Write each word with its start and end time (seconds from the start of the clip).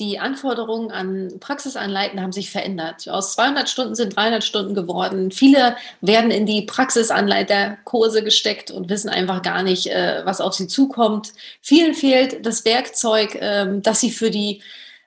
die 0.00 0.18
Anforderungen 0.18 0.90
an 0.90 1.34
Praxisanleiten 1.38 2.20
haben 2.20 2.32
sich 2.32 2.50
verändert. 2.50 3.08
Aus 3.08 3.34
200 3.34 3.68
Stunden 3.68 3.94
sind 3.94 4.16
300 4.16 4.42
Stunden 4.42 4.74
geworden. 4.74 5.30
Viele 5.30 5.76
werden 6.00 6.30
in 6.30 6.46
die 6.46 6.62
Praxisanleiterkurse 6.62 8.24
gesteckt 8.24 8.70
und 8.70 8.88
wissen 8.88 9.10
einfach 9.10 9.42
gar 9.42 9.62
nicht, 9.62 9.88
äh, 9.88 10.22
was 10.24 10.40
auf 10.40 10.54
sie 10.54 10.66
zukommt. 10.66 11.34
Vielen 11.60 11.94
fehlt 11.94 12.44
das 12.46 12.64
Werkzeug, 12.64 13.36
ähm, 13.40 13.82
das 13.82 14.00
sie 14.00 14.10
für 14.10 14.30
die 14.30 14.62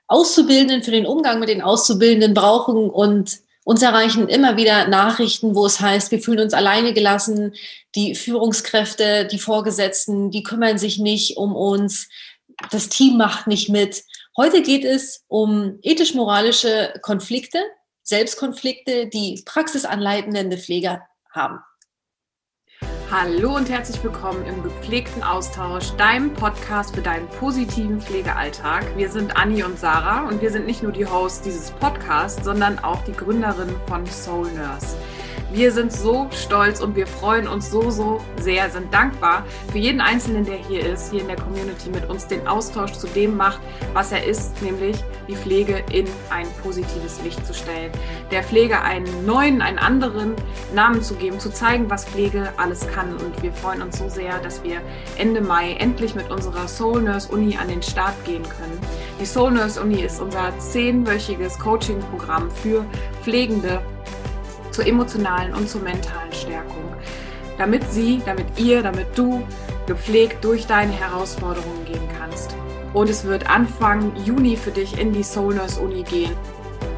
Auszubildenden, 0.06 0.84
für 0.84 0.92
den 0.92 1.06
Umgang 1.06 1.40
mit 1.40 1.48
den 1.48 1.62
Auszubildenden 1.62 2.32
brauchen 2.32 2.88
und 2.88 3.38
uns 3.64 3.82
erreichen 3.82 4.28
immer 4.28 4.56
wieder 4.56 4.86
Nachrichten, 4.86 5.54
wo 5.54 5.66
es 5.66 5.80
heißt, 5.80 6.10
wir 6.12 6.20
fühlen 6.20 6.40
uns 6.40 6.54
alleine 6.54 6.92
gelassen, 6.92 7.54
die 7.94 8.14
Führungskräfte, 8.14 9.26
die 9.26 9.38
Vorgesetzten, 9.38 10.30
die 10.30 10.42
kümmern 10.42 10.78
sich 10.78 10.98
nicht 10.98 11.38
um 11.38 11.56
uns, 11.56 12.08
das 12.70 12.88
Team 12.88 13.16
macht 13.16 13.46
nicht 13.46 13.70
mit. 13.70 14.04
Heute 14.36 14.62
geht 14.62 14.84
es 14.84 15.24
um 15.28 15.78
ethisch-moralische 15.82 16.92
Konflikte, 17.02 17.60
Selbstkonflikte, 18.02 19.06
die 19.06 19.40
praxisanleitende 19.46 20.58
Pfleger 20.58 21.06
haben. 21.30 21.60
Hallo 23.12 23.54
und 23.54 23.70
herzlich 23.70 24.02
willkommen 24.02 24.44
im 24.44 24.60
gepflegten 24.64 25.22
Austausch, 25.22 25.92
deinem 25.92 26.34
Podcast 26.34 26.96
für 26.96 27.02
deinen 27.02 27.28
positiven 27.28 28.00
Pflegealltag. 28.00 28.96
Wir 28.96 29.08
sind 29.08 29.36
Anni 29.36 29.62
und 29.62 29.78
Sarah 29.78 30.26
und 30.26 30.42
wir 30.42 30.50
sind 30.50 30.66
nicht 30.66 30.82
nur 30.82 30.90
die 30.90 31.06
Hosts 31.06 31.42
dieses 31.42 31.70
Podcasts, 31.70 32.42
sondern 32.42 32.80
auch 32.80 33.04
die 33.04 33.12
Gründerin 33.12 33.76
von 33.86 34.04
Soul 34.04 34.50
Nurse. 34.50 34.96
Wir 35.54 35.70
sind 35.70 35.92
so 35.92 36.26
stolz 36.32 36.80
und 36.80 36.96
wir 36.96 37.06
freuen 37.06 37.46
uns 37.46 37.70
so, 37.70 37.88
so 37.88 38.20
sehr, 38.40 38.68
sind 38.70 38.92
dankbar 38.92 39.44
für 39.70 39.78
jeden 39.78 40.00
Einzelnen, 40.00 40.44
der 40.44 40.56
hier 40.56 40.84
ist, 40.84 41.12
hier 41.12 41.20
in 41.20 41.28
der 41.28 41.36
Community 41.36 41.90
mit 41.90 42.10
uns 42.10 42.26
den 42.26 42.44
Austausch 42.48 42.90
zu 42.94 43.06
dem 43.06 43.36
macht, 43.36 43.60
was 43.92 44.10
er 44.10 44.24
ist, 44.24 44.60
nämlich 44.62 44.96
die 45.28 45.36
Pflege 45.36 45.84
in 45.92 46.08
ein 46.30 46.48
positives 46.60 47.22
Licht 47.22 47.46
zu 47.46 47.54
stellen. 47.54 47.92
Der 48.32 48.42
Pflege 48.42 48.82
einen 48.82 49.26
neuen, 49.26 49.62
einen 49.62 49.78
anderen 49.78 50.34
Namen 50.74 51.04
zu 51.04 51.14
geben, 51.14 51.38
zu 51.38 51.52
zeigen, 51.52 51.88
was 51.88 52.04
Pflege 52.04 52.52
alles 52.56 52.84
kann. 52.88 53.12
Und 53.12 53.40
wir 53.40 53.52
freuen 53.52 53.80
uns 53.80 53.96
so 53.96 54.08
sehr, 54.08 54.40
dass 54.40 54.64
wir 54.64 54.80
Ende 55.18 55.40
Mai 55.40 55.74
endlich 55.74 56.16
mit 56.16 56.32
unserer 56.32 56.66
Soul 56.66 57.02
Nurse 57.02 57.30
Uni 57.30 57.56
an 57.56 57.68
den 57.68 57.80
Start 57.80 58.16
gehen 58.24 58.42
können. 58.42 58.80
Die 59.20 59.26
Soul 59.26 59.52
Nurse 59.52 59.80
Uni 59.80 60.02
ist 60.02 60.20
unser 60.20 60.52
zehnwöchiges 60.58 61.60
Coaching-Programm 61.60 62.50
für 62.50 62.84
Pflegende 63.22 63.80
zur 64.74 64.86
emotionalen 64.86 65.54
und 65.54 65.68
zur 65.68 65.82
mentalen 65.82 66.32
Stärkung, 66.32 66.84
damit 67.58 67.84
sie, 67.92 68.20
damit 68.26 68.46
ihr, 68.58 68.82
damit 68.82 69.06
du 69.16 69.46
gepflegt 69.86 70.44
durch 70.44 70.66
deine 70.66 70.92
Herausforderungen 70.92 71.84
gehen 71.84 72.08
kannst. 72.18 72.56
Und 72.92 73.08
es 73.08 73.24
wird 73.24 73.48
Anfang 73.48 74.12
Juni 74.24 74.56
für 74.56 74.70
dich 74.70 74.98
in 74.98 75.12
die 75.12 75.22
Soul 75.22 75.54
Nurse 75.54 75.80
Uni 75.80 76.02
gehen. 76.02 76.32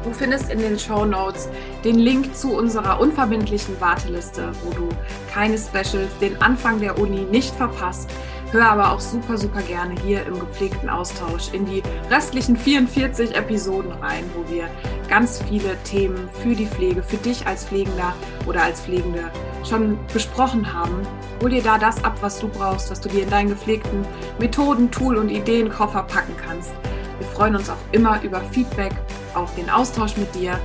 Du 0.03 0.11
findest 0.13 0.49
in 0.49 0.59
den 0.59 0.79
Show 0.79 1.05
Notes 1.05 1.49
den 1.83 1.99
Link 1.99 2.35
zu 2.35 2.55
unserer 2.55 2.99
unverbindlichen 2.99 3.79
Warteliste, 3.81 4.51
wo 4.63 4.71
du 4.71 4.89
keine 5.31 5.57
Specials, 5.57 6.17
den 6.21 6.41
Anfang 6.41 6.79
der 6.79 6.97
Uni 6.97 7.25
nicht 7.29 7.53
verpasst 7.55 8.09
Hör 8.51 8.69
aber 8.69 8.93
auch 8.93 9.01
super, 9.01 9.37
super 9.37 9.61
gerne 9.61 9.93
hier 10.05 10.25
im 10.25 10.39
gepflegten 10.39 10.89
Austausch 10.89 11.51
in 11.51 11.65
die 11.65 11.83
restlichen 12.09 12.55
44 12.55 13.35
Episoden 13.35 13.91
rein, 13.91 14.23
wo 14.35 14.49
wir 14.49 14.69
ganz 15.09 15.43
viele 15.49 15.75
Themen 15.83 16.29
für 16.41 16.55
die 16.55 16.65
Pflege, 16.65 17.03
für 17.03 17.17
dich 17.17 17.45
als 17.45 17.65
Pflegender 17.65 18.13
oder 18.45 18.63
als 18.63 18.79
Pflegende 18.79 19.31
schon 19.67 19.99
besprochen 20.13 20.73
haben. 20.73 21.01
Hol 21.41 21.49
dir 21.49 21.61
da 21.61 21.77
das 21.77 22.01
ab, 22.05 22.17
was 22.21 22.39
du 22.39 22.47
brauchst, 22.47 22.89
was 22.89 23.01
du 23.01 23.09
dir 23.09 23.23
in 23.23 23.29
deinen 23.29 23.49
gepflegten 23.49 24.05
Methoden, 24.39 24.89
Tool 24.91 25.17
und 25.17 25.29
Ideenkoffer 25.29 26.03
packen 26.03 26.35
kannst. 26.37 26.71
Wir 27.19 27.27
freuen 27.27 27.55
uns 27.55 27.69
auch 27.69 27.75
immer 27.91 28.21
über 28.23 28.39
Feedback, 28.51 28.93
auf 29.33 29.53
den 29.55 29.69
Austausch 29.69 30.15
mit 30.15 30.33
dir. 30.33 30.57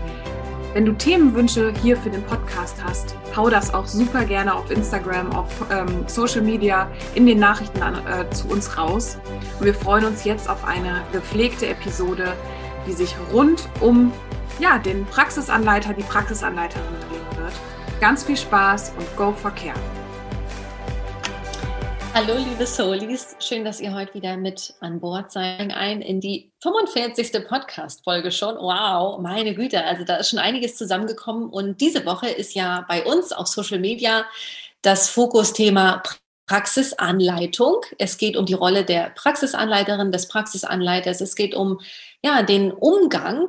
Wenn 0.75 0.87
du 0.87 0.93
Themenwünsche 0.93 1.71
hier 1.83 1.99
für 1.99 2.09
den 2.09 2.23
Podcast 2.23 2.83
hast, 2.83 3.15
hau 3.37 3.51
das 3.51 3.75
auch 3.75 3.87
super 3.87 4.25
gerne 4.25 4.55
auf 4.55 4.71
Instagram, 4.71 5.31
auf 5.33 5.49
ähm, 5.71 6.05
Social 6.07 6.41
Media, 6.41 6.91
in 7.15 7.27
den 7.27 7.39
Nachrichten 7.39 7.83
an, 7.83 7.95
äh, 8.07 8.31
zu 8.31 8.49
uns 8.49 8.79
raus. 8.79 9.19
Und 9.59 9.67
wir 9.67 9.75
freuen 9.75 10.07
uns 10.07 10.25
jetzt 10.25 10.49
auf 10.49 10.65
eine 10.65 11.03
gepflegte 11.13 11.67
Episode, 11.67 12.33
die 12.87 12.93
sich 12.93 13.15
rund 13.35 13.69
um 13.81 14.13
ja, 14.61 14.79
den 14.79 15.05
Praxisanleiter, 15.05 15.93
die 15.93 16.05
Praxisanleiterin 16.05 16.87
drehen 17.09 17.45
wird. 17.45 17.53
Ganz 18.01 18.25
viel 18.25 18.39
Spaß 18.39 18.95
und 18.99 19.17
go 19.17 19.33
for 19.33 19.51
care! 19.51 20.02
Hallo, 22.15 22.37
liebe 22.37 22.67
Solis. 22.67 23.37
Schön, 23.39 23.65
dass 23.65 23.81
ihr 23.81 23.95
heute 23.95 24.13
wieder 24.13 24.37
mit 24.37 24.75
an 24.81 25.01
Bord 25.01 25.33
seid. 25.33 25.73
Ein 25.73 26.03
in 26.03 26.21
die 26.21 26.53
45. 26.61 27.49
Podcast-Folge 27.49 28.31
schon. 28.31 28.57
Wow, 28.57 29.19
meine 29.19 29.55
Güte. 29.55 29.83
Also 29.83 30.05
da 30.05 30.17
ist 30.17 30.29
schon 30.29 30.39
einiges 30.39 30.77
zusammengekommen. 30.77 31.49
Und 31.49 31.81
diese 31.81 32.05
Woche 32.05 32.29
ist 32.29 32.55
ja 32.55 32.85
bei 32.87 33.03
uns 33.03 33.33
auf 33.33 33.47
Social 33.47 33.79
Media 33.79 34.27
das 34.83 35.09
Fokusthema 35.09 36.03
Praxisanleitung. 36.47 37.81
Es 37.97 38.19
geht 38.19 38.37
um 38.37 38.45
die 38.45 38.53
Rolle 38.53 38.85
der 38.85 39.09
Praxisanleiterin, 39.15 40.13
des 40.13 40.29
Praxisanleiters. 40.29 41.23
Es 41.23 41.35
geht 41.35 41.55
um 41.55 41.81
ja, 42.23 42.43
den 42.43 42.73
Umgang 42.73 43.49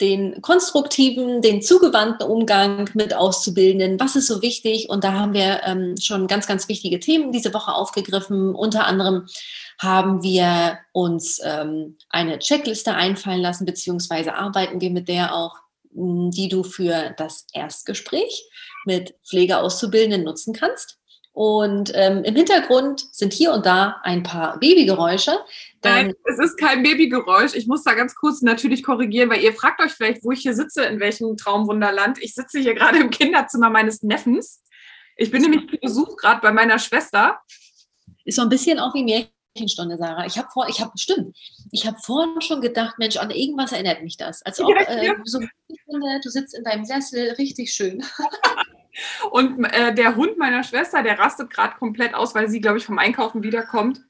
den 0.00 0.42
konstruktiven, 0.42 1.40
den 1.40 1.62
zugewandten 1.62 2.26
Umgang 2.26 2.90
mit 2.94 3.14
Auszubildenden. 3.14 3.98
Was 3.98 4.14
ist 4.14 4.26
so 4.26 4.42
wichtig? 4.42 4.90
Und 4.90 5.04
da 5.04 5.14
haben 5.14 5.32
wir 5.32 5.62
ähm, 5.64 5.94
schon 5.98 6.26
ganz, 6.26 6.46
ganz 6.46 6.68
wichtige 6.68 7.00
Themen 7.00 7.32
diese 7.32 7.54
Woche 7.54 7.72
aufgegriffen. 7.72 8.54
Unter 8.54 8.86
anderem 8.86 9.26
haben 9.78 10.22
wir 10.22 10.78
uns 10.92 11.40
ähm, 11.42 11.96
eine 12.10 12.38
Checkliste 12.38 12.94
einfallen 12.94 13.40
lassen, 13.40 13.64
beziehungsweise 13.64 14.34
arbeiten 14.34 14.80
wir 14.80 14.90
mit 14.90 15.08
der 15.08 15.34
auch, 15.34 15.56
die 15.90 16.48
du 16.50 16.62
für 16.62 17.14
das 17.16 17.46
Erstgespräch 17.54 18.46
mit 18.84 19.14
Pflegeauszubildenden 19.26 20.24
nutzen 20.24 20.52
kannst. 20.52 20.98
Und 21.36 21.92
ähm, 21.94 22.24
im 22.24 22.34
Hintergrund 22.34 23.14
sind 23.14 23.34
hier 23.34 23.52
und 23.52 23.66
da 23.66 24.00
ein 24.04 24.22
paar 24.22 24.58
Babygeräusche. 24.58 25.38
Nein, 25.84 26.14
es 26.24 26.38
ist 26.38 26.56
kein 26.56 26.82
Babygeräusch. 26.82 27.54
Ich 27.54 27.66
muss 27.66 27.82
da 27.84 27.92
ganz 27.92 28.14
kurz 28.14 28.40
natürlich 28.40 28.82
korrigieren, 28.82 29.28
weil 29.28 29.42
ihr 29.42 29.52
fragt 29.52 29.82
euch 29.82 29.92
vielleicht, 29.92 30.24
wo 30.24 30.32
ich 30.32 30.40
hier 30.40 30.54
sitze, 30.54 30.84
in 30.84 30.98
welchem 30.98 31.36
Traumwunderland. 31.36 32.16
Ich 32.22 32.32
sitze 32.32 32.60
hier 32.60 32.72
gerade 32.72 33.00
im 33.00 33.10
Kinderzimmer 33.10 33.68
meines 33.68 34.02
Neffens. 34.02 34.62
Ich 35.18 35.30
bin 35.30 35.42
nämlich 35.42 35.68
zu 35.68 35.76
Besuch 35.76 36.16
gerade 36.16 36.40
bei 36.40 36.52
meiner 36.52 36.78
Schwester. 36.78 37.38
Ist 38.24 38.36
so 38.36 38.42
ein 38.42 38.48
bisschen 38.48 38.78
auch 38.78 38.94
wie 38.94 39.04
Märchenstunde, 39.04 39.98
Sarah. 39.98 40.24
Ich 40.24 40.38
habe 40.38 40.48
vor, 40.50 40.70
ich 40.70 40.80
habe, 40.80 40.92
stimmt, 40.96 41.36
ich 41.70 41.86
habe 41.86 41.98
vorhin 42.02 42.40
schon 42.40 42.62
gedacht, 42.62 42.94
Mensch, 42.96 43.18
an 43.18 43.28
irgendwas 43.28 43.72
erinnert 43.72 44.02
mich 44.02 44.16
das. 44.16 44.40
Als 44.40 44.58
ob 44.58 44.70
ja, 44.70 44.90
ja. 44.90 45.12
Äh, 45.12 45.16
so, 45.24 45.40
du 45.40 46.30
sitzt 46.30 46.56
in 46.56 46.64
deinem 46.64 46.86
Sessel, 46.86 47.32
richtig 47.32 47.74
schön. 47.74 48.02
Und 49.30 49.64
äh, 49.64 49.94
der 49.94 50.16
Hund 50.16 50.38
meiner 50.38 50.62
Schwester, 50.62 51.02
der 51.02 51.18
rastet 51.18 51.50
gerade 51.50 51.76
komplett 51.76 52.14
aus, 52.14 52.34
weil 52.34 52.48
sie, 52.48 52.60
glaube 52.60 52.78
ich, 52.78 52.86
vom 52.86 52.98
Einkaufen 52.98 53.42
wiederkommt. 53.42 54.02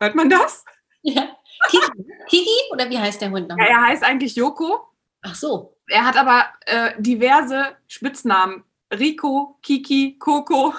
Hört 0.00 0.14
man 0.14 0.28
das? 0.28 0.64
Ja. 1.02 1.36
Kiki, 1.68 2.04
Kiki 2.28 2.72
oder 2.72 2.90
wie 2.90 2.98
heißt 2.98 3.20
der 3.20 3.30
Hund 3.30 3.48
noch? 3.48 3.56
Ja, 3.56 3.64
er 3.64 3.82
heißt 3.82 4.04
eigentlich 4.04 4.36
Joko. 4.36 4.88
Ach 5.22 5.34
so. 5.34 5.76
Er 5.88 6.04
hat 6.04 6.16
aber 6.16 6.46
äh, 6.66 6.92
diverse 6.98 7.76
Spitznamen. 7.86 8.64
Rico, 8.92 9.58
Kiki, 9.62 10.16
Coco. 10.18 10.74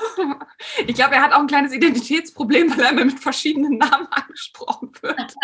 Ich 0.86 0.96
glaube, 0.96 1.16
er 1.16 1.22
hat 1.22 1.34
auch 1.34 1.40
ein 1.40 1.48
kleines 1.48 1.74
Identitätsproblem, 1.74 2.72
weil 2.72 2.86
er 2.86 2.92
immer 2.92 3.06
mit 3.06 3.20
verschiedenen 3.20 3.78
Namen 3.78 4.08
angesprochen 4.12 4.92
wird. 5.02 5.36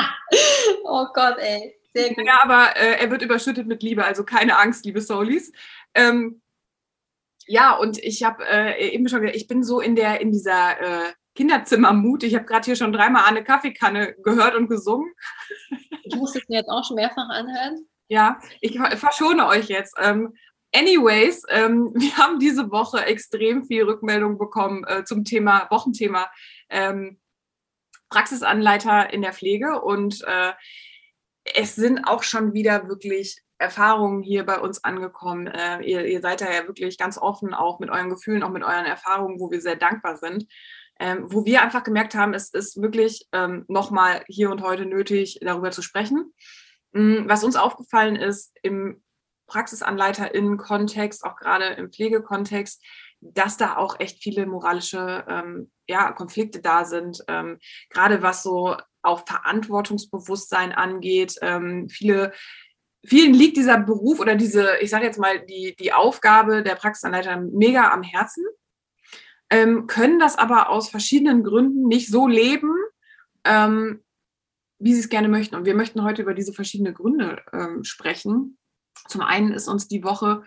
oh 0.86 1.08
Gott, 1.14 1.38
ey. 1.40 1.76
Sehr 1.94 2.14
gut. 2.14 2.26
Ja, 2.26 2.40
aber 2.42 2.76
äh, 2.76 3.02
er 3.02 3.12
wird 3.12 3.22
überschüttet 3.22 3.68
mit 3.68 3.84
Liebe, 3.84 4.04
also 4.04 4.24
keine 4.24 4.58
Angst, 4.58 4.86
liebe 4.86 5.02
Soulies. 5.02 5.52
Ähm, 5.94 6.42
ja, 7.48 7.76
und 7.76 7.98
ich 7.98 8.24
habe 8.24 8.44
äh, 8.48 8.90
eben 8.90 9.08
schon 9.08 9.22
gesagt, 9.22 9.36
ich 9.36 9.48
bin 9.48 9.64
so 9.64 9.80
in 9.80 9.96
der 9.96 10.22
in 10.22 10.32
dieser 10.32 10.80
äh, 10.80 11.14
Kinderzimmermut. 11.36 12.24
Ich 12.24 12.36
habe 12.36 12.46
gerade 12.46 12.66
hier 12.66 12.76
schon 12.76 12.94
dreimal 12.94 13.26
eine 13.26 13.44
Kaffeekanne 13.44 14.16
gehört 14.24 14.56
und 14.56 14.68
gesungen. 14.68 15.12
Ich 16.04 16.16
muss 16.16 16.36
es 16.36 16.48
mir 16.48 16.60
jetzt 16.60 16.70
auch 16.70 16.84
schon 16.84 16.96
mehrfach 16.96 17.30
anhören. 17.30 17.88
Ja, 18.08 18.40
ich 18.62 18.78
verschone 18.78 19.48
euch 19.48 19.68
jetzt. 19.68 19.96
Ähm, 20.00 20.34
anyways, 20.74 21.44
ähm, 21.50 21.92
wir 21.96 22.18
haben 22.18 22.40
diese 22.40 22.72
Woche 22.72 23.06
extrem 23.06 23.64
viel 23.64 23.84
Rückmeldung 23.84 24.38
bekommen 24.38 24.84
äh, 24.86 25.04
zum 25.04 25.24
Thema, 25.24 25.68
Wochenthema 25.70 26.30
ähm, 26.70 27.20
Praxisanleiter 28.10 29.12
in 29.12 29.24
der 29.24 29.34
Pflege 29.34 29.82
und 29.82 30.24
äh, 30.28 30.54
es 31.56 31.76
sind 31.76 32.06
auch 32.06 32.24
schon 32.24 32.54
wieder 32.54 32.88
wirklich 32.88 33.43
Erfahrungen 33.64 34.22
hier 34.22 34.46
bei 34.46 34.60
uns 34.60 34.84
angekommen. 34.84 35.48
Äh, 35.48 35.82
ihr, 35.82 36.06
ihr, 36.06 36.22
seid 36.22 36.42
da 36.42 36.52
ja 36.52 36.68
wirklich 36.68 36.98
ganz 36.98 37.18
offen, 37.18 37.54
auch 37.54 37.80
mit 37.80 37.90
euren 37.90 38.10
Gefühlen, 38.10 38.44
auch 38.44 38.50
mit 38.50 38.64
euren 38.64 38.86
Erfahrungen, 38.86 39.40
wo 39.40 39.50
wir 39.50 39.62
sehr 39.62 39.78
dankbar 39.78 40.18
sind. 40.18 40.46
Ähm, 41.00 41.26
wo 41.28 41.44
wir 41.44 41.64
einfach 41.64 41.84
gemerkt 41.84 42.14
haben, 42.14 42.36
es 42.36 42.50
ist 42.50 42.80
wirklich 42.80 43.28
ähm, 43.32 43.66
nochmal 43.68 44.24
hier 44.28 44.52
und 44.52 44.62
heute 44.62 44.86
nötig, 44.86 45.40
darüber 45.42 45.72
zu 45.72 45.82
sprechen. 45.82 46.32
Mhm, 46.92 47.24
was 47.28 47.44
uns 47.44 47.56
aufgefallen 47.56 48.16
ist 48.16 48.56
im 48.62 49.02
PraxisanleiterInnen-Kontext, 49.48 51.24
auch 51.24 51.36
gerade 51.36 51.66
im 51.66 51.92
Pflegekontext, 51.92 52.84
dass 53.22 53.58
da 53.58 53.78
auch 53.78 54.00
echt 54.00 54.22
viele 54.22 54.46
moralische 54.46 55.26
ähm, 55.28 55.72
ja, 55.88 56.12
Konflikte 56.12 56.62
da 56.62 56.86
sind. 56.86 57.24
Ähm, 57.28 57.60
gerade 57.90 58.22
was 58.22 58.44
so 58.44 58.76
auch 59.02 59.26
Verantwortungsbewusstsein 59.26 60.72
angeht. 60.72 61.36
Ähm, 61.42 61.90
viele, 61.90 62.32
vielen 63.06 63.34
liegt 63.34 63.58
dieser 63.58 63.80
Beruf 63.80 64.20
oder 64.20 64.36
diese, 64.36 64.78
ich 64.82 64.90
sage 64.90 65.06
jetzt 65.06 65.20
mal, 65.20 65.46
die, 65.46 65.76
die 65.78 65.94
Aufgabe 65.94 66.64
der 66.64 66.76
Praxisanleiter 66.76 67.38
mega 67.38 67.92
am 67.92 68.04
Herzen, 68.04 68.46
ähm, 69.50 69.88
können 69.88 70.20
das 70.20 70.38
aber 70.38 70.70
aus 70.70 70.90
verschiedenen 70.90 71.44
Gründen 71.44 71.88
nicht 71.88 72.10
so 72.10 72.28
leben, 72.28 72.74
ähm, 73.44 74.04
wie 74.80 74.94
sie 74.94 75.02
es 75.02 75.10
gerne 75.10 75.28
möchten. 75.28 75.56
Und 75.56 75.66
wir 75.66 75.76
möchten 75.76 76.04
heute 76.04 76.22
über 76.22 76.34
diese 76.34 76.54
verschiedenen 76.54 76.94
Gründe 76.94 77.42
ähm, 77.52 77.84
sprechen. 77.84 78.58
Zum 79.08 79.22
einen 79.22 79.54
ist 79.54 79.68
uns 79.68 79.88
die 79.88 80.04
Woche 80.04 80.44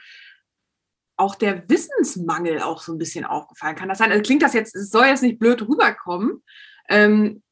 auch 1.18 1.34
der 1.34 1.68
Wissensmangel 1.68 2.60
auch 2.60 2.82
so 2.82 2.92
ein 2.92 2.98
bisschen 2.98 3.24
aufgefallen. 3.24 3.76
Kann 3.76 3.88
das 3.88 3.98
sein? 3.98 4.10
Also 4.10 4.22
klingt 4.22 4.42
das 4.42 4.52
jetzt, 4.54 4.74
es 4.74 4.90
soll 4.90 5.06
jetzt 5.06 5.22
nicht 5.22 5.38
blöd 5.38 5.62
rüberkommen, 5.62 6.42
ähm, 6.88 7.42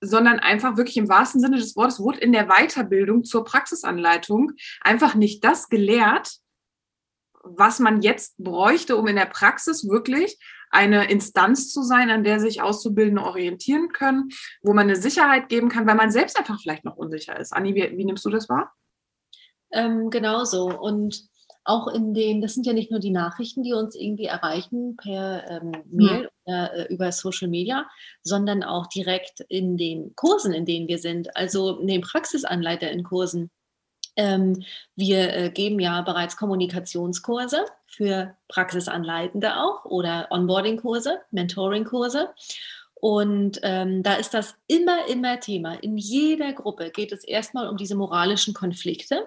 sondern 0.00 0.38
einfach 0.38 0.76
wirklich 0.76 0.96
im 0.96 1.08
wahrsten 1.08 1.40
Sinne 1.40 1.58
des 1.58 1.76
Wortes 1.76 2.00
wurde 2.00 2.20
in 2.20 2.32
der 2.32 2.46
Weiterbildung 2.46 3.24
zur 3.24 3.44
Praxisanleitung 3.44 4.52
einfach 4.80 5.14
nicht 5.14 5.44
das 5.44 5.68
gelehrt, 5.68 6.38
was 7.42 7.78
man 7.78 8.02
jetzt 8.02 8.36
bräuchte, 8.38 8.96
um 8.96 9.06
in 9.06 9.16
der 9.16 9.26
Praxis 9.26 9.88
wirklich 9.88 10.38
eine 10.70 11.10
Instanz 11.10 11.72
zu 11.72 11.82
sein, 11.82 12.10
an 12.10 12.22
der 12.22 12.38
sich 12.38 12.62
Auszubildende 12.62 13.22
orientieren 13.22 13.88
können, 13.88 14.28
wo 14.62 14.72
man 14.72 14.84
eine 14.84 14.96
Sicherheit 14.96 15.48
geben 15.48 15.68
kann, 15.68 15.86
weil 15.86 15.96
man 15.96 16.12
selbst 16.12 16.38
einfach 16.38 16.60
vielleicht 16.60 16.84
noch 16.84 16.96
unsicher 16.96 17.38
ist. 17.38 17.52
Anni, 17.52 17.74
wie, 17.74 17.96
wie 17.96 18.04
nimmst 18.04 18.24
du 18.24 18.30
das 18.30 18.48
wahr? 18.48 18.72
Ähm, 19.72 20.10
genauso. 20.10 20.66
Und 20.66 21.29
auch 21.64 21.88
in 21.88 22.14
den, 22.14 22.40
das 22.40 22.54
sind 22.54 22.66
ja 22.66 22.72
nicht 22.72 22.90
nur 22.90 23.00
die 23.00 23.10
Nachrichten, 23.10 23.62
die 23.62 23.72
uns 23.72 23.94
irgendwie 23.94 24.24
erreichen 24.24 24.96
per 24.96 25.48
ähm, 25.50 25.72
Mail 25.90 26.30
oder 26.44 26.74
äh, 26.74 26.92
über 26.92 27.12
Social 27.12 27.48
Media, 27.48 27.86
sondern 28.22 28.62
auch 28.62 28.86
direkt 28.86 29.40
in 29.48 29.76
den 29.76 30.14
Kursen, 30.16 30.52
in 30.52 30.64
denen 30.64 30.88
wir 30.88 30.98
sind, 30.98 31.36
also 31.36 31.78
in 31.78 31.86
den 31.86 32.00
Praxisanleiter 32.00 32.90
in 32.90 33.04
Kursen. 33.04 33.50
Ähm, 34.16 34.64
wir 34.96 35.34
äh, 35.34 35.50
geben 35.50 35.78
ja 35.78 36.02
bereits 36.02 36.36
Kommunikationskurse 36.36 37.64
für 37.86 38.34
Praxisanleitende 38.48 39.56
auch 39.56 39.84
oder 39.84 40.28
Onboarding-Kurse, 40.30 41.20
Mentoring-Kurse. 41.30 42.30
Und 43.00 43.60
ähm, 43.62 44.02
da 44.02 44.14
ist 44.14 44.34
das 44.34 44.56
immer, 44.66 45.08
immer 45.08 45.40
Thema. 45.40 45.74
In 45.82 45.96
jeder 45.96 46.52
Gruppe 46.52 46.90
geht 46.90 47.12
es 47.12 47.24
erstmal 47.24 47.66
um 47.68 47.78
diese 47.78 47.94
moralischen 47.94 48.52
Konflikte 48.52 49.26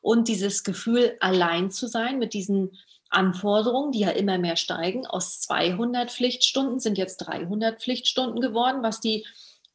und 0.00 0.26
dieses 0.26 0.64
Gefühl, 0.64 1.16
allein 1.20 1.70
zu 1.70 1.86
sein 1.86 2.18
mit 2.18 2.34
diesen 2.34 2.76
Anforderungen, 3.10 3.92
die 3.92 4.00
ja 4.00 4.10
immer 4.10 4.38
mehr 4.38 4.56
steigen. 4.56 5.06
Aus 5.06 5.40
200 5.42 6.10
Pflichtstunden 6.10 6.80
sind 6.80 6.98
jetzt 6.98 7.18
300 7.18 7.80
Pflichtstunden 7.80 8.40
geworden, 8.40 8.82
was 8.82 8.98
die, 9.00 9.24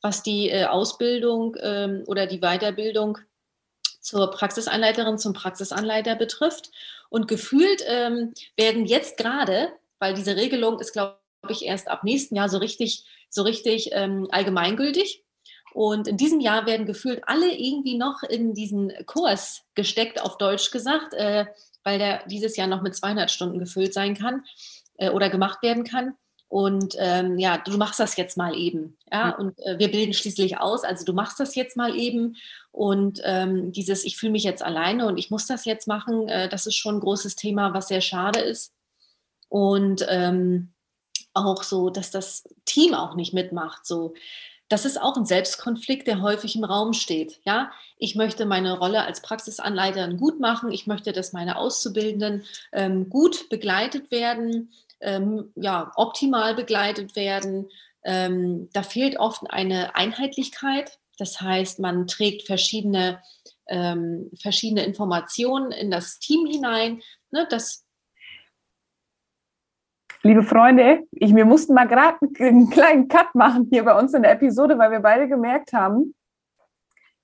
was 0.01 0.23
die 0.23 0.49
äh, 0.49 0.65
Ausbildung 0.65 1.55
ähm, 1.61 2.03
oder 2.07 2.27
die 2.27 2.39
Weiterbildung 2.39 3.17
zur 4.01 4.29
Praxisanleiterin, 4.29 5.17
zum 5.17 5.31
Praxisanleiter 5.31 6.15
betrifft. 6.15 6.71
Und 7.09 7.29
gefühlt 7.29 7.81
ähm, 7.87 8.33
werden 8.57 8.85
jetzt 8.85 9.15
gerade, 9.15 9.69
weil 9.99 10.13
diese 10.13 10.35
Regelung 10.35 10.81
ist, 10.81 10.91
glaube 10.91 11.17
ich, 11.53 11.65
erst 11.65 11.87
ab 11.87 12.03
nächsten 12.03 12.35
Jahr 12.35 12.49
so 12.49 12.57
richtig 12.57 13.05
so 13.29 13.43
richtig 13.43 13.89
ähm, 13.93 14.27
allgemeingültig. 14.31 15.23
Und 15.73 16.07
in 16.07 16.17
diesem 16.17 16.39
Jahr 16.39 16.65
werden 16.65 16.85
gefühlt 16.85 17.21
alle 17.27 17.53
irgendwie 17.53 17.97
noch 17.97 18.23
in 18.23 18.53
diesen 18.53 18.91
Kurs 19.05 19.63
gesteckt, 19.75 20.21
auf 20.21 20.37
Deutsch 20.37 20.71
gesagt, 20.71 21.13
äh, 21.13 21.45
weil 21.83 21.99
der 21.99 22.25
dieses 22.27 22.57
Jahr 22.57 22.67
noch 22.67 22.81
mit 22.81 22.95
200 22.95 23.29
Stunden 23.29 23.59
gefüllt 23.59 23.93
sein 23.93 24.15
kann 24.15 24.43
äh, 24.97 25.09
oder 25.09 25.29
gemacht 25.29 25.61
werden 25.61 25.83
kann. 25.83 26.15
Und 26.49 26.95
ähm, 26.97 27.37
ja, 27.37 27.57
du 27.57 27.77
machst 27.77 27.99
das 27.99 28.15
jetzt 28.15 28.37
mal 28.37 28.55
eben. 28.55 28.97
Ja, 29.11 29.35
und 29.35 29.59
äh, 29.59 29.77
wir 29.77 29.91
bilden 29.91 30.13
schließlich 30.13 30.59
aus. 30.59 30.85
Also 30.85 31.03
du 31.03 31.11
machst 31.11 31.39
das 31.41 31.55
jetzt 31.55 31.75
mal 31.75 31.93
eben. 31.95 32.37
Und 32.71 33.19
ähm, 33.25 33.73
dieses, 33.73 34.05
ich 34.05 34.15
fühle 34.17 34.31
mich 34.31 34.43
jetzt 34.43 34.63
alleine 34.63 35.07
und 35.07 35.17
ich 35.17 35.29
muss 35.29 35.45
das 35.45 35.65
jetzt 35.65 35.87
machen, 35.87 36.29
äh, 36.29 36.47
das 36.47 36.65
ist 36.65 36.75
schon 36.75 36.95
ein 36.95 37.01
großes 37.01 37.35
Thema, 37.35 37.73
was 37.73 37.89
sehr 37.89 38.01
schade 38.01 38.39
ist. 38.39 38.73
Und 39.49 40.05
ähm, 40.09 40.73
auch 41.45 41.63
so, 41.63 41.89
dass 41.89 42.11
das 42.11 42.43
Team 42.65 42.93
auch 42.93 43.15
nicht 43.15 43.33
mitmacht. 43.33 43.85
So, 43.85 44.13
das 44.69 44.83
ist 44.83 45.01
auch 45.01 45.15
ein 45.15 45.25
Selbstkonflikt, 45.25 46.07
der 46.07 46.21
häufig 46.21 46.55
im 46.55 46.63
Raum 46.63 46.93
steht. 46.93 47.39
Ja, 47.45 47.71
ich 47.97 48.15
möchte 48.15 48.45
meine 48.45 48.77
Rolle 48.77 49.03
als 49.03 49.21
Praxisanleiterin 49.21 50.17
gut 50.17 50.39
machen. 50.39 50.71
Ich 50.71 50.87
möchte, 50.87 51.13
dass 51.13 51.33
meine 51.33 51.57
Auszubildenden 51.57 52.43
ähm, 52.73 53.09
gut 53.09 53.49
begleitet 53.49 54.11
werden, 54.11 54.71
ähm, 54.99 55.51
ja, 55.55 55.91
optimal 55.95 56.53
begleitet 56.53 57.15
werden. 57.15 57.69
Ähm, 58.03 58.69
da 58.73 58.83
fehlt 58.83 59.17
oft 59.17 59.49
eine 59.49 59.95
Einheitlichkeit. 59.95 60.99
Das 61.17 61.39
heißt, 61.39 61.79
man 61.79 62.05
trägt 62.05 62.45
verschiedene, 62.45 63.21
ähm, 63.67 64.29
verschiedene 64.39 64.85
Informationen 64.85 65.71
in 65.71 65.91
das 65.91 66.19
Team 66.19 66.45
hinein. 66.45 67.01
Ne, 67.31 67.47
das 67.49 67.86
Liebe 70.23 70.43
Freunde, 70.43 71.03
ich, 71.11 71.35
wir 71.35 71.45
mussten 71.45 71.73
mal 71.73 71.87
gerade 71.87 72.17
einen 72.39 72.69
kleinen 72.69 73.07
Cut 73.07 73.35
machen 73.35 73.67
hier 73.71 73.83
bei 73.83 73.97
uns 73.97 74.13
in 74.13 74.23
der 74.23 74.31
Episode, 74.31 74.77
weil 74.77 74.91
wir 74.91 74.99
beide 74.99 75.27
gemerkt 75.27 75.73
haben, 75.73 76.15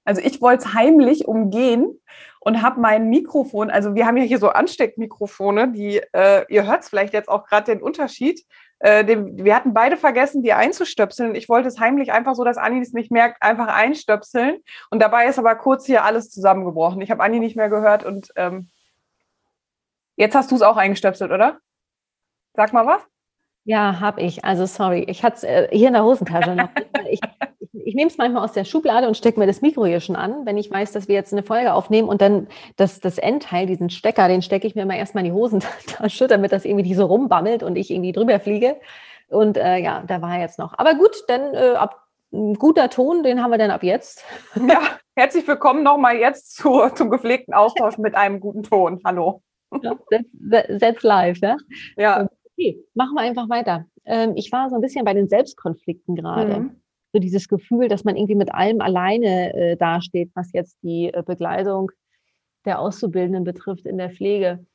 also 0.06 0.22
ich 0.22 0.42
wollte 0.42 0.66
es 0.66 0.74
heimlich 0.74 1.28
umgehen 1.28 2.00
und 2.42 2.62
habe 2.62 2.82
mein 2.82 3.10
Mikrofon, 3.10 3.70
also 3.70 3.96
wir 3.96 4.06
haben 4.06 4.18
ja 4.18 4.24
hier 4.24 4.38
so 4.38 4.50
Ansteckmikrofone, 4.50 5.72
die, 5.72 6.02
äh, 6.12 6.46
ihr 6.50 6.68
hört 6.68 6.82
es 6.82 6.90
vielleicht 6.90 7.14
jetzt 7.14 7.30
auch 7.30 7.46
gerade 7.46 7.72
den 7.72 7.82
Unterschied. 7.82 8.46
Äh, 8.80 9.06
dem, 9.06 9.38
wir 9.38 9.56
hatten 9.56 9.74
beide 9.74 9.96
vergessen, 9.96 10.44
die 10.44 10.52
einzustöpseln. 10.52 11.36
Ich 11.36 11.48
wollte 11.48 11.70
es 11.70 11.80
heimlich 11.80 12.12
einfach 12.12 12.36
so, 12.36 12.44
dass 12.44 12.58
Anni 12.58 12.82
es 12.82 12.92
nicht 12.92 13.12
merkt, 13.12 13.42
einfach 13.42 13.68
einstöpseln. 13.68 14.58
Und 14.90 15.02
dabei 15.02 15.28
ist 15.28 15.40
aber 15.40 15.56
kurz 15.56 15.86
hier 15.86 16.04
alles 16.04 16.30
zusammengebrochen. 16.30 17.02
Ich 17.02 17.10
habe 17.10 17.24
Anni 17.24 17.40
nicht 17.40 17.56
mehr 17.56 17.70
gehört 17.70 18.04
und 18.04 18.34
ähm, 18.36 18.70
jetzt 20.18 20.36
hast 20.36 20.52
du 20.52 20.56
es 20.56 20.62
auch 20.62 20.76
eingestöpselt, 20.76 21.32
oder? 21.32 21.60
Sag 22.56 22.74
mal 22.74 22.86
was. 22.86 23.02
Ja, 23.66 24.00
habe 24.00 24.22
ich. 24.22 24.44
Also 24.44 24.66
sorry, 24.66 25.06
ich 25.08 25.24
hatte 25.24 25.38
es 25.38 25.44
äh, 25.44 25.68
hier 25.72 25.88
in 25.88 25.94
der 25.94 26.04
Hosentasche 26.04 26.56
noch. 26.56 26.70
ich, 27.10 27.22
ich, 27.60 27.70
ich 27.74 27.96
nehme 27.96 28.10
es 28.10 28.18
manchmal 28.18 28.44
aus 28.44 28.52
der 28.52 28.66
Schublade 28.66 29.08
und 29.08 29.16
stecke 29.16 29.40
mir 29.40 29.48
das 29.48 29.62
Mikro 29.62 29.86
hier 29.86 30.02
schon 30.02 30.18
an, 30.18 30.46
wenn 30.46 30.58
ich 30.58 30.70
weiß, 30.70 30.92
dass 30.92 31.08
wir 31.08 31.16
jetzt 31.16 31.32
eine 31.32 31.44
Folge 31.44 31.74
aufnehmen 31.74 32.10
und 32.10 32.22
dann 32.22 32.48
das, 32.76 33.00
das 33.00 33.18
Endteil, 33.18 33.66
diesen 33.66 33.90
Stecker, 33.90 34.28
den 34.28 34.42
stecke 34.42 34.68
ich 34.68 34.76
mir 34.76 34.82
immer 34.82 34.98
erstmal 34.98 35.26
in 35.26 35.32
die 35.32 35.38
Hosentasche, 35.38 36.28
damit 36.28 36.52
das 36.52 36.66
irgendwie 36.66 36.84
nicht 36.84 36.98
so 36.98 37.06
rumbammelt 37.06 37.64
und 37.64 37.78
ich 37.78 37.90
irgendwie 37.90 38.12
drüber 38.12 38.40
fliege. 38.40 38.76
Und 39.30 39.58
äh, 39.58 39.78
ja, 39.78 40.04
da 40.06 40.22
war 40.22 40.36
er 40.36 40.42
jetzt 40.42 40.60
noch. 40.60 40.78
Aber 40.78 40.96
gut, 40.96 41.24
dann 41.28 41.54
äh, 41.54 41.76
ab 41.76 42.02
ein 42.34 42.56
guter 42.56 42.90
Ton, 42.90 43.24
den 43.24 43.42
haben 43.42 43.52
wir 43.52 43.58
dann 43.58 43.72
ab 43.72 43.84
jetzt. 43.84 44.26
Ja, 44.68 44.82
herzlich 45.16 45.48
willkommen 45.48 45.84
nochmal 45.84 46.18
jetzt 46.18 46.56
zu, 46.56 46.90
zum 46.96 47.10
gepflegten 47.10 47.54
Austausch 47.54 47.98
mit 47.98 48.16
einem 48.16 48.40
guten 48.40 48.64
Ton. 48.64 49.00
Hallo. 49.06 49.42
Ja, 49.82 49.96
that's, 50.12 50.80
that's 50.80 51.04
live, 51.04 51.38
ja? 51.40 51.56
Ja. 51.96 52.28
Okay, 52.58 52.84
machen 52.94 53.16
wir 53.16 53.22
einfach 53.22 53.50
weiter. 53.50 53.86
Ähm, 54.06 54.34
ich 54.36 54.52
war 54.52 54.70
so 54.70 54.76
ein 54.76 54.82
bisschen 54.82 55.06
bei 55.06 55.14
den 55.14 55.28
Selbstkonflikten 55.28 56.16
gerade. 56.16 56.60
Mhm. 56.60 56.82
So 57.14 57.20
dieses 57.20 57.48
Gefühl, 57.48 57.88
dass 57.88 58.04
man 58.04 58.16
irgendwie 58.16 58.36
mit 58.36 58.54
allem 58.54 58.82
alleine 58.82 59.54
äh, 59.54 59.78
dasteht, 59.78 60.32
was 60.34 60.52
jetzt 60.52 60.78
die 60.82 61.14
äh, 61.14 61.24
Begleitung 61.24 61.92
der 62.66 62.80
Auszubildenden 62.80 63.44
betrifft 63.44 63.86
in 63.86 63.98
der 63.98 64.10
Pflege. 64.10 64.66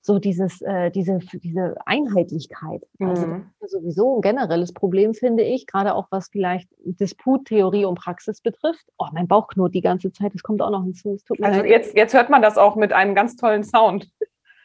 So 0.00 0.18
dieses, 0.18 0.62
äh, 0.62 0.90
diese, 0.90 1.18
diese 1.34 1.76
Einheitlichkeit. 1.84 2.82
Also 2.98 3.26
mhm. 3.26 3.50
Also 3.60 3.80
sowieso 3.80 4.16
ein 4.16 4.22
generelles 4.22 4.72
Problem, 4.72 5.12
finde 5.12 5.42
ich, 5.42 5.66
gerade 5.66 5.94
auch 5.94 6.06
was 6.10 6.28
vielleicht 6.30 6.68
Disputtheorie 6.78 7.84
und 7.84 7.96
Praxis 7.96 8.40
betrifft. 8.40 8.86
Oh, 8.96 9.06
mein 9.12 9.28
Bauch 9.28 9.48
knurrt 9.48 9.74
die 9.74 9.80
ganze 9.80 10.12
Zeit, 10.12 10.34
das 10.34 10.42
kommt 10.42 10.62
auch 10.62 10.70
noch 10.70 10.84
hinzu. 10.84 11.18
also 11.42 11.64
jetzt, 11.64 11.96
jetzt 11.96 12.14
hört 12.14 12.30
man 12.30 12.42
das 12.42 12.56
auch 12.56 12.76
mit 12.76 12.92
einem 12.92 13.14
ganz 13.14 13.36
tollen 13.36 13.64
Sound. 13.64 14.10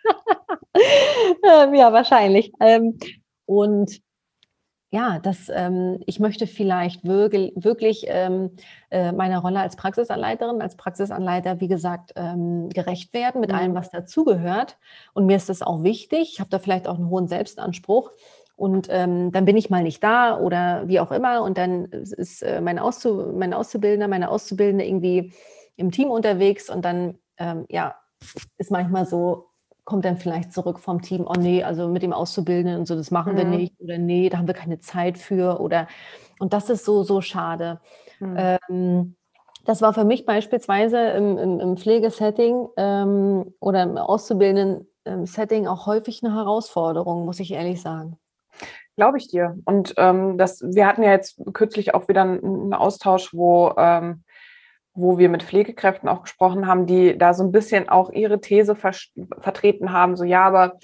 ja, 1.43 1.93
wahrscheinlich. 1.93 2.51
Ähm, 2.60 2.98
und 3.45 4.01
ja, 4.91 5.17
das, 5.17 5.50
ähm, 5.51 6.00
ich 6.05 6.19
möchte 6.19 6.45
vielleicht 6.45 7.03
wirklich, 7.03 8.05
ähm, 8.07 8.51
äh, 8.91 9.12
meiner 9.12 9.39
Rolle 9.39 9.60
als 9.60 9.75
Praxisanleiterin, 9.75 10.62
als 10.62 10.77
Praxisanleiter, 10.77 11.60
wie 11.60 11.67
gesagt, 11.67 12.13
gerecht 12.13 13.12
werden 13.13 13.41
mit 13.41 13.50
mhm. 13.50 13.55
allem, 13.55 13.75
was 13.75 13.89
dazugehört. 13.89 14.77
Und 15.13 15.25
mir 15.25 15.36
ist 15.36 15.50
das 15.50 15.63
auch 15.63 15.81
wichtig. 15.81 16.33
Ich 16.33 16.39
habe 16.39 16.51
da 16.51 16.60
vielleicht 16.60 16.88
auch 16.88 16.98
einen 16.98 17.10
hohen 17.10 17.27
Selbstanspruch. 17.27 18.12
Und 18.55 18.88
ähm, 18.91 19.31
dann 19.31 19.45
bin 19.45 19.57
ich 19.57 19.69
mal 19.69 19.81
nicht 19.81 20.03
da 20.03 20.39
oder 20.39 20.88
wie 20.88 21.00
auch 21.00 21.12
immer. 21.12 21.41
Und 21.41 21.57
dann 21.57 21.86
ist 21.86 22.43
äh, 22.43 22.62
mein, 22.62 22.77
Auszu 22.77 23.33
mein 23.36 23.53
Auszubildender, 23.53 24.07
meine 24.07 24.29
Auszubildende 24.29 24.86
irgendwie 24.86 25.33
im 25.75 25.89
Team 25.89 26.12
unterwegs. 26.12 26.69
Und 26.69 26.86
dann, 26.86 27.17
ähm, 27.38 27.65
ja, 27.69 27.95
ist 28.57 28.72
manchmal 28.72 29.05
so, 29.05 29.48
kommt 29.86 30.06
dann 30.06 30.18
vielleicht 30.18 30.54
zurück 30.54 30.80
vom 30.80 31.02
Team, 31.02 31.25
oh 31.28 31.38
nee, 31.38 31.63
also 31.63 31.88
mit 31.88 32.04
dem 32.04 32.13
Auszubildenden 32.13 32.80
und 32.80 32.86
so, 32.88 32.96
das 32.96 33.12
machen 33.12 33.34
mhm. 33.34 33.38
wir 33.38 33.46
nicht 33.46 33.74
oder 33.80 33.98
nee, 33.98 34.30
da 34.30 34.38
haben 34.38 34.48
wir 34.48 34.54
keine 34.54 34.80
Zeit 34.80 35.18
für 35.18 35.60
oder 35.60 35.88
und 36.40 36.54
das 36.54 36.70
ist 36.70 36.86
so, 36.86 37.04
so 37.04 37.22
schade. 37.22 37.80
Mhm. 38.20 38.36
Ähm, 38.38 39.16
das 39.66 39.82
war 39.82 39.94
für 39.94 40.04
mich 40.04 40.25
beispielsweise 40.25 41.00
im, 41.12 41.38
im, 41.38 41.60
im 41.60 41.78
Pflegesetting 41.78 42.68
ähm, 42.78 43.54
oder 43.60 43.84
im 43.84 43.98
auszubildenden 43.98 44.88
ähm, 45.06 45.25
Setting 45.25 45.68
auch 45.68 45.86
häufig 45.86 46.22
eine 46.24 46.34
Herausforderung, 46.34 47.25
muss 47.25 47.40
ich 47.40 47.52
ehrlich 47.52 47.82
sagen. 47.82 48.18
Glaube 48.96 49.18
ich 49.18 49.28
dir. 49.28 49.58
Und 49.66 49.94
ähm, 49.98 50.38
das, 50.38 50.62
wir 50.62 50.86
hatten 50.86 51.02
ja 51.02 51.12
jetzt 51.12 51.42
kürzlich 51.54 51.96
auch 51.96 52.08
wieder 52.08 52.22
einen, 52.22 52.44
einen 52.44 52.74
Austausch, 52.74 53.34
wo, 53.34 53.74
ähm, 53.78 54.24
wo 54.94 55.18
wir 55.18 55.30
mit 55.30 55.44
Pflegekräften 55.44 56.08
auch 56.10 56.24
gesprochen 56.24 56.68
haben, 56.68 56.86
die 56.86 57.18
da 57.18 57.34
so 57.34 57.44
ein 57.44 57.52
bisschen 57.52 57.90
auch 57.90 58.12
ihre 58.12 58.40
These 58.40 58.76
ver 58.76 58.94
vertreten 59.40 59.92
haben, 59.92 60.16
so 60.16 60.24
ja, 60.24 60.46
aber 60.46 60.78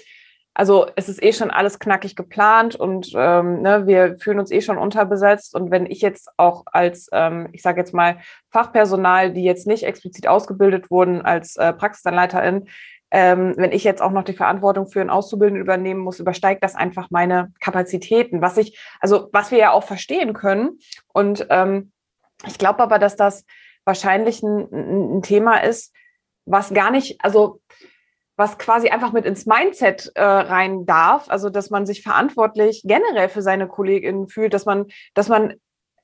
also 0.52 0.86
es 0.96 1.08
ist 1.08 1.22
eh 1.22 1.32
schon 1.32 1.50
alles 1.50 1.78
knackig 1.78 2.16
geplant 2.16 2.74
und 2.74 3.12
ähm, 3.14 3.62
ne, 3.62 3.86
wir 3.86 4.18
fühlen 4.18 4.40
uns 4.40 4.50
eh 4.50 4.60
schon 4.60 4.78
unterbesetzt. 4.78 5.54
Und 5.54 5.70
wenn 5.70 5.86
ich 5.86 6.00
jetzt 6.00 6.28
auch 6.36 6.64
als, 6.66 7.08
ähm, 7.12 7.48
ich 7.52 7.62
sage 7.62 7.80
jetzt 7.80 7.94
mal, 7.94 8.18
Fachpersonal, 8.50 9.32
die 9.32 9.44
jetzt 9.44 9.66
nicht 9.66 9.84
explizit 9.84 10.26
ausgebildet 10.26 10.90
wurden 10.90 11.22
als 11.22 11.56
äh, 11.56 11.72
Praxisanleiterin, 11.72 12.66
ähm, 13.12 13.54
wenn 13.56 13.72
ich 13.72 13.84
jetzt 13.84 14.02
auch 14.02 14.10
noch 14.10 14.24
die 14.24 14.34
Verantwortung 14.34 14.86
für 14.86 15.00
einen 15.00 15.10
Auszubildenden 15.10 15.62
übernehmen 15.62 16.00
muss, 16.00 16.20
übersteigt 16.20 16.62
das 16.62 16.74
einfach 16.74 17.10
meine 17.10 17.52
Kapazitäten, 17.60 18.42
was 18.42 18.56
ich, 18.56 18.78
also 19.00 19.28
was 19.32 19.50
wir 19.50 19.58
ja 19.58 19.70
auch 19.72 19.84
verstehen 19.84 20.32
können. 20.32 20.78
Und 21.12 21.46
ähm, 21.50 21.92
ich 22.46 22.58
glaube 22.58 22.82
aber, 22.82 22.98
dass 22.98 23.16
das 23.16 23.44
wahrscheinlich 23.90 24.40
ein, 24.44 25.16
ein 25.16 25.22
Thema 25.22 25.56
ist, 25.64 25.92
was 26.46 26.72
gar 26.72 26.92
nicht, 26.92 27.18
also 27.24 27.60
was 28.36 28.56
quasi 28.56 28.88
einfach 28.88 29.12
mit 29.12 29.26
ins 29.26 29.46
Mindset 29.46 30.12
äh, 30.14 30.22
rein 30.22 30.86
darf, 30.86 31.28
also 31.28 31.50
dass 31.50 31.70
man 31.70 31.86
sich 31.86 32.02
verantwortlich 32.02 32.82
generell 32.84 33.28
für 33.28 33.42
seine 33.42 33.66
KollegInnen 33.66 34.28
fühlt, 34.28 34.54
dass 34.54 34.64
man, 34.64 34.86
dass 35.14 35.28
man 35.28 35.54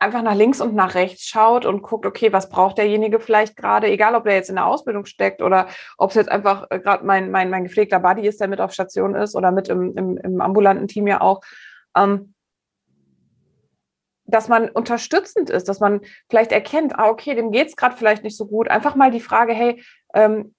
einfach 0.01 0.23
nach 0.23 0.35
links 0.35 0.61
und 0.61 0.75
nach 0.75 0.95
rechts 0.95 1.27
schaut 1.27 1.65
und 1.65 1.83
guckt, 1.83 2.05
okay, 2.05 2.33
was 2.33 2.49
braucht 2.49 2.79
derjenige 2.79 3.21
vielleicht 3.21 3.57
gerade, 3.57 3.87
egal 3.87 4.17
ob 4.17 4.25
der 4.25 4.35
jetzt 4.35 4.51
in 4.51 4.57
der 4.57 4.67
Ausbildung 4.67 5.07
steckt 5.07 5.41
oder 5.41 5.69
ob 5.97 6.11
es 6.11 6.17
jetzt 6.17 6.31
einfach 6.31 6.67
äh, 6.71 6.81
gerade 6.81 7.07
mein, 7.07 7.31
mein, 7.31 7.51
mein 7.51 7.65
gepflegter 7.65 8.01
Buddy 8.01 8.27
ist, 8.27 8.41
der 8.41 8.49
mit 8.49 8.61
auf 8.61 8.73
Station 8.73 9.15
ist 9.15 9.37
oder 9.37 9.53
mit 9.53 9.69
im, 9.69 9.97
im, 9.97 10.19
im 10.19 10.41
ambulanten 10.41 10.89
Team 10.89 11.07
ja 11.07 11.21
auch. 11.21 11.41
Ähm, 11.97 12.35
dass 14.27 14.49
man 14.49 14.69
unterstützend 14.69 15.51
ist, 15.51 15.69
dass 15.69 15.81
man 15.81 16.01
vielleicht 16.29 16.53
erkennt, 16.53 16.99
ah, 16.99 17.09
okay, 17.09 17.35
dem 17.35 17.53
geht 17.53 17.69
es 17.69 17.77
gerade 17.77 17.97
vielleicht 17.97 18.25
nicht 18.25 18.37
so 18.37 18.47
gut. 18.47 18.69
Einfach 18.69 18.95
mal 18.95 19.11
die 19.11 19.21
Frage, 19.21 19.53
hey, 19.53 19.83
ähm, 20.15 20.55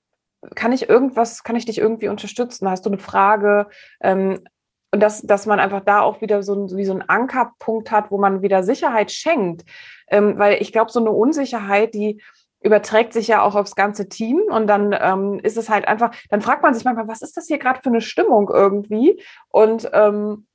kann 0.55 0.71
ich 0.71 0.89
irgendwas, 0.89 1.43
kann 1.43 1.55
ich 1.55 1.65
dich 1.65 1.77
irgendwie 1.77 2.07
unterstützen? 2.09 2.69
Hast 2.69 2.86
du 2.86 2.89
eine 2.89 3.00
Frage? 3.00 3.67
Ähm, 4.01 4.43
und 4.91 5.01
dass, 5.01 5.21
dass 5.21 5.45
man 5.45 5.59
einfach 5.59 5.81
da 5.81 6.01
auch 6.01 6.21
wieder 6.21 6.43
so, 6.43 6.53
ein, 6.53 6.77
wie 6.77 6.86
so 6.86 6.93
einen 6.93 7.01
Ankerpunkt 7.01 7.91
hat, 7.91 8.09
wo 8.09 8.17
man 8.17 8.41
wieder 8.41 8.63
Sicherheit 8.63 9.12
schenkt. 9.12 9.65
Ähm, 10.09 10.38
weil 10.38 10.62
ich 10.62 10.71
glaube, 10.71 10.91
so 10.91 11.00
eine 11.00 11.12
Unsicherheit, 11.12 11.93
die 11.93 12.21
überträgt 12.62 13.13
sich 13.13 13.27
ja 13.27 13.41
auch 13.41 13.55
aufs 13.55 13.75
ganze 13.75 14.09
Team 14.09 14.41
und 14.50 14.67
dann 14.67 14.95
ähm, 15.00 15.39
ist 15.43 15.57
es 15.57 15.69
halt 15.69 15.88
einfach, 15.88 16.12
dann 16.29 16.41
fragt 16.41 16.63
man 16.63 16.74
sich 16.74 16.86
manchmal, 16.86 17.07
was 17.07 17.21
ist 17.21 17.38
das 17.38 17.47
hier 17.47 17.59
gerade 17.59 17.81
für 17.81 17.89
eine 17.89 18.01
Stimmung 18.01 18.50
irgendwie? 18.51 19.21
Und 19.50 19.89
ähm, 19.93 20.47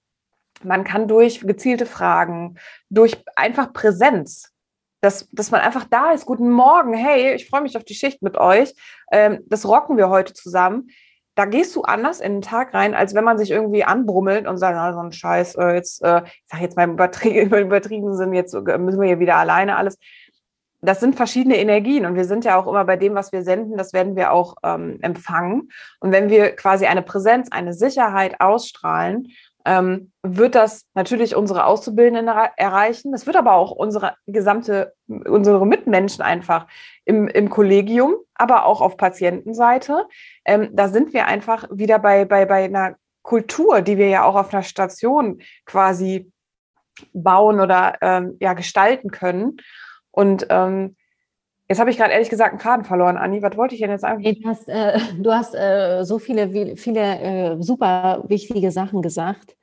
man 0.62 0.84
kann 0.84 1.08
durch 1.08 1.40
gezielte 1.40 1.86
Fragen, 1.86 2.56
durch 2.88 3.22
einfach 3.36 3.72
Präsenz, 3.72 4.52
dass, 5.00 5.28
dass 5.32 5.50
man 5.50 5.60
einfach 5.60 5.84
da 5.84 6.12
ist. 6.12 6.26
Guten 6.26 6.50
Morgen, 6.50 6.94
hey, 6.94 7.34
ich 7.34 7.48
freue 7.48 7.62
mich 7.62 7.76
auf 7.76 7.84
die 7.84 7.94
Schicht 7.94 8.22
mit 8.22 8.36
euch. 8.38 8.74
Ähm, 9.10 9.40
das 9.46 9.66
rocken 9.66 9.96
wir 9.96 10.08
heute 10.08 10.32
zusammen. 10.32 10.88
Da 11.34 11.46
gehst 11.46 11.74
du 11.74 11.82
anders 11.82 12.20
in 12.20 12.34
den 12.34 12.42
Tag 12.42 12.74
rein, 12.74 12.94
als 12.94 13.14
wenn 13.14 13.24
man 13.24 13.38
sich 13.38 13.50
irgendwie 13.50 13.84
anbrummelt 13.84 14.46
und 14.46 14.58
sagt, 14.58 14.76
ah, 14.76 14.92
so 14.92 15.00
ein 15.00 15.12
Scheiß, 15.12 15.56
äh, 15.56 15.74
jetzt, 15.74 16.02
äh, 16.04 16.22
ich 16.24 16.44
sage 16.46 16.62
jetzt 16.62 16.76
mal 16.76 16.84
im 16.84 16.92
übertrieben, 16.92 17.54
übertrieben 17.58 18.14
Sinn, 18.16 18.32
jetzt 18.32 18.54
müssen 18.54 19.00
wir 19.00 19.08
hier 19.08 19.18
wieder 19.18 19.36
alleine 19.36 19.76
alles. 19.76 19.98
Das 20.82 21.00
sind 21.00 21.14
verschiedene 21.14 21.58
Energien 21.58 22.06
und 22.06 22.16
wir 22.16 22.24
sind 22.24 22.44
ja 22.44 22.58
auch 22.58 22.66
immer 22.66 22.84
bei 22.84 22.96
dem, 22.96 23.14
was 23.14 23.32
wir 23.32 23.42
senden, 23.42 23.76
das 23.76 23.92
werden 23.92 24.16
wir 24.16 24.32
auch 24.32 24.56
ähm, 24.64 24.98
empfangen. 25.00 25.70
Und 26.00 26.12
wenn 26.12 26.28
wir 26.28 26.56
quasi 26.56 26.86
eine 26.86 27.02
Präsenz, 27.02 27.48
eine 27.50 27.72
Sicherheit 27.72 28.40
ausstrahlen 28.40 29.28
ähm, 29.64 30.12
wird 30.22 30.54
das 30.54 30.86
natürlich 30.94 31.36
unsere 31.36 31.66
Auszubildenden 31.66 32.26
erreichen. 32.56 33.12
Das 33.12 33.26
wird 33.26 33.36
aber 33.36 33.54
auch 33.54 33.70
unsere 33.70 34.14
gesamte, 34.26 34.94
unsere 35.06 35.66
Mitmenschen 35.66 36.22
einfach 36.22 36.66
im, 37.04 37.28
im 37.28 37.50
Kollegium, 37.50 38.16
aber 38.34 38.66
auch 38.66 38.80
auf 38.80 38.96
Patientenseite. 38.96 40.06
Ähm, 40.44 40.70
da 40.72 40.88
sind 40.88 41.12
wir 41.12 41.26
einfach 41.26 41.68
wieder 41.70 41.98
bei, 41.98 42.24
bei, 42.24 42.44
bei 42.44 42.64
einer 42.64 42.96
Kultur, 43.22 43.82
die 43.82 43.98
wir 43.98 44.08
ja 44.08 44.24
auch 44.24 44.34
auf 44.34 44.52
einer 44.52 44.62
Station 44.62 45.40
quasi 45.64 46.32
bauen 47.12 47.60
oder 47.60 47.96
ähm, 48.00 48.36
ja, 48.40 48.52
gestalten 48.52 49.10
können. 49.10 49.56
Und 50.10 50.46
ähm, 50.50 50.96
Jetzt 51.72 51.78
habe 51.78 51.90
ich 51.90 51.96
gerade 51.96 52.12
ehrlich 52.12 52.28
gesagt 52.28 52.50
einen 52.50 52.60
Faden 52.60 52.84
verloren, 52.84 53.16
Anni. 53.16 53.40
Was 53.40 53.56
wollte 53.56 53.74
ich 53.74 53.80
denn 53.80 53.88
jetzt 53.88 54.04
eigentlich? 54.04 54.42
Du 54.42 54.46
hast, 54.46 54.68
äh, 54.68 54.98
du 55.18 55.32
hast 55.32 55.54
äh, 55.54 56.04
so 56.04 56.18
viele, 56.18 56.76
viele 56.76 57.00
äh, 57.00 57.62
super 57.62 58.24
wichtige 58.28 58.70
Sachen 58.70 59.00
gesagt. 59.00 59.56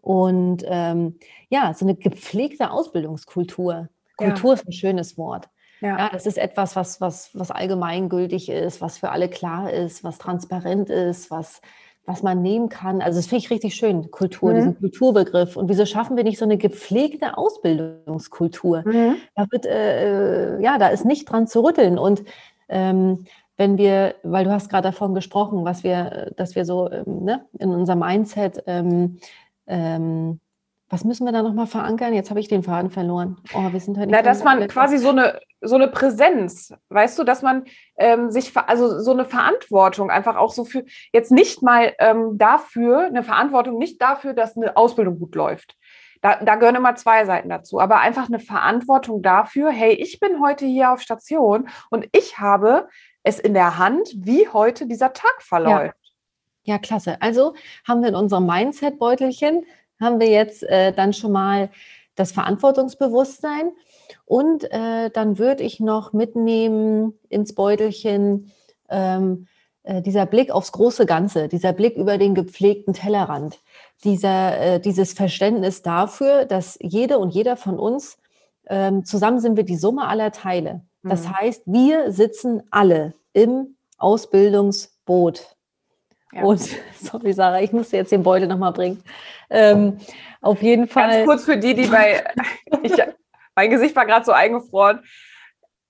Und 0.00 0.62
ähm, 0.64 1.18
ja, 1.48 1.74
so 1.74 1.84
eine 1.84 1.96
gepflegte 1.96 2.70
Ausbildungskultur. 2.70 3.88
Kultur 4.16 4.50
ja. 4.50 4.54
ist 4.54 4.68
ein 4.68 4.72
schönes 4.72 5.18
Wort. 5.18 5.48
Ja. 5.80 5.98
ja. 5.98 6.08
das 6.10 6.24
ist 6.24 6.38
etwas, 6.38 6.76
was, 6.76 7.00
was, 7.00 7.30
was 7.34 7.50
allgemeingültig 7.50 8.48
ist, 8.48 8.80
was 8.80 8.98
für 8.98 9.10
alle 9.10 9.28
klar 9.28 9.72
ist, 9.72 10.04
was 10.04 10.18
transparent 10.18 10.88
ist, 10.88 11.32
was, 11.32 11.60
was 12.10 12.24
man 12.24 12.42
nehmen 12.42 12.68
kann. 12.68 13.00
Also 13.02 13.18
das 13.18 13.26
finde 13.26 13.44
ich 13.44 13.50
richtig 13.50 13.76
schön, 13.76 14.10
Kultur, 14.10 14.50
mhm. 14.50 14.56
diesen 14.56 14.78
Kulturbegriff. 14.80 15.56
Und 15.56 15.68
wieso 15.68 15.86
schaffen 15.86 16.16
wir 16.16 16.24
nicht 16.24 16.38
so 16.38 16.44
eine 16.44 16.58
gepflegte 16.58 17.38
Ausbildungskultur? 17.38 18.82
Mhm. 18.84 19.16
Da 19.36 19.46
wird, 19.50 19.64
äh, 19.64 20.56
äh, 20.56 20.62
ja, 20.62 20.78
da 20.78 20.88
ist 20.88 21.04
nicht 21.04 21.30
dran 21.30 21.46
zu 21.46 21.64
rütteln. 21.64 21.98
Und 21.98 22.24
ähm, 22.68 23.26
wenn 23.56 23.78
wir, 23.78 24.16
weil 24.24 24.44
du 24.44 24.50
hast 24.50 24.70
gerade 24.70 24.88
davon 24.88 25.14
gesprochen, 25.14 25.64
was 25.64 25.84
wir, 25.84 26.32
dass 26.36 26.56
wir 26.56 26.64
so 26.64 26.90
ähm, 26.90 27.24
ne, 27.24 27.46
in 27.58 27.70
unserem 27.70 28.00
Mindset, 28.00 28.64
ähm, 28.66 29.18
ähm, 29.68 30.40
was 30.90 31.04
müssen 31.04 31.24
wir 31.24 31.32
da 31.32 31.42
nochmal 31.42 31.68
verankern? 31.68 32.12
Jetzt 32.12 32.30
habe 32.30 32.40
ich 32.40 32.48
den 32.48 32.64
Faden 32.64 32.90
verloren. 32.90 33.36
Oh, 33.54 33.72
wir 33.72 33.78
sind 33.78 33.96
halt 33.96 34.10
Na, 34.10 34.22
dass 34.22 34.42
man 34.42 34.66
quasi 34.66 34.98
so 34.98 35.10
eine, 35.10 35.40
so 35.60 35.76
eine 35.76 35.86
Präsenz, 35.86 36.74
weißt 36.88 37.16
du, 37.16 37.22
dass 37.22 37.42
man 37.42 37.64
ähm, 37.96 38.32
sich, 38.32 38.56
also 38.56 38.98
so 38.98 39.12
eine 39.12 39.24
Verantwortung 39.24 40.10
einfach 40.10 40.34
auch 40.36 40.52
so 40.52 40.64
für, 40.64 40.84
jetzt 41.12 41.30
nicht 41.30 41.62
mal 41.62 41.94
ähm, 42.00 42.36
dafür, 42.36 43.06
eine 43.06 43.22
Verantwortung 43.22 43.78
nicht 43.78 44.02
dafür, 44.02 44.34
dass 44.34 44.56
eine 44.56 44.76
Ausbildung 44.76 45.20
gut 45.20 45.36
läuft. 45.36 45.76
Da, 46.22 46.36
da 46.42 46.56
gehören 46.56 46.74
immer 46.74 46.96
zwei 46.96 47.24
Seiten 47.24 47.48
dazu, 47.48 47.80
aber 47.80 48.00
einfach 48.00 48.26
eine 48.26 48.40
Verantwortung 48.40 49.22
dafür, 49.22 49.70
hey, 49.70 49.92
ich 49.92 50.18
bin 50.18 50.42
heute 50.42 50.66
hier 50.66 50.92
auf 50.92 51.00
Station 51.00 51.68
und 51.90 52.08
ich 52.12 52.38
habe 52.40 52.88
es 53.22 53.38
in 53.38 53.54
der 53.54 53.78
Hand, 53.78 54.10
wie 54.16 54.48
heute 54.48 54.86
dieser 54.86 55.12
Tag 55.12 55.40
verläuft. 55.40 55.94
Ja, 56.64 56.74
ja 56.74 56.78
klasse. 56.78 57.16
Also 57.20 57.54
haben 57.86 58.02
wir 58.02 58.08
in 58.08 58.16
unserem 58.16 58.46
Mindset-Beutelchen, 58.46 59.64
haben 60.00 60.20
wir 60.20 60.28
jetzt 60.28 60.62
äh, 60.62 60.92
dann 60.92 61.12
schon 61.12 61.32
mal 61.32 61.70
das 62.14 62.32
Verantwortungsbewusstsein 62.32 63.72
und 64.24 64.64
äh, 64.70 65.10
dann 65.10 65.38
würde 65.38 65.62
ich 65.62 65.80
noch 65.80 66.12
mitnehmen 66.12 67.18
ins 67.28 67.54
Beutelchen 67.54 68.52
ähm, 68.88 69.46
äh, 69.82 70.02
dieser 70.02 70.26
Blick 70.26 70.50
aufs 70.50 70.72
große 70.72 71.06
Ganze, 71.06 71.48
dieser 71.48 71.72
Blick 71.72 71.96
über 71.96 72.18
den 72.18 72.34
gepflegten 72.34 72.92
Tellerrand, 72.92 73.60
dieser, 74.04 74.58
äh, 74.58 74.80
dieses 74.80 75.14
Verständnis 75.14 75.82
dafür, 75.82 76.44
dass 76.44 76.78
jede 76.80 77.18
und 77.18 77.30
jeder 77.30 77.56
von 77.56 77.78
uns 77.78 78.18
ähm, 78.68 79.04
zusammen 79.04 79.40
sind 79.40 79.56
wir 79.56 79.64
die 79.64 79.76
Summe 79.76 80.06
aller 80.06 80.32
Teile. 80.32 80.82
Das 81.02 81.24
mhm. 81.24 81.36
heißt, 81.36 81.62
wir 81.66 82.12
sitzen 82.12 82.62
alle 82.70 83.14
im 83.32 83.76
Ausbildungsboot. 83.96 85.56
Ja. 86.32 86.42
Und 86.42 86.60
sorry, 87.00 87.32
Sarah, 87.32 87.60
ich 87.60 87.72
musste 87.72 87.96
jetzt 87.96 88.12
den 88.12 88.22
Beutel 88.22 88.48
nochmal 88.48 88.72
bringen. 88.72 89.02
Ähm, 89.50 89.98
auf 90.40 90.62
jeden 90.62 90.88
Fall. 90.88 91.10
Ganz 91.10 91.26
kurz 91.26 91.44
für 91.44 91.56
die, 91.56 91.74
die 91.74 91.86
bei. 91.86 92.24
ich, 92.82 92.92
mein 93.54 93.70
Gesicht 93.70 93.94
war 93.96 94.06
gerade 94.06 94.24
so 94.24 94.32
eingefroren, 94.32 95.00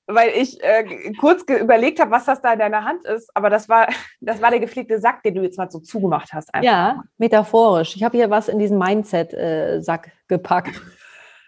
weil 0.06 0.30
ich 0.30 0.62
äh, 0.62 1.12
kurz 1.20 1.42
überlegt 1.42 2.00
habe, 2.00 2.11
was 2.11 2.25
das 2.25 2.40
da 2.40 2.52
in 2.52 2.59
deiner 2.59 2.85
Hand 2.85 3.04
ist. 3.04 3.30
Aber 3.35 3.50
das 3.50 3.68
war, 3.68 3.88
das 4.20 4.40
war 4.42 4.50
der 4.50 4.61
gepflegte 4.61 4.99
Sack, 4.99 5.23
den 5.23 5.35
du 5.35 5.42
jetzt 5.42 5.59
mal 5.59 5.70
so 5.70 5.78
zugemacht 5.78 6.32
hast. 6.32 6.52
Einfach. 6.54 6.64
Ja, 6.64 7.04
metaphorisch. 7.18 7.94
Ich 7.97 8.02
habe 8.02 8.16
hier 8.16 8.30
was 8.30 8.49
in 8.49 8.59
diesen 8.59 8.78
Mindset-Sack 8.78 10.06
äh, 10.09 10.11
gepackt. 10.26 10.80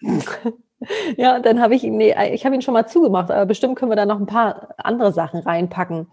ja, 1.16 1.38
dann 1.38 1.60
habe 1.60 1.74
ich 1.74 1.84
ihn, 1.84 1.96
nee, 1.96 2.14
ich 2.32 2.44
habe 2.44 2.54
ihn 2.54 2.62
schon 2.62 2.74
mal 2.74 2.86
zugemacht, 2.86 3.30
aber 3.30 3.46
bestimmt 3.46 3.76
können 3.76 3.90
wir 3.90 3.96
da 3.96 4.06
noch 4.06 4.20
ein 4.20 4.26
paar 4.26 4.74
andere 4.76 5.12
Sachen 5.12 5.40
reinpacken. 5.40 6.08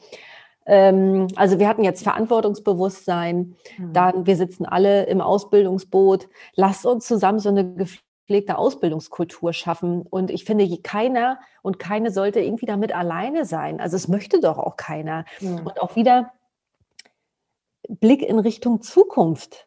Ähm, 0.70 1.28
also 1.36 1.58
wir 1.58 1.68
hatten 1.68 1.84
jetzt 1.84 2.04
Verantwortungsbewusstsein, 2.04 3.56
mhm. 3.78 3.94
dann 3.94 4.26
wir 4.28 4.36
sitzen 4.36 4.66
alle 4.66 5.08
im 5.08 5.20
Ausbildungsboot. 5.20 6.30
Lasst 6.56 6.86
uns 6.86 7.08
zusammen 7.08 7.40
so 7.40 7.50
eine 7.50 7.74
gepflegte 7.74 8.58
Ausbildungskultur 8.58 9.52
schaffen. 9.52 10.04
Und 10.04 10.30
ich 10.30 10.46
finde, 10.46 10.70
keiner 10.84 11.40
und 11.64 11.80
keine 11.80 12.12
sollte 12.12 12.40
irgendwie 12.40 12.68
damit 12.68 12.94
alleine 12.94 13.46
sein. 13.46 13.82
Also 13.82 13.96
es 13.96 14.08
möchte 14.08 14.40
doch 14.40 14.60
auch 14.60 14.78
keiner. 14.78 15.26
Mhm. 15.42 15.66
Und 15.66 15.82
auch 15.82 15.96
wieder 15.96 16.32
Blick 17.88 18.22
in 18.22 18.38
Richtung 18.38 18.82
Zukunft 18.82 19.66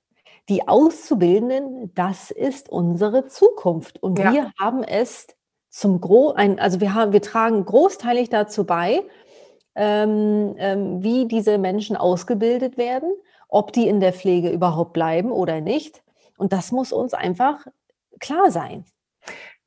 die 0.49 0.67
Auszubildenden, 0.67 1.95
das 1.95 2.31
ist 2.31 2.69
unsere 2.69 3.27
Zukunft. 3.27 4.03
Und 4.03 4.19
ja. 4.19 4.33
wir 4.33 4.53
haben 4.59 4.83
es 4.83 5.27
zum 5.71 6.01
Gro, 6.01 6.33
ein, 6.33 6.59
also 6.59 6.81
wir 6.81 6.95
haben, 6.95 7.13
wir 7.13 7.23
tragen 7.23 7.65
großteilig 7.65 8.29
dazu 8.29 8.65
bei, 8.65 9.03
ähm, 9.75 10.55
ähm, 10.59 11.02
wie 11.02 11.26
diese 11.26 11.59
Menschen 11.59 11.97
ausgebildet 11.97 12.76
werden, 12.76 13.12
ob 13.49 13.73
die 13.73 13.88
in 13.88 14.00
der 14.00 14.12
Pflege 14.12 14.50
überhaupt 14.50 14.93
bleiben 14.93 15.31
oder 15.31 15.61
nicht. 15.61 16.02
Und 16.37 16.52
das 16.52 16.73
muss 16.73 16.93
uns 16.93 17.14
einfach 17.14 17.67
klar 18.21 18.50
sein. 18.50 18.85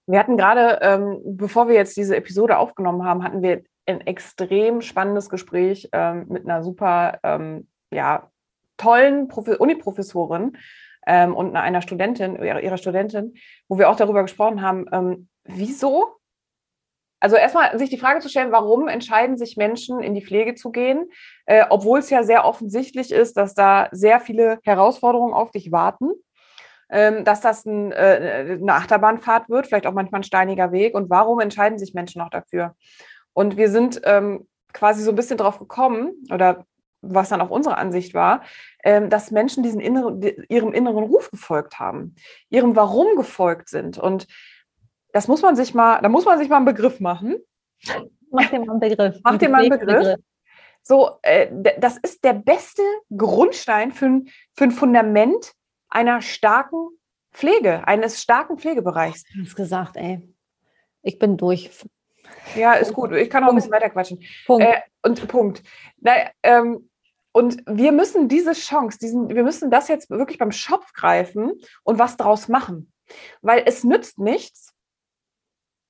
Wir 0.07 0.19
hatten 0.19 0.37
gerade, 0.37 0.79
ähm, 0.81 1.21
bevor 1.25 1.67
wir 1.67 1.75
jetzt 1.75 1.97
diese 1.97 2.15
Episode 2.15 2.57
aufgenommen 2.57 3.03
haben, 3.03 3.23
hatten 3.23 3.41
wir 3.41 3.63
ein 3.87 4.01
extrem 4.01 4.81
spannendes 4.81 5.29
Gespräch 5.29 5.89
ähm, 5.91 6.25
mit 6.27 6.45
einer 6.45 6.63
super, 6.63 7.19
ähm, 7.23 7.67
ja, 7.91 8.29
tollen 8.77 9.31
Uni-Professorin 9.31 10.57
ähm, 11.07 11.35
und 11.35 11.55
einer 11.55 11.81
Studentin, 11.81 12.35
ihrer 12.35 12.77
Studentin, 12.77 13.35
wo 13.67 13.77
wir 13.77 13.89
auch 13.89 13.95
darüber 13.95 14.21
gesprochen 14.21 14.61
haben, 14.61 15.29
wieso 15.45 16.17
also 17.19 17.35
erstmal 17.35 17.77
sich 17.79 17.89
die 17.89 17.97
Frage 17.97 18.19
zu 18.19 18.29
stellen, 18.29 18.51
warum 18.51 18.87
entscheiden 18.87 19.37
sich 19.37 19.57
Menschen, 19.57 20.01
in 20.01 20.13
die 20.13 20.23
Pflege 20.23 20.55
zu 20.55 20.71
gehen, 20.71 21.09
äh, 21.45 21.65
obwohl 21.69 21.99
es 21.99 22.09
ja 22.09 22.23
sehr 22.23 22.45
offensichtlich 22.45 23.11
ist, 23.11 23.37
dass 23.37 23.53
da 23.55 23.87
sehr 23.91 24.19
viele 24.19 24.59
Herausforderungen 24.63 25.33
auf 25.33 25.51
dich 25.51 25.71
warten, 25.71 26.11
ähm, 26.89 27.23
dass 27.23 27.41
das 27.41 27.65
ein, 27.65 27.91
äh, 27.91 28.57
eine 28.61 28.73
Achterbahnfahrt 28.73 29.49
wird, 29.49 29.67
vielleicht 29.67 29.87
auch 29.87 29.93
manchmal 29.93 30.21
ein 30.21 30.25
steiniger 30.25 30.71
Weg. 30.71 30.93
Und 30.93 31.09
warum 31.09 31.39
entscheiden 31.39 31.79
sich 31.79 31.93
Menschen 31.93 32.21
auch 32.21 32.29
dafür? 32.29 32.75
Und 33.33 33.57
wir 33.57 33.69
sind 33.69 34.01
ähm, 34.03 34.47
quasi 34.73 35.01
so 35.01 35.11
ein 35.11 35.15
bisschen 35.15 35.37
drauf 35.37 35.57
gekommen, 35.57 36.11
oder 36.31 36.65
was 37.01 37.29
dann 37.29 37.41
auch 37.41 37.49
unsere 37.49 37.77
Ansicht 37.77 38.13
war, 38.13 38.41
ähm, 38.83 39.09
dass 39.09 39.31
Menschen 39.31 39.63
diesen 39.63 39.79
inneren, 39.79 40.21
ihrem 40.49 40.73
inneren 40.73 41.05
Ruf 41.05 41.31
gefolgt 41.31 41.79
haben, 41.79 42.15
ihrem 42.49 42.75
Warum 42.75 43.15
gefolgt 43.15 43.69
sind. 43.69 43.97
Und 43.97 44.27
das 45.15 45.29
muss 45.29 45.41
man 45.41 45.55
sich 45.55 45.73
mal, 45.73 46.01
da 46.01 46.09
muss 46.09 46.25
man 46.25 46.37
sich 46.37 46.49
mal 46.49 46.57
einen 46.57 46.65
Begriff 46.65 46.99
machen. 46.99 47.37
Mach 48.31 48.49
dir 48.49 48.59
mal 48.59 48.71
einen 48.71 48.79
Begriff. 48.81 49.15
Mach 49.23 49.37
dir 49.37 49.47
mal 49.47 49.61
einen 49.61 49.69
Begriff. 49.69 49.97
Begriff. 49.97 50.19
So, 50.83 51.19
äh, 51.21 51.47
das 51.79 51.95
ist 51.97 52.25
der 52.25 52.33
beste 52.33 52.83
Grundstein 53.15 53.93
für 53.93 54.07
ein, 54.07 54.29
für 54.55 54.65
ein 54.65 54.71
Fundament 54.71 55.53
einer 55.87 56.21
starken 56.21 56.89
Pflege, 57.31 57.87
eines 57.87 58.21
starken 58.21 58.57
Pflegebereichs. 58.57 59.23
Du 59.33 59.43
hast 59.45 59.55
gesagt, 59.55 59.95
ey. 59.95 60.35
Ich 61.01 61.17
bin 61.17 61.37
durch. 61.37 61.71
Ja, 62.57 62.73
ist 62.73 62.93
gut. 62.93 63.13
Ich 63.13 63.29
kann 63.29 63.45
auch 63.45 63.49
ein 63.49 63.55
bisschen 63.55 63.71
weiter 63.71 63.89
quatschen. 63.89 64.21
Punkt. 64.45 64.65
Äh, 64.65 64.81
und 65.01 65.27
Punkt. 65.29 65.63
Na, 66.01 66.11
ähm, 66.43 66.89
und 67.31 67.63
wir 67.67 67.93
müssen 67.93 68.27
diese 68.27 68.51
Chance, 68.51 68.99
diesen, 68.99 69.29
wir 69.29 69.43
müssen 69.43 69.71
das 69.71 69.87
jetzt 69.87 70.09
wirklich 70.09 70.39
beim 70.39 70.51
Schopf 70.51 70.91
greifen 70.91 71.53
und 71.83 71.99
was 71.99 72.17
draus 72.17 72.49
machen. 72.49 72.91
Weil 73.41 73.63
es 73.65 73.85
nützt 73.85 74.19
nichts, 74.19 74.74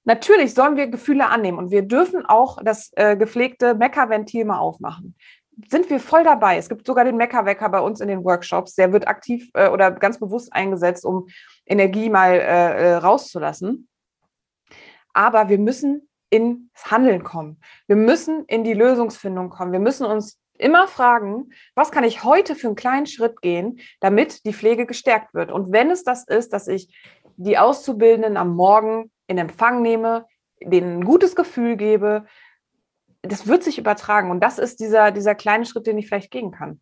Natürlich 0.05 0.53
sollen 0.53 0.77
wir 0.77 0.87
Gefühle 0.87 1.27
annehmen 1.27 1.57
und 1.57 1.71
wir 1.71 1.81
dürfen 1.81 2.25
auch 2.25 2.59
das 2.63 2.91
äh, 2.95 3.17
gepflegte 3.17 3.73
Meckerventil 3.73 4.45
mal 4.45 4.59
aufmachen. 4.59 5.15
Sind 5.69 5.89
wir 5.89 5.99
voll 5.99 6.23
dabei. 6.23 6.57
Es 6.57 6.69
gibt 6.69 6.85
sogar 6.85 7.05
den 7.05 7.17
Meckerwecker 7.17 7.69
bei 7.69 7.79
uns 7.79 8.01
in 8.01 8.07
den 8.07 8.23
Workshops. 8.23 8.75
Der 8.75 8.93
wird 8.93 9.07
aktiv 9.07 9.49
äh, 9.53 9.69
oder 9.69 9.91
ganz 9.91 10.19
bewusst 10.19 10.53
eingesetzt, 10.53 11.05
um 11.05 11.27
Energie 11.65 12.09
mal 12.09 12.33
äh, 12.33 12.91
äh 12.91 12.95
rauszulassen. 12.95 13.87
Aber 15.13 15.49
wir 15.49 15.57
müssen 15.57 16.07
ins 16.29 16.91
Handeln 16.91 17.23
kommen. 17.23 17.59
Wir 17.87 17.95
müssen 17.95 18.45
in 18.45 18.63
die 18.63 18.73
Lösungsfindung 18.73 19.49
kommen. 19.49 19.71
Wir 19.71 19.79
müssen 19.79 20.05
uns 20.05 20.39
immer 20.57 20.87
fragen, 20.87 21.51
was 21.73 21.91
kann 21.91 22.03
ich 22.03 22.23
heute 22.23 22.55
für 22.55 22.67
einen 22.67 22.75
kleinen 22.75 23.07
Schritt 23.07 23.41
gehen, 23.41 23.79
damit 24.01 24.45
die 24.45 24.53
Pflege 24.53 24.85
gestärkt 24.85 25.33
wird. 25.33 25.51
Und 25.51 25.71
wenn 25.71 25.89
es 25.89 26.03
das 26.03 26.27
ist, 26.27 26.53
dass 26.53 26.67
ich 26.67 26.93
die 27.37 27.57
Auszubildenden 27.57 28.37
am 28.37 28.55
Morgen 28.55 29.11
in 29.27 29.37
Empfang 29.37 29.81
nehme, 29.81 30.25
denen 30.61 30.99
ein 30.99 31.05
gutes 31.05 31.35
Gefühl 31.35 31.75
gebe, 31.77 32.25
das 33.21 33.47
wird 33.47 33.63
sich 33.63 33.77
übertragen. 33.77 34.31
Und 34.31 34.41
das 34.41 34.59
ist 34.59 34.79
dieser, 34.79 35.11
dieser 35.11 35.35
kleine 35.35 35.65
Schritt, 35.65 35.87
den 35.87 35.97
ich 35.97 36.07
vielleicht 36.07 36.31
gehen 36.31 36.51
kann. 36.51 36.79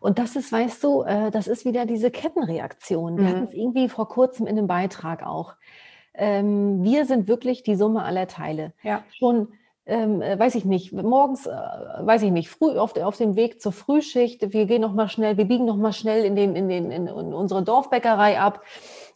Und 0.00 0.18
das 0.18 0.36
ist, 0.36 0.50
weißt 0.52 0.82
du, 0.82 1.02
äh, 1.02 1.30
das 1.30 1.46
ist 1.46 1.64
wieder 1.64 1.86
diese 1.86 2.10
Kettenreaktion. 2.10 3.16
Wir 3.16 3.24
mhm. 3.24 3.28
hatten 3.28 3.44
es 3.44 3.54
irgendwie 3.54 3.88
vor 3.88 4.08
kurzem 4.08 4.46
in 4.46 4.58
einem 4.58 4.66
Beitrag 4.66 5.24
auch. 5.24 5.54
Ähm, 6.14 6.82
wir 6.82 7.06
sind 7.06 7.28
wirklich 7.28 7.62
die 7.62 7.76
Summe 7.76 8.02
aller 8.02 8.26
Teile. 8.26 8.72
Ja. 8.82 9.04
Schon 9.12 9.48
ähm, 9.84 10.22
äh, 10.22 10.38
weiß 10.38 10.54
ich 10.54 10.64
nicht, 10.64 10.92
morgens, 10.92 11.46
äh, 11.46 11.50
weiß 11.50 12.22
ich 12.22 12.30
nicht, 12.30 12.50
früh 12.50 12.78
auf, 12.78 12.96
auf 12.96 13.16
dem 13.16 13.34
Weg 13.34 13.60
zur 13.60 13.72
Frühschicht, 13.72 14.52
wir 14.52 14.66
gehen 14.66 14.80
noch 14.80 14.92
mal 14.92 15.08
schnell, 15.08 15.36
wir 15.36 15.44
biegen 15.44 15.64
noch 15.64 15.76
mal 15.76 15.92
schnell 15.92 16.24
in, 16.24 16.36
den, 16.36 16.54
in, 16.54 16.68
den, 16.68 16.90
in, 16.92 17.06
in 17.08 17.34
unsere 17.34 17.62
Dorfbäckerei 17.64 18.38
ab, 18.38 18.62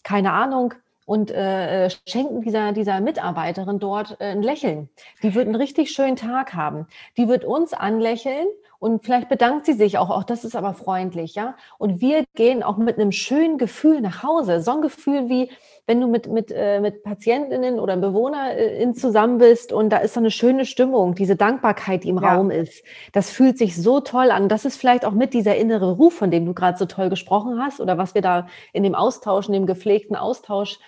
keine 0.03 0.33
Ahnung, 0.33 0.75
und 1.07 1.31
äh, 1.31 1.88
schenken 2.07 2.42
dieser, 2.42 2.73
dieser 2.73 3.01
Mitarbeiterin 3.01 3.79
dort 3.79 4.21
äh, 4.21 4.25
ein 4.25 4.42
Lächeln. 4.42 4.90
Die 5.23 5.35
wird 5.35 5.47
einen 5.47 5.55
richtig 5.55 5.92
schönen 5.92 6.16
Tag 6.16 6.53
haben. 6.53 6.87
Die 7.16 7.29
wird 7.29 7.45
uns 7.45 7.73
anlächeln 7.73 8.47
und 8.87 9.05
vielleicht 9.05 9.29
bedankt 9.29 9.66
sie 9.66 9.72
sich 9.72 9.99
auch, 9.99 10.11
auch 10.11 10.22
das 10.22 10.44
ist 10.44 10.55
aber 10.55 10.72
freundlich, 10.72 11.35
ja. 11.35 11.57
Und 11.77 12.01
wir 12.01 12.25
gehen 12.37 12.62
auch 12.62 12.77
mit 12.77 13.01
einem 13.01 13.11
schönen 13.11 13.59
Gefühl 13.59 14.01
nach 14.01 14.22
Hause. 14.22 14.61
So 14.61 14.70
ein 14.70 14.81
Gefühl 14.81 15.29
wie, 15.29 15.51
wenn 15.88 16.01
du 16.01 16.07
mit, 16.07 16.29
mit, 16.29 16.53
äh, 16.55 16.79
mit 16.79 17.03
Patientinnen 17.03 17.81
oder 17.81 17.96
BewohnerInnen 17.96 18.94
zusammen 18.94 19.38
bist 19.38 19.72
und 19.72 19.90
da 19.90 19.96
ist 19.96 20.14
so 20.14 20.20
eine 20.20 20.31
schöne 20.31 20.64
Stimmung, 20.64 21.16
diese 21.16 21.35
Dankbarkeit, 21.35 22.05
die 22.05 22.11
im 22.11 22.22
ja. 22.22 22.37
Raum 22.37 22.53
ist. 22.53 22.85
Das 23.12 23.29
fühlt 23.29 23.59
sich 23.59 23.75
so 23.75 23.99
toll 23.99 24.31
an. 24.31 24.49
Das 24.49 24.64
ist 24.64 24.77
vielleicht 24.77 25.05
auch 25.05 25.11
mit 25.11 25.35
dieser 25.35 25.57
innere 25.57 25.90
Ruf, 25.90 26.14
von 26.14 26.31
dem 26.31 26.46
du 26.46 26.55
gerade 26.55 26.79
so 26.79 26.87
toll 26.87 27.09
gesprochen 27.09 27.61
hast 27.61 27.81
oder 27.81 27.99
was 27.99 28.14
wir 28.14 28.22
da 28.22 28.46
in 28.72 28.85
dem 28.85 28.94
Austausch, 28.94 29.49
in 29.49 29.53
dem 29.53 29.66
gepflegten 29.66 30.14
Austausch 30.14 30.79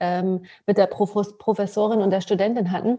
ähm, 0.00 0.46
mit 0.66 0.78
der 0.78 0.86
Professorin 0.88 2.00
und 2.00 2.10
der 2.10 2.22
Studentin 2.22 2.72
hatten 2.72 2.98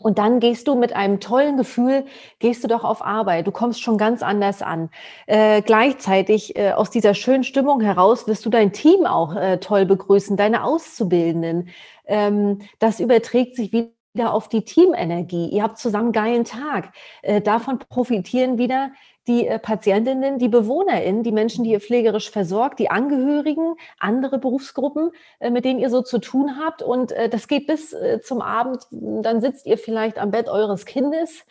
und 0.00 0.18
dann 0.18 0.40
gehst 0.40 0.66
du 0.68 0.74
mit 0.74 0.94
einem 0.94 1.20
tollen 1.20 1.56
Gefühl, 1.56 2.04
gehst 2.40 2.64
du 2.64 2.68
doch 2.68 2.84
auf 2.84 3.04
Arbeit. 3.04 3.46
Du 3.46 3.52
kommst 3.52 3.80
schon 3.80 3.96
ganz 3.96 4.22
anders 4.22 4.60
an. 4.60 4.90
Äh, 5.26 5.62
gleichzeitig 5.62 6.56
äh, 6.56 6.72
aus 6.72 6.90
dieser 6.90 7.14
schönen 7.14 7.44
Stimmung 7.44 7.80
heraus 7.80 8.26
wirst 8.26 8.44
du 8.44 8.50
dein 8.50 8.72
Team 8.72 9.06
auch 9.06 9.36
äh, 9.36 9.58
toll 9.58 9.86
begrüßen, 9.86 10.36
deine 10.36 10.64
Auszubildenden. 10.64 11.68
Ähm, 12.06 12.60
das 12.80 13.00
überträgt 13.00 13.56
sich 13.56 13.72
wieder 13.72 13.93
auf 14.22 14.48
die 14.48 14.64
Teamenergie. 14.64 15.48
Ihr 15.48 15.62
habt 15.62 15.78
zusammen 15.78 16.12
geilen 16.12 16.44
Tag. 16.44 16.92
Äh, 17.22 17.40
davon 17.40 17.80
profitieren 17.80 18.58
wieder 18.58 18.92
die 19.26 19.48
äh, 19.48 19.58
Patientinnen, 19.58 20.38
die 20.38 20.48
BewohnerInnen, 20.48 21.24
die 21.24 21.32
Menschen, 21.32 21.64
die 21.64 21.70
ihr 21.70 21.80
pflegerisch 21.80 22.30
versorgt, 22.30 22.78
die 22.78 22.90
Angehörigen, 22.90 23.74
andere 23.98 24.38
Berufsgruppen, 24.38 25.10
äh, 25.40 25.50
mit 25.50 25.64
denen 25.64 25.80
ihr 25.80 25.90
so 25.90 26.02
zu 26.02 26.18
tun 26.20 26.58
habt. 26.64 26.82
Und 26.82 27.12
das 27.30 27.48
geht 27.48 27.66
bis 27.66 27.94
zum 28.22 28.40
Abend. 28.40 28.86
Dann 28.90 29.40
sitzt 29.40 29.66
ihr 29.66 29.78
vielleicht 29.78 30.18
am 30.18 30.30
Bett 30.30 30.48
eures 30.48 30.84
Kindes 30.84 31.44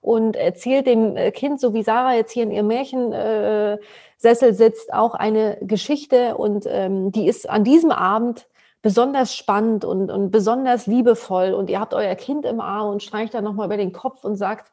und 0.00 0.36
erzählt 0.36 0.86
dem 0.86 1.16
Kind, 1.32 1.60
so 1.60 1.74
wie 1.74 1.82
Sarah 1.82 2.14
jetzt 2.14 2.32
hier 2.32 2.44
in 2.44 2.50
ihrem 2.50 2.66
Märchensessel 2.68 4.54
sitzt, 4.54 4.92
auch 4.92 5.14
eine 5.14 5.58
Geschichte. 5.60 6.36
Und 6.36 6.66
ähm, 6.66 7.12
die 7.12 7.28
ist 7.28 7.48
an 7.48 7.64
diesem 7.64 7.90
Abend 7.90 8.46
besonders 8.82 9.34
spannend 9.34 9.84
und, 9.84 10.10
und 10.10 10.30
besonders 10.30 10.86
liebevoll. 10.86 11.52
Und 11.52 11.70
ihr 11.70 11.80
habt 11.80 11.94
euer 11.94 12.14
Kind 12.14 12.46
im 12.46 12.60
Arm 12.60 12.90
und 12.90 13.02
streicht 13.02 13.34
dann 13.34 13.44
nochmal 13.44 13.66
über 13.66 13.76
den 13.76 13.92
Kopf 13.92 14.24
und 14.24 14.36
sagt, 14.36 14.72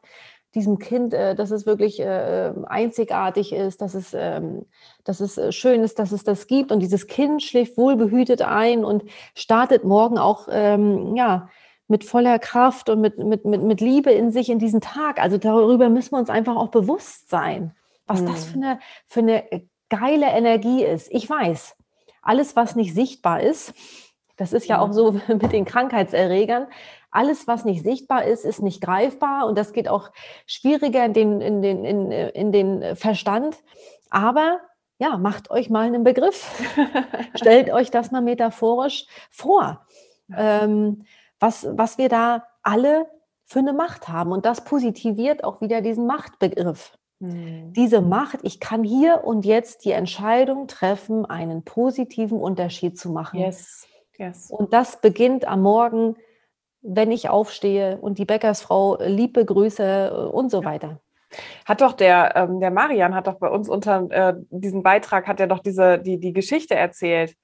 diesem 0.56 0.78
Kind, 0.78 1.14
äh, 1.14 1.34
dass 1.34 1.50
es 1.50 1.66
wirklich 1.66 2.00
äh, 2.00 2.52
einzigartig 2.66 3.52
ist, 3.52 3.82
dass 3.82 3.94
es, 3.94 4.14
ähm, 4.14 4.64
dass 5.04 5.20
es 5.20 5.38
äh, 5.38 5.52
schön 5.52 5.84
ist, 5.84 5.98
dass 5.98 6.12
es 6.12 6.24
das 6.24 6.46
gibt. 6.46 6.72
Und 6.72 6.80
dieses 6.80 7.06
Kind 7.06 7.42
schläft 7.42 7.76
wohlbehütet 7.76 8.42
ein 8.42 8.84
und 8.84 9.04
startet 9.34 9.84
morgen 9.84 10.18
auch 10.18 10.48
ähm, 10.50 11.14
ja, 11.14 11.48
mit 11.88 12.04
voller 12.04 12.38
Kraft 12.38 12.88
und 12.88 13.00
mit, 13.00 13.18
mit, 13.18 13.44
mit, 13.44 13.62
mit 13.62 13.80
Liebe 13.80 14.10
in 14.10 14.32
sich 14.32 14.48
in 14.48 14.58
diesen 14.58 14.80
Tag. 14.80 15.20
Also 15.20 15.38
darüber 15.38 15.88
müssen 15.88 16.12
wir 16.12 16.18
uns 16.18 16.30
einfach 16.30 16.56
auch 16.56 16.68
bewusst 16.68 17.28
sein, 17.28 17.76
was 18.06 18.22
mhm. 18.22 18.26
das 18.26 18.44
für 18.46 18.56
eine, 18.56 18.78
für 19.06 19.20
eine 19.20 19.44
geile 19.90 20.26
Energie 20.26 20.82
ist. 20.82 21.08
Ich 21.12 21.28
weiß, 21.28 21.75
alles, 22.26 22.56
was 22.56 22.76
nicht 22.76 22.94
sichtbar 22.94 23.40
ist, 23.40 23.74
das 24.36 24.52
ist 24.52 24.66
ja 24.66 24.80
auch 24.80 24.92
so 24.92 25.12
mit 25.28 25.52
den 25.52 25.64
Krankheitserregern, 25.64 26.66
alles, 27.10 27.46
was 27.46 27.64
nicht 27.64 27.82
sichtbar 27.82 28.24
ist, 28.24 28.44
ist 28.44 28.60
nicht 28.60 28.82
greifbar 28.82 29.46
und 29.46 29.56
das 29.56 29.72
geht 29.72 29.88
auch 29.88 30.10
schwieriger 30.46 31.04
in 31.04 31.14
den, 31.14 31.40
in 31.40 31.62
den, 31.62 31.84
in, 31.84 32.10
in 32.10 32.52
den 32.52 32.96
Verstand. 32.96 33.56
Aber 34.10 34.60
ja, 34.98 35.16
macht 35.16 35.50
euch 35.50 35.70
mal 35.70 35.86
einen 35.86 36.04
Begriff. 36.04 36.46
Stellt 37.34 37.72
euch 37.72 37.90
das 37.90 38.10
mal 38.10 38.20
metaphorisch 38.20 39.06
vor, 39.30 39.86
ähm, 40.34 41.04
was, 41.40 41.66
was 41.70 41.96
wir 41.96 42.08
da 42.08 42.44
alle 42.62 43.06
für 43.44 43.60
eine 43.60 43.72
Macht 43.72 44.08
haben. 44.08 44.32
Und 44.32 44.44
das 44.44 44.64
positiviert 44.64 45.44
auch 45.44 45.60
wieder 45.60 45.80
diesen 45.80 46.06
Machtbegriff. 46.06 46.98
Mhm. 47.18 47.72
Diese 47.72 48.00
Macht, 48.00 48.40
ich 48.42 48.60
kann 48.60 48.84
hier 48.84 49.24
und 49.24 49.44
jetzt 49.44 49.84
die 49.84 49.92
Entscheidung 49.92 50.68
treffen, 50.68 51.24
einen 51.24 51.64
positiven 51.64 52.38
Unterschied 52.38 52.98
zu 52.98 53.10
machen. 53.10 53.38
Yes. 53.38 53.86
Yes. 54.18 54.50
Und 54.50 54.72
das 54.72 55.00
beginnt 55.00 55.46
am 55.46 55.62
Morgen 55.62 56.16
wenn 56.86 57.10
ich 57.10 57.28
aufstehe 57.28 57.98
und 57.98 58.18
die 58.18 58.24
Bäckersfrau 58.24 58.98
liebe 59.00 59.44
Grüße 59.44 60.10
äh, 60.12 60.30
und 60.30 60.50
so 60.50 60.64
weiter. 60.64 61.00
Hat 61.64 61.80
doch 61.80 61.92
der, 61.92 62.36
ähm, 62.36 62.60
der 62.60 62.70
Marian 62.70 63.14
hat 63.14 63.26
doch 63.26 63.34
bei 63.34 63.48
uns 63.48 63.68
unter 63.68 64.08
äh, 64.10 64.34
diesem 64.50 64.82
Beitrag 64.82 65.26
hat 65.26 65.40
er 65.40 65.48
doch 65.48 65.58
diese, 65.58 65.98
die, 65.98 66.18
die 66.18 66.32
Geschichte 66.32 66.74
erzählt, 66.74 67.34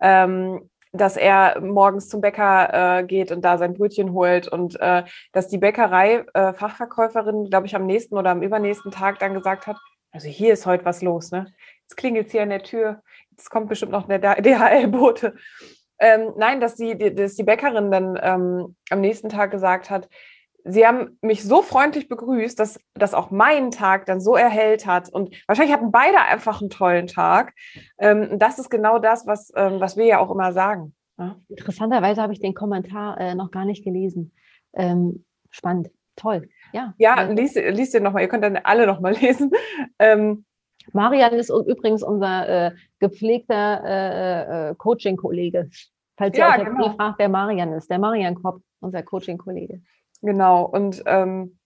ähm, 0.00 0.70
dass 0.94 1.16
er 1.16 1.60
morgens 1.60 2.08
zum 2.08 2.20
Bäcker 2.20 3.00
äh, 3.00 3.04
geht 3.04 3.32
und 3.32 3.44
da 3.44 3.58
sein 3.58 3.74
Brötchen 3.74 4.12
holt 4.12 4.46
und 4.46 4.80
äh, 4.80 5.02
dass 5.32 5.48
die 5.48 5.58
Bäckerei 5.58 6.24
äh, 6.34 6.52
glaube 6.52 7.66
ich, 7.66 7.74
am 7.74 7.86
nächsten 7.86 8.16
oder 8.16 8.30
am 8.30 8.42
übernächsten 8.42 8.92
Tag 8.92 9.18
dann 9.18 9.34
gesagt 9.34 9.66
hat, 9.66 9.76
also 10.12 10.28
hier 10.28 10.52
ist 10.52 10.66
heute 10.66 10.84
was 10.84 11.02
los, 11.02 11.32
ne? 11.32 11.52
Jetzt 11.82 11.96
klingelt 11.96 12.30
hier 12.30 12.42
an 12.42 12.50
der 12.50 12.62
Tür, 12.62 13.02
es 13.36 13.50
kommt 13.50 13.68
bestimmt 13.68 13.90
noch 13.92 14.06
der 14.06 14.20
DHL-Bote. 14.20 15.34
Ähm, 15.98 16.32
nein, 16.36 16.60
dass 16.60 16.76
die, 16.76 16.96
dass 17.14 17.34
die 17.34 17.42
Bäckerin 17.42 17.90
dann 17.90 18.18
ähm, 18.22 18.76
am 18.90 19.00
nächsten 19.00 19.28
Tag 19.28 19.50
gesagt 19.50 19.90
hat, 19.90 20.08
sie 20.64 20.86
haben 20.86 21.18
mich 21.20 21.44
so 21.44 21.62
freundlich 21.62 22.08
begrüßt, 22.08 22.58
dass 22.58 22.80
das 22.94 23.14
auch 23.14 23.30
meinen 23.30 23.70
Tag 23.70 24.06
dann 24.06 24.20
so 24.20 24.34
erhellt 24.34 24.86
hat. 24.86 25.08
Und 25.10 25.34
wahrscheinlich 25.46 25.74
hatten 25.74 25.92
beide 25.92 26.20
einfach 26.20 26.60
einen 26.60 26.70
tollen 26.70 27.06
Tag. 27.06 27.54
Ähm, 27.98 28.38
das 28.38 28.58
ist 28.58 28.70
genau 28.70 28.98
das, 28.98 29.26
was, 29.26 29.52
ähm, 29.54 29.80
was 29.80 29.96
wir 29.96 30.06
ja 30.06 30.18
auch 30.18 30.30
immer 30.30 30.52
sagen. 30.52 30.94
Ja? 31.18 31.36
Interessanterweise 31.48 32.22
habe 32.22 32.32
ich 32.32 32.40
den 32.40 32.54
Kommentar 32.54 33.20
äh, 33.20 33.34
noch 33.34 33.50
gar 33.50 33.64
nicht 33.64 33.84
gelesen. 33.84 34.32
Ähm, 34.72 35.24
spannend, 35.50 35.90
toll. 36.16 36.48
Ja, 36.72 36.94
ja 36.98 37.22
liest, 37.22 37.56
liest 37.56 37.94
ihr 37.94 38.00
nochmal, 38.00 38.22
ihr 38.22 38.28
könnt 38.28 38.44
dann 38.44 38.56
alle 38.56 38.86
nochmal 38.86 39.12
lesen. 39.20 39.50
Ähm, 39.98 40.44
Marian 40.92 41.32
ist 41.34 41.50
übrigens 41.50 42.02
unser 42.02 42.48
äh, 42.48 42.70
gepflegter 42.98 43.82
äh, 43.84 44.70
äh, 44.70 44.74
Coaching-Kollege. 44.74 45.70
Falls 46.16 46.36
ihr 46.36 46.44
ja, 46.44 46.58
euch 46.58 46.64
genau. 46.64 46.92
fragt, 46.92 47.18
wer 47.18 47.28
Marian 47.28 47.72
ist. 47.72 47.90
Der 47.90 47.98
Marian 47.98 48.34
Kopp, 48.34 48.60
unser 48.80 49.02
Coaching-Kollege. 49.02 49.80
Genau. 50.24 50.64
Und 50.64 51.02
ähm, 51.06 51.58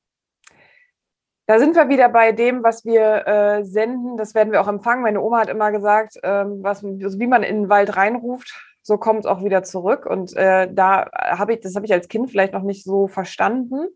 da 1.46 1.58
sind 1.60 1.76
wir 1.76 1.88
wieder 1.88 2.08
bei 2.08 2.32
dem, 2.32 2.62
was 2.64 2.84
wir 2.84 3.26
äh, 3.26 3.64
senden. 3.64 4.16
Das 4.16 4.34
werden 4.34 4.52
wir 4.52 4.60
auch 4.60 4.68
empfangen. 4.68 5.02
Meine 5.02 5.22
Oma 5.22 5.40
hat 5.40 5.48
immer 5.48 5.70
gesagt, 5.70 6.18
ähm, 6.24 6.58
was, 6.62 6.84
also 6.84 7.18
wie 7.20 7.26
man 7.28 7.42
in 7.44 7.62
den 7.62 7.68
Wald 7.68 7.96
reinruft, 7.96 8.52
so 8.82 8.98
kommt 8.98 9.20
es 9.20 9.26
auch 9.26 9.44
wieder 9.44 9.62
zurück. 9.62 10.06
Und 10.06 10.36
äh, 10.36 10.68
da 10.72 11.08
habe 11.14 11.54
ich, 11.54 11.60
das 11.60 11.76
habe 11.76 11.86
ich 11.86 11.92
als 11.92 12.08
Kind 12.08 12.30
vielleicht 12.30 12.52
noch 12.52 12.64
nicht 12.64 12.84
so 12.84 13.06
verstanden. 13.06 13.86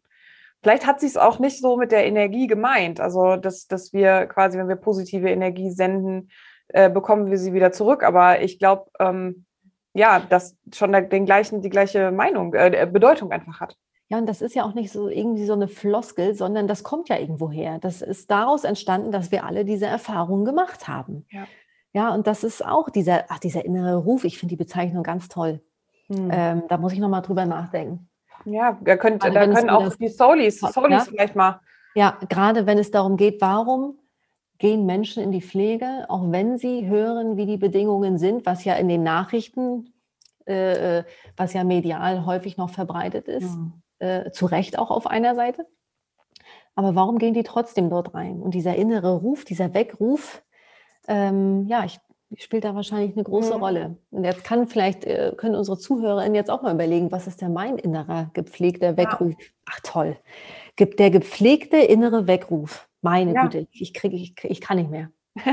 Vielleicht 0.62 0.86
hat 0.86 1.00
sie 1.00 1.08
es 1.08 1.16
auch 1.16 1.40
nicht 1.40 1.60
so 1.60 1.76
mit 1.76 1.90
der 1.90 2.06
Energie 2.06 2.46
gemeint. 2.46 3.00
Also, 3.00 3.36
dass, 3.36 3.66
dass 3.66 3.92
wir 3.92 4.26
quasi, 4.26 4.58
wenn 4.58 4.68
wir 4.68 4.76
positive 4.76 5.28
Energie 5.28 5.72
senden, 5.72 6.30
äh, 6.68 6.88
bekommen 6.88 7.30
wir 7.30 7.36
sie 7.36 7.52
wieder 7.52 7.72
zurück. 7.72 8.04
Aber 8.04 8.40
ich 8.40 8.60
glaube, 8.60 8.88
ähm, 9.00 9.44
ja, 9.92 10.20
dass 10.20 10.56
schon 10.72 10.92
den 10.92 11.26
gleichen, 11.26 11.62
die 11.62 11.70
gleiche 11.70 12.12
Meinung, 12.12 12.54
äh, 12.54 12.88
Bedeutung 12.90 13.32
einfach 13.32 13.60
hat. 13.60 13.76
Ja, 14.12 14.18
und 14.18 14.26
das 14.26 14.42
ist 14.42 14.54
ja 14.54 14.64
auch 14.64 14.74
nicht 14.74 14.92
so 14.92 15.08
irgendwie 15.08 15.46
so 15.46 15.54
eine 15.54 15.68
Floskel, 15.68 16.34
sondern 16.34 16.68
das 16.68 16.82
kommt 16.82 17.08
ja 17.08 17.16
irgendwo 17.16 17.50
her. 17.50 17.78
Das 17.80 18.02
ist 18.02 18.30
daraus 18.30 18.64
entstanden, 18.64 19.10
dass 19.10 19.32
wir 19.32 19.42
alle 19.46 19.64
diese 19.64 19.86
Erfahrungen 19.86 20.44
gemacht 20.44 20.86
haben. 20.86 21.24
Ja, 21.30 21.46
ja 21.94 22.14
und 22.14 22.26
das 22.26 22.44
ist 22.44 22.62
auch 22.62 22.90
dieser, 22.90 23.24
ach, 23.30 23.38
dieser 23.38 23.64
innere 23.64 23.96
Ruf. 23.96 24.24
Ich 24.24 24.38
finde 24.38 24.52
die 24.52 24.62
Bezeichnung 24.62 25.02
ganz 25.02 25.30
toll. 25.30 25.62
Hm. 26.08 26.28
Ähm, 26.30 26.62
da 26.68 26.76
muss 26.76 26.92
ich 26.92 26.98
nochmal 26.98 27.22
drüber 27.22 27.46
nachdenken. 27.46 28.10
Ja, 28.44 28.78
da, 28.82 28.98
könnt, 28.98 29.24
da 29.24 29.30
können 29.30 29.70
auch 29.70 29.94
die 29.94 30.08
Solis, 30.08 30.60
Solis 30.60 30.90
ja? 30.90 31.00
vielleicht 31.08 31.34
mal. 31.34 31.60
Ja, 31.94 32.18
gerade 32.28 32.66
wenn 32.66 32.76
es 32.76 32.90
darum 32.90 33.16
geht, 33.16 33.40
warum 33.40 33.98
gehen 34.58 34.84
Menschen 34.84 35.22
in 35.22 35.32
die 35.32 35.40
Pflege, 35.40 36.04
auch 36.10 36.30
wenn 36.30 36.58
sie 36.58 36.86
hören, 36.86 37.38
wie 37.38 37.46
die 37.46 37.56
Bedingungen 37.56 38.18
sind, 38.18 38.44
was 38.44 38.62
ja 38.66 38.74
in 38.74 38.88
den 38.88 39.04
Nachrichten, 39.04 39.94
äh, 40.46 40.98
äh 40.98 41.04
was 41.34 41.54
ja 41.54 41.64
medial 41.64 42.26
häufig 42.26 42.58
noch 42.58 42.68
verbreitet 42.68 43.26
ist, 43.26 43.54
ja. 43.54 43.72
Äh, 44.02 44.30
zu 44.32 44.46
Recht 44.46 44.78
auch 44.78 44.90
auf 44.90 45.06
einer 45.06 45.34
Seite. 45.34 45.66
Aber 46.74 46.94
warum 46.94 47.18
gehen 47.18 47.34
die 47.34 47.42
trotzdem 47.42 47.90
dort 47.90 48.14
rein? 48.14 48.40
Und 48.40 48.54
dieser 48.54 48.76
innere 48.76 49.16
Ruf, 49.16 49.44
dieser 49.44 49.74
Weckruf, 49.74 50.42
ähm, 51.06 51.66
ja, 51.66 51.84
ich 51.84 52.00
spielt 52.38 52.64
da 52.64 52.74
wahrscheinlich 52.74 53.14
eine 53.14 53.24
große 53.24 53.54
mhm. 53.54 53.62
Rolle. 53.62 53.96
Und 54.10 54.24
jetzt 54.24 54.44
kann 54.44 54.66
vielleicht, 54.66 55.04
äh, 55.04 55.32
können 55.36 55.54
unsere 55.54 55.78
ZuhörerInnen 55.78 56.34
jetzt 56.34 56.50
auch 56.50 56.62
mal 56.62 56.74
überlegen, 56.74 57.12
was 57.12 57.26
ist 57.26 57.42
denn 57.42 57.52
mein 57.52 57.78
innerer 57.78 58.30
gepflegter 58.32 58.96
Weckruf? 58.96 59.34
Ja. 59.38 59.46
Ach 59.70 59.80
toll. 59.82 60.16
Gibt 60.76 60.98
der 60.98 61.10
gepflegte 61.10 61.76
innere 61.76 62.26
Weckruf. 62.26 62.88
Meine 63.02 63.34
ja. 63.34 63.42
Güte, 63.42 63.66
ich 63.72 63.92
kriege, 63.92 64.16
ich, 64.16 64.34
ich 64.42 64.60
kann 64.60 64.78
nicht 64.78 64.90
mehr. 64.90 65.10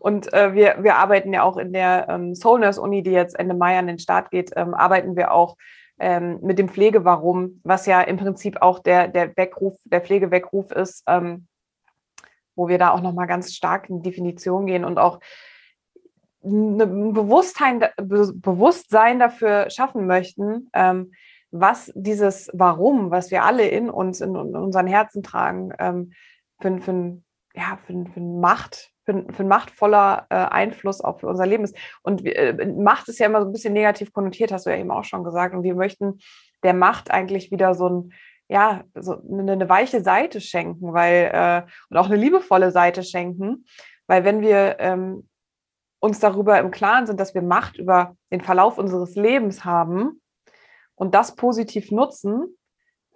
Und 0.00 0.32
äh, 0.32 0.54
wir, 0.54 0.78
wir 0.80 0.96
arbeiten 0.96 1.32
ja 1.32 1.44
auch 1.44 1.56
in 1.56 1.72
der 1.72 2.08
ähm, 2.08 2.34
Soulness 2.34 2.78
Uni, 2.78 3.02
die 3.02 3.12
jetzt 3.12 3.38
Ende 3.38 3.54
Mai 3.54 3.78
an 3.78 3.86
den 3.86 4.00
Start 4.00 4.30
geht, 4.30 4.50
ähm, 4.56 4.74
arbeiten 4.74 5.14
wir 5.16 5.32
auch 5.32 5.56
ähm, 5.98 6.38
mit 6.42 6.58
dem 6.58 6.68
Pflegewarum, 6.68 7.60
was 7.64 7.86
ja 7.86 8.00
im 8.02 8.16
Prinzip 8.16 8.60
auch 8.60 8.78
der, 8.78 9.08
der 9.08 9.36
Weckruf, 9.36 9.78
der 9.84 10.00
Pflegeweckruf 10.00 10.70
ist, 10.70 11.02
ähm, 11.06 11.46
wo 12.54 12.68
wir 12.68 12.78
da 12.78 12.90
auch 12.90 13.00
nochmal 13.00 13.26
ganz 13.26 13.54
stark 13.54 13.88
in 13.88 14.02
Definition 14.02 14.66
gehen 14.66 14.84
und 14.84 14.98
auch 14.98 15.20
ein 16.44 17.12
Bewusstsein, 17.12 17.84
Bewusstsein 17.96 19.18
dafür 19.18 19.68
schaffen 19.70 20.06
möchten, 20.06 20.68
ähm, 20.72 21.12
was 21.50 21.92
dieses 21.94 22.50
Warum, 22.52 23.10
was 23.10 23.30
wir 23.30 23.44
alle 23.44 23.66
in 23.66 23.90
uns, 23.90 24.20
in, 24.20 24.34
in 24.34 24.56
unseren 24.56 24.86
Herzen 24.86 25.22
tragen, 25.22 25.72
ähm, 25.78 26.12
für, 26.60 26.80
für, 26.80 27.22
ja, 27.54 27.78
für, 27.86 28.04
für 28.12 28.20
Macht, 28.20 28.92
für, 29.06 29.24
für 29.32 29.42
ein 29.42 29.48
machtvoller 29.48 30.26
äh, 30.28 30.34
Einfluss 30.34 31.00
auch 31.00 31.20
für 31.20 31.28
unser 31.28 31.46
Leben 31.46 31.64
ist. 31.64 31.76
Und 32.02 32.26
äh, 32.26 32.66
Macht 32.76 33.08
ist 33.08 33.18
ja 33.18 33.26
immer 33.26 33.40
so 33.40 33.46
ein 33.46 33.52
bisschen 33.52 33.72
negativ 33.72 34.12
konnotiert, 34.12 34.52
hast 34.52 34.66
du 34.66 34.70
ja 34.70 34.76
eben 34.76 34.90
auch 34.90 35.04
schon 35.04 35.24
gesagt. 35.24 35.54
Und 35.54 35.62
wir 35.62 35.74
möchten 35.74 36.18
der 36.62 36.74
Macht 36.74 37.10
eigentlich 37.10 37.50
wieder 37.50 37.74
so 37.74 37.88
ein, 37.88 38.12
ja, 38.48 38.84
so 38.94 39.16
eine, 39.30 39.52
eine 39.52 39.68
weiche 39.68 40.02
Seite 40.02 40.40
schenken, 40.40 40.92
weil, 40.92 41.30
äh, 41.32 41.62
und 41.88 41.96
auch 41.96 42.06
eine 42.06 42.16
liebevolle 42.16 42.70
Seite 42.70 43.02
schenken. 43.02 43.64
Weil 44.06 44.24
wenn 44.24 44.40
wir 44.40 44.76
ähm, 44.80 45.28
uns 46.00 46.20
darüber 46.20 46.58
im 46.58 46.70
Klaren 46.70 47.06
sind, 47.06 47.20
dass 47.20 47.34
wir 47.34 47.42
Macht 47.42 47.78
über 47.78 48.16
den 48.30 48.40
Verlauf 48.40 48.78
unseres 48.78 49.14
Lebens 49.14 49.64
haben 49.64 50.20
und 50.94 51.14
das 51.14 51.36
positiv 51.36 51.90
nutzen, 51.90 52.56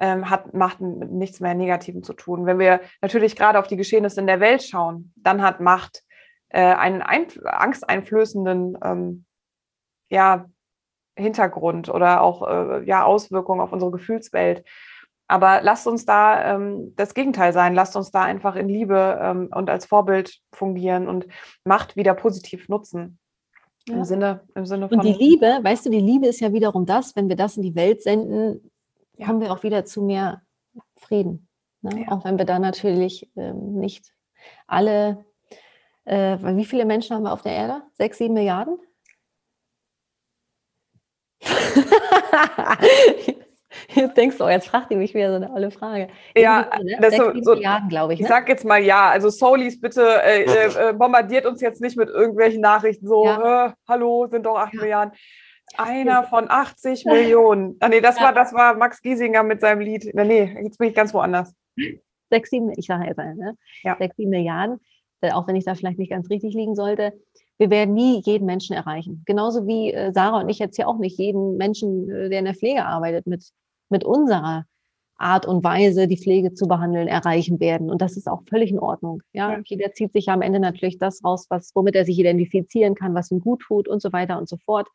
ähm, 0.01 0.29
hat 0.29 0.55
Macht 0.55 0.81
mit 0.81 1.13
nichts 1.13 1.41
mehr 1.41 1.55
Negativem 1.55 2.03
zu 2.03 2.15
tun. 2.15 2.47
Wenn 2.47 2.59
wir 2.59 2.81
natürlich 3.03 3.37
gerade 3.37 3.59
auf 3.59 3.67
die 3.67 3.77
Geschehnisse 3.77 4.21
in 4.21 4.27
der 4.27 4.41
Welt 4.41 4.63
schauen, 4.63 5.13
dann 5.17 5.43
hat 5.43 5.61
Macht 5.61 6.03
äh, 6.49 6.75
einen 6.75 7.03
ein, 7.03 7.27
angsteinflößenden 7.45 8.79
ähm, 8.83 9.25
ja, 10.09 10.47
Hintergrund 11.17 11.89
oder 11.89 12.23
auch 12.23 12.49
äh, 12.49 12.85
ja, 12.85 13.05
Auswirkungen 13.05 13.61
auf 13.61 13.73
unsere 13.73 13.93
Gefühlswelt. 13.93 14.65
Aber 15.29 15.61
lasst 15.63 15.87
uns 15.87 16.05
da 16.05 16.57
ähm, 16.57 16.93
das 16.97 17.15
Gegenteil 17.15 17.53
sein. 17.53 17.75
Lasst 17.75 17.95
uns 17.95 18.11
da 18.11 18.23
einfach 18.23 18.57
in 18.57 18.69
Liebe 18.69 19.19
ähm, 19.23 19.49
und 19.55 19.71
als 19.71 19.87
Vorbild 19.87 20.41
fungieren 20.53 21.09
und 21.09 21.29
Macht 21.63 21.95
wieder 21.95 22.15
positiv 22.15 22.69
nutzen. 22.69 23.19
Ja. 23.87 23.97
Im, 23.97 24.05
Sinne, 24.05 24.41
Im 24.55 24.67
Sinne 24.67 24.89
von. 24.89 24.99
Und 24.99 25.05
die 25.05 25.13
Liebe, 25.13 25.61
weißt 25.63 25.87
du, 25.87 25.91
die 25.91 26.01
Liebe 26.01 26.27
ist 26.27 26.41
ja 26.41 26.53
wiederum 26.53 26.85
das, 26.85 27.15
wenn 27.15 27.29
wir 27.29 27.37
das 27.37 27.57
in 27.57 27.63
die 27.63 27.77
Welt 27.77 28.03
senden, 28.03 28.70
ja. 29.21 29.27
kommen 29.27 29.41
wir 29.41 29.53
auch 29.53 29.63
wieder 29.63 29.85
zu 29.85 30.03
mehr 30.03 30.43
Frieden. 30.97 31.49
Ne? 31.83 32.03
Ja. 32.03 32.13
Auch 32.13 32.25
wenn 32.25 32.39
wir 32.39 32.45
da 32.45 32.59
natürlich 32.59 33.31
ähm, 33.37 33.75
nicht 33.75 34.13
alle, 34.67 35.25
äh, 36.05 36.39
wie 36.41 36.65
viele 36.65 36.85
Menschen 36.85 37.15
haben 37.17 37.23
wir 37.25 37.33
auf 37.33 37.43
der 37.43 37.53
Erde? 37.53 37.83
Sechs, 37.93 38.19
sieben 38.19 38.35
Milliarden? 38.35 38.79
Jetzt 43.95 44.17
denkst 44.17 44.39
du, 44.39 44.45
oh, 44.45 44.49
jetzt 44.49 44.69
fragt 44.69 44.91
ihr 44.91 44.97
mich 44.97 45.15
wieder 45.15 45.31
so 45.31 45.37
eine 45.37 45.53
alle 45.53 45.71
Frage. 45.71 46.09
Ja, 46.37 46.69
ne? 46.83 46.99
das 47.01 47.17
so, 47.17 47.33
so, 47.41 47.55
Milliarden, 47.55 47.89
glaube 47.89 48.15
ich. 48.15 48.21
Ne? 48.21 48.25
Ich 48.25 48.29
sag 48.29 48.49
jetzt 48.49 48.65
mal 48.65 48.83
ja. 48.83 49.11
Also 49.11 49.31
Solis, 49.31 49.81
bitte 49.81 50.23
äh, 50.23 50.43
äh, 50.45 50.93
bombardiert 50.93 51.47
uns 51.47 51.61
jetzt 51.61 51.81
nicht 51.81 51.97
mit 51.97 52.09
irgendwelchen 52.09 52.61
Nachrichten 52.61 53.07
so, 53.07 53.25
ja. 53.25 53.67
äh, 53.67 53.73
hallo, 53.89 54.27
sind 54.29 54.45
doch 54.47 54.57
acht 54.57 54.75
ja. 54.75 54.81
Milliarden. 54.81 55.15
Einer 55.77 56.25
von 56.25 56.51
80 56.51 57.05
Millionen. 57.07 57.77
Ah, 57.81 57.89
nee, 57.89 58.01
das 58.01 58.17
ja. 58.17 58.25
war, 58.25 58.33
das 58.33 58.53
war 58.53 58.77
Max 58.77 59.01
Giesinger 59.03 59.43
mit 59.43 59.61
seinem 59.61 59.81
Lied. 59.81 60.13
Nee, 60.15 60.59
jetzt 60.63 60.79
bin 60.79 60.89
ich 60.89 60.95
ganz 60.95 61.15
woanders. 61.15 61.55
Sechs, 62.31 62.51
sieben, 62.51 62.73
ich 62.77 62.87
sage 62.87 63.07
jetzt, 63.07 63.19
ne? 63.19 63.57
Ja. 63.83 63.97
Sechs, 63.99 64.17
sieben 64.17 64.31
Milliarden, 64.31 64.81
äh, 65.21 65.33
auch 65.33 65.47
wenn 65.49 65.57
ich 65.57 65.65
da 65.65 65.75
vielleicht 65.75 65.99
nicht 65.99 66.11
ganz 66.11 66.29
richtig 66.31 66.55
liegen 66.55 66.75
sollte 66.75 67.13
wir 67.61 67.69
werden 67.69 67.95
nie 67.95 68.23
jeden 68.25 68.47
Menschen 68.47 68.75
erreichen. 68.75 69.23
Genauso 69.27 69.67
wie 69.67 69.93
äh, 69.93 70.13
Sarah 70.13 70.41
und 70.41 70.49
ich 70.49 70.59
jetzt 70.59 70.77
hier 70.77 70.89
auch 70.89 70.97
nicht 70.97 71.19
jeden 71.19 71.59
Menschen, 71.59 72.09
äh, 72.11 72.31
der 72.31 72.39
in 72.39 72.47
der 72.47 72.55
Pflege 72.55 72.87
arbeitet, 72.87 73.27
mit, 73.27 73.45
mit 73.91 74.03
unserer 74.03 74.65
Art 75.19 75.45
und 75.45 75.63
Weise, 75.63 76.09
die 76.09 76.17
Pflege 76.17 76.55
zu 76.55 76.67
behandeln, 76.67 77.07
erreichen 77.07 77.61
werden. 77.61 77.91
Und 77.91 78.01
das 78.01 78.17
ist 78.17 78.29
auch 78.29 78.41
völlig 78.49 78.71
in 78.71 78.79
Ordnung. 78.79 79.23
Ja, 79.35 79.53
ja. 79.53 79.61
jeder 79.67 79.93
zieht 79.93 80.15
sich 80.15 80.27
ja 80.27 80.33
am 80.33 80.41
Ende 80.41 80.59
natürlich 80.59 80.97
das 80.97 81.23
raus, 81.23 81.49
was, 81.51 81.73
womit 81.75 81.97
er 81.97 82.07
sich 82.07 82.19
identifizieren 82.19 82.95
kann, 82.95 83.15
was 83.15 83.31
ihm 83.31 83.41
gut 83.41 83.61
tut 83.61 83.89
und 83.89 84.01
so 84.01 84.11
weiter 84.15 84.39
und 84.39 84.49
so 84.49 84.57
fort. 84.57 84.89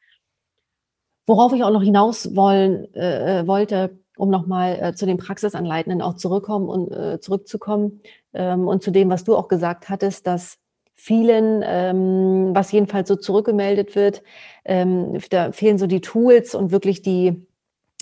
Worauf 1.27 1.53
ich 1.53 1.63
auch 1.63 1.71
noch 1.71 1.81
hinaus 1.83 2.35
wollen, 2.35 2.93
äh, 2.93 3.41
äh 3.41 3.47
wollte, 3.47 3.97
um 4.17 4.29
nochmal 4.29 4.79
äh, 4.81 4.93
zu 4.93 5.05
den 5.05 5.17
Praxisanleitenden 5.17 6.01
auch 6.01 6.15
zurückkommen 6.15 6.69
und 6.69 6.91
äh, 6.91 7.19
zurückzukommen 7.19 8.01
ähm, 8.33 8.67
und 8.67 8.83
zu 8.83 8.91
dem, 8.91 9.09
was 9.09 9.23
du 9.23 9.35
auch 9.35 9.47
gesagt 9.47 9.89
hattest, 9.89 10.27
dass 10.27 10.57
vielen, 10.95 11.61
ähm, 11.65 12.51
was 12.53 12.71
jedenfalls 12.71 13.09
so 13.09 13.15
zurückgemeldet 13.15 13.95
wird, 13.95 14.23
ähm, 14.63 15.19
da 15.29 15.51
fehlen 15.51 15.77
so 15.77 15.87
die 15.87 16.01
Tools 16.01 16.55
und 16.55 16.71
wirklich 16.71 17.01
die, 17.01 17.45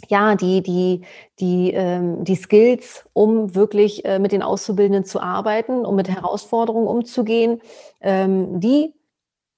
ja, 0.09 0.35
die, 0.35 0.61
die, 0.61 1.01
die, 1.39 1.71
ähm, 1.71 2.23
die 2.23 2.35
Skills, 2.35 3.05
um 3.13 3.55
wirklich 3.55 4.05
äh, 4.05 4.19
mit 4.19 4.31
den 4.31 4.43
Auszubildenden 4.43 5.05
zu 5.05 5.19
arbeiten, 5.19 5.85
um 5.85 5.95
mit 5.95 6.09
Herausforderungen 6.09 6.87
umzugehen, 6.87 7.61
ähm, 8.01 8.59
die 8.59 8.93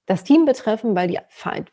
das 0.06 0.22
Team 0.22 0.44
betreffen, 0.44 0.94
weil, 0.94 1.08
die, 1.08 1.18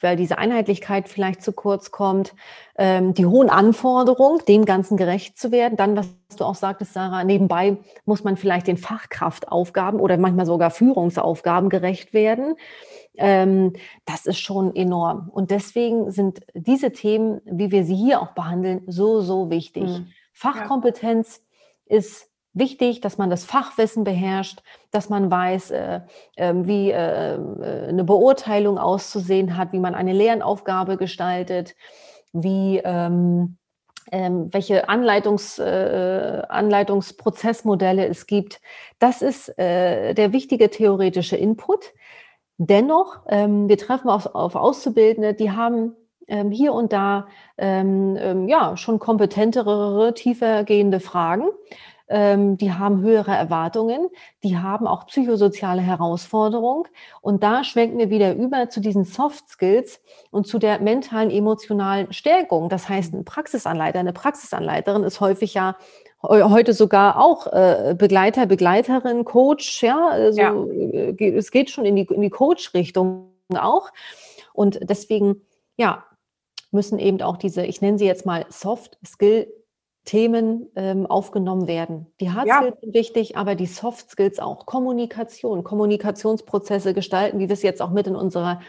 weil 0.02 0.16
diese 0.16 0.40
Einheitlichkeit 0.40 1.08
vielleicht 1.08 1.44
zu 1.44 1.54
kurz 1.54 1.92
kommt, 1.92 2.34
ähm, 2.78 3.14
die 3.14 3.28
hohen 3.28 3.50
Anforderungen, 3.50 4.40
dem 4.48 4.66
Ganzen 4.66 4.98
gerecht 4.98 5.38
zu 5.38 5.52
werden. 5.52 5.78
Dann, 5.78 5.96
was 5.96 6.08
du 6.36 6.44
auch 6.44 6.56
sagtest, 6.56 6.94
Sarah, 6.94 7.24
nebenbei 7.24 7.78
muss 8.06 8.24
man 8.24 8.36
vielleicht 8.36 8.68
den 8.68 8.78
Fachkraftaufgaben 8.78 10.00
oder 10.00 10.18
manchmal 10.18 10.48
sogar 10.48 10.72
Führungsaufgaben 10.72 11.70
gerecht 11.70 12.14
werden. 12.14 12.56
ähm, 13.16 13.74
das 14.06 14.26
ist 14.26 14.40
schon 14.40 14.76
enorm. 14.76 15.30
Und 15.30 15.52
deswegen 15.52 16.10
sind 16.12 16.42
diese 16.56 16.92
Themen, 16.92 17.42
wie 17.46 17.72
wir 17.72 17.84
sie 17.84 17.96
hier 17.96 18.22
auch 18.22 18.32
behandeln, 18.32 18.82
so, 18.88 19.22
so 19.22 19.52
wichtig. 19.52 19.84
Mhm. 19.84 20.08
Fachkompetenz 20.34 21.44
ja. 21.86 21.98
ist 21.98 22.33
wichtig, 22.54 23.02
dass 23.02 23.18
man 23.18 23.30
das 23.30 23.44
Fachwissen 23.46 24.04
beherrscht, 24.04 24.62
dass 24.92 25.10
man 25.10 25.32
weiß, 25.32 25.72
äh, 25.72 26.02
äh, 26.36 26.54
wie 26.56 26.92
äh, 26.92 27.36
äh, 27.36 27.88
eine 27.90 28.04
Beurteilung 28.04 28.78
auszusehen 28.78 29.58
hat, 29.58 29.72
wie 29.74 29.80
man 29.80 29.96
eine 29.96 30.14
Lernaufgabe 30.14 30.98
gestaltet, 30.98 31.74
wie 32.32 32.80
ähm, 32.84 33.58
ähm, 34.12 34.54
welche 34.54 34.90
Anleitungs, 34.90 35.60
Anleitungsprozessmodelle 35.60 38.06
es 38.06 38.28
gibt. 38.28 38.60
Das 39.00 39.22
ist 39.22 39.54
der 39.58 40.34
wichtige 40.34 40.70
theoretische 40.70 41.38
Input. 41.38 41.94
Dennoch, 42.58 43.22
ähm, 43.30 43.70
wir 43.70 43.78
treffen 43.78 44.10
auf, 44.10 44.56
Auszubildende, 44.56 45.34
die 45.34 45.52
haben 45.52 45.96
ähm, 46.28 46.52
hier 46.52 46.74
und 46.74 46.94
da 46.94 47.28
ähm, 47.58 48.16
ähm, 48.20 48.48
ja 48.48 48.78
schon 48.78 49.00
kompetentere, 49.00 50.14
tiefer 50.14 50.64
gehende 50.64 51.00
Fragen 51.00 51.48
ähm, 52.08 52.58
die 52.58 52.74
haben 52.74 53.02
höhere 53.02 53.32
Erwartungen, 53.32 54.10
die 54.44 54.58
haben 54.58 54.88
auch 54.88 55.08
psychosoziale 55.08 55.82
Herausforderungen. 55.82 56.84
Und 57.22 57.44
da 57.44 57.64
schwenken 57.64 57.98
wir 57.98 58.10
wieder 58.10 58.36
über 58.36 58.70
zu 58.70 58.82
diesen 58.82 59.06
Soft 59.06 59.50
Skills 59.50 60.02
und 60.32 60.48
zu 60.48 60.60
der 60.60 60.80
mentalen, 60.80 61.32
emotionalen 61.32 62.12
Stärkung. 62.12 62.70
Das 62.70 62.90
heißt, 62.90 63.14
ein 63.14 63.26
Praxisanleiter, 63.26 64.00
eine 64.00 64.14
Praxisanleiterin 64.14 65.04
ist 65.04 65.22
häufig 65.22 65.54
ja 65.54 65.76
heute 66.26 66.72
sogar 66.72 67.20
auch 67.20 67.48
äh, 67.48 67.96
Begleiter, 67.98 68.46
Begleiterin, 68.46 69.26
Coach, 69.26 69.84
ja, 69.84 70.08
also 70.08 70.40
ja. 70.40 70.54
Äh, 70.54 71.36
es 71.36 71.52
geht 71.52 71.70
schon 71.70 71.84
in 71.84 71.98
die, 71.98 72.04
in 72.04 72.22
die 72.22 72.30
Coach-Richtung 72.30 73.28
auch. 73.54 73.90
Und 74.54 74.80
deswegen, 74.84 75.42
ja, 75.76 76.06
müssen 76.72 76.98
eben 76.98 77.22
auch 77.22 77.38
diese, 77.38 77.66
ich 77.66 77.82
nenne 77.82 77.98
sie 77.98 78.06
jetzt 78.06 78.26
mal 78.26 78.46
Soft 78.50 78.98
Skill 79.06 79.48
Themen 80.06 80.70
ähm, 80.76 81.06
aufgenommen 81.06 81.68
werden. 81.68 82.08
Die 82.20 82.32
Hard 82.32 82.50
Skills 82.50 82.76
ja. 82.76 82.82
sind 82.82 82.94
wichtig, 82.94 83.38
aber 83.38 83.56
die 83.56 83.66
Soft 83.66 84.10
Skills 84.10 84.40
auch. 84.40 84.66
Kommunikation, 84.66 85.64
Kommunikationsprozesse 85.64 86.94
gestalten, 86.94 87.40
wie 87.40 87.48
wir 87.48 87.54
es 87.54 87.64
jetzt 87.64 87.82
auch 87.82 87.92
mit 87.92 88.08
in 88.08 88.16
unserer 88.16 88.60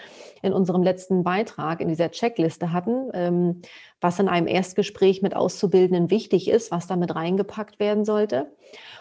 in 0.43 0.53
unserem 0.53 0.83
letzten 0.83 1.25
Beitrag 1.25 1.81
in 1.81 1.89
dieser 1.89 2.11
Checkliste 2.11 2.73
hatten, 2.73 3.11
ähm, 3.15 3.63
was 4.01 4.19
in 4.19 4.29
einem 4.29 4.47
Erstgespräch 4.47 5.23
mit 5.23 5.35
Auszubildenden 5.35 6.11
wichtig 6.11 6.49
ist, 6.49 6.71
was 6.71 6.87
damit 6.87 7.15
reingepackt 7.15 7.81
werden 7.81 8.05
sollte 8.05 8.53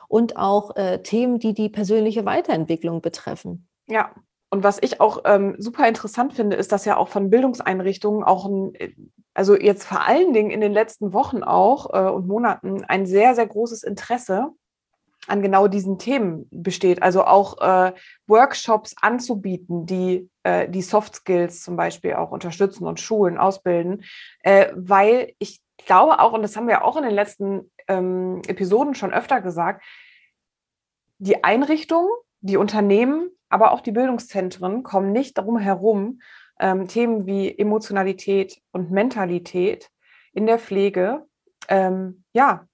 und 0.08 0.38
auch 0.38 0.76
äh, 0.78 1.04
Themen, 1.04 1.40
die 1.40 1.54
die 1.54 1.70
persönliche 1.70 2.26
Weiterentwicklung 2.26 3.02
betreffen. 3.02 3.68
Ja, 3.88 4.12
und 4.50 4.64
was 4.64 4.78
ich 4.82 5.02
auch 5.02 5.24
ähm, 5.26 5.56
super 5.58 5.88
interessant 5.88 6.34
finde, 6.34 6.56
ist, 6.56 6.72
dass 6.72 6.86
ja 6.86 6.96
auch 6.96 7.10
von 7.10 7.30
Bildungseinrichtungen 7.30 8.24
auch 8.24 8.46
ein 8.46 8.76
äh, 8.76 8.92
also 9.34 9.56
jetzt 9.56 9.86
vor 9.86 10.06
allen 10.06 10.34
Dingen 10.34 10.52
in 10.52 10.62
den 10.62 10.74
letzten 10.74 11.14
Wochen 11.14 11.44
auch 11.44 11.94
äh, 11.94 12.10
und 12.10 12.28
Monaten 12.28 12.84
ein 12.86 13.06
sehr, 13.06 13.36
sehr 13.36 13.48
großes 13.48 13.84
Interesse 13.84 14.50
an 15.28 15.42
genau 15.42 15.68
diesen 15.68 15.98
Themen 15.98 16.48
besteht. 16.52 17.02
Also 17.02 17.24
auch 17.24 17.62
äh, 17.62 17.94
Workshops 18.28 18.94
anzubieten, 19.02 19.86
die 19.86 20.30
äh, 20.44 20.70
die 20.70 20.82
Soft 20.82 21.16
Skills 21.16 21.62
zum 21.64 21.76
Beispiel 21.76 22.14
auch 22.14 22.32
unterstützen 22.32 22.86
und 22.86 23.00
schulen, 23.00 23.38
ausbilden, 23.38 24.04
äh, 24.40 24.68
weil 24.76 25.34
ich 25.40 25.62
glaube 25.86 26.20
auch, 26.20 26.34
und 26.34 26.42
das 26.42 26.56
haben 26.56 26.68
wir 26.68 26.84
auch 26.84 26.98
in 26.98 27.04
den 27.04 27.14
letzten 27.14 27.72
ähm, 27.88 28.42
Episoden 28.48 28.96
schon 28.96 29.14
öfter 29.14 29.42
gesagt, 29.42 29.84
die 31.18 31.44
Einrichtungen, 31.44 32.10
die 32.42 32.58
Unternehmen, 32.58 33.30
aber 33.50 33.72
auch 33.72 33.82
die 33.82 33.92
Bildungszentren 33.92 34.84
kommen 34.84 35.12
nicht 35.12 35.38
darum 35.38 35.58
herum, 35.58 36.20
ähm, 36.60 36.88
Themen 36.88 37.26
wie 37.26 37.58
Emotionalität 37.58 38.62
und 38.72 38.92
Mentalität 38.92 39.90
in 40.34 40.46
der 40.46 40.60
Pflege 40.60 41.26
ähm, 41.70 42.24
ja, 42.34 42.68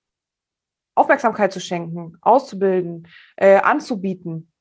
Aufmerksamkeit 0.95 1.53
zu 1.53 1.59
schenken, 1.59 2.17
auszubilden, 2.21 3.07
äh, 3.37 3.57
anzubieten. 3.57 4.51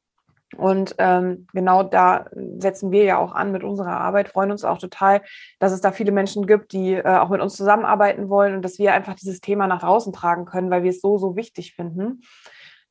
Und 0.57 0.95
ähm, 0.99 1.47
genau 1.53 1.83
da 1.83 2.27
setzen 2.33 2.91
wir 2.91 3.05
ja 3.05 3.19
auch 3.19 3.33
an 3.33 3.53
mit 3.53 3.63
unserer 3.63 4.01
Arbeit, 4.01 4.31
freuen 4.31 4.51
uns 4.51 4.65
auch 4.65 4.79
total, 4.79 5.21
dass 5.59 5.73
es 5.73 5.83
da 5.83 5.93
viele 5.93 6.11
Menschen 6.11 6.47
gibt, 6.47 6.73
die 6.73 6.95
äh, 6.95 7.05
auch 7.05 7.29
mit 7.29 7.43
uns 7.43 7.55
zusammenarbeiten 7.55 8.31
wollen 8.31 8.55
und 8.55 8.63
dass 8.63 8.79
wir 8.79 8.95
einfach 8.95 9.15
dieses 9.15 9.41
Thema 9.41 9.67
nach 9.67 9.81
draußen 9.81 10.13
tragen 10.13 10.47
können, 10.47 10.71
weil 10.71 10.85
wir 10.85 10.91
es 10.91 11.03
so, 11.03 11.19
so 11.19 11.37
wichtig 11.37 11.75
finden. 11.75 12.23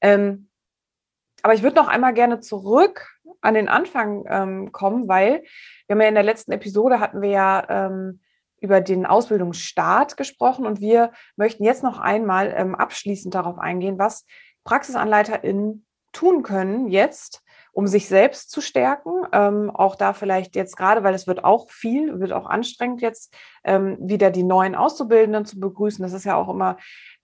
Ähm, 0.01 0.49
aber 1.41 1.55
ich 1.55 1.63
würde 1.63 1.77
noch 1.77 1.87
einmal 1.87 2.13
gerne 2.13 2.41
zurück 2.41 3.16
an 3.41 3.53
den 3.53 3.67
Anfang 3.67 4.25
ähm, 4.27 4.71
kommen, 4.71 5.07
weil 5.07 5.43
wir 5.87 5.93
haben 5.93 6.01
ja 6.01 6.07
in 6.07 6.15
der 6.15 6.23
letzten 6.23 6.51
Episode 6.51 6.99
hatten 6.99 7.21
wir 7.21 7.29
ja 7.29 7.65
ähm, 7.69 8.21
über 8.59 8.81
den 8.81 9.05
Ausbildungsstart 9.05 10.17
gesprochen 10.17 10.65
und 10.65 10.79
wir 10.79 11.11
möchten 11.35 11.63
jetzt 11.63 11.83
noch 11.83 11.99
einmal 11.99 12.53
ähm, 12.55 12.75
abschließend 12.75 13.33
darauf 13.33 13.59
eingehen, 13.59 13.99
was 13.99 14.25
PraxisanleiterInnen 14.63 15.85
tun 16.11 16.41
können 16.41 16.87
jetzt, 16.87 17.43
um 17.71 17.85
sich 17.85 18.07
selbst 18.07 18.49
zu 18.49 18.59
stärken. 18.59 19.11
Ähm, 19.31 19.69
auch 19.69 19.95
da 19.95 20.13
vielleicht 20.13 20.55
jetzt 20.55 20.75
gerade, 20.75 21.03
weil 21.03 21.13
es 21.13 21.27
wird 21.27 21.43
auch 21.43 21.69
viel, 21.69 22.19
wird 22.19 22.33
auch 22.33 22.47
anstrengend 22.47 23.01
jetzt, 23.01 23.35
ähm, 23.63 23.97
wieder 23.99 24.31
die 24.31 24.43
neuen 24.43 24.73
Auszubildenden 24.73 25.45
zu 25.45 25.59
begrüßen. 25.59 26.01
Das 26.01 26.13
ist 26.13 26.25
ja 26.25 26.35
auch 26.35 26.49
immer, 26.49 26.77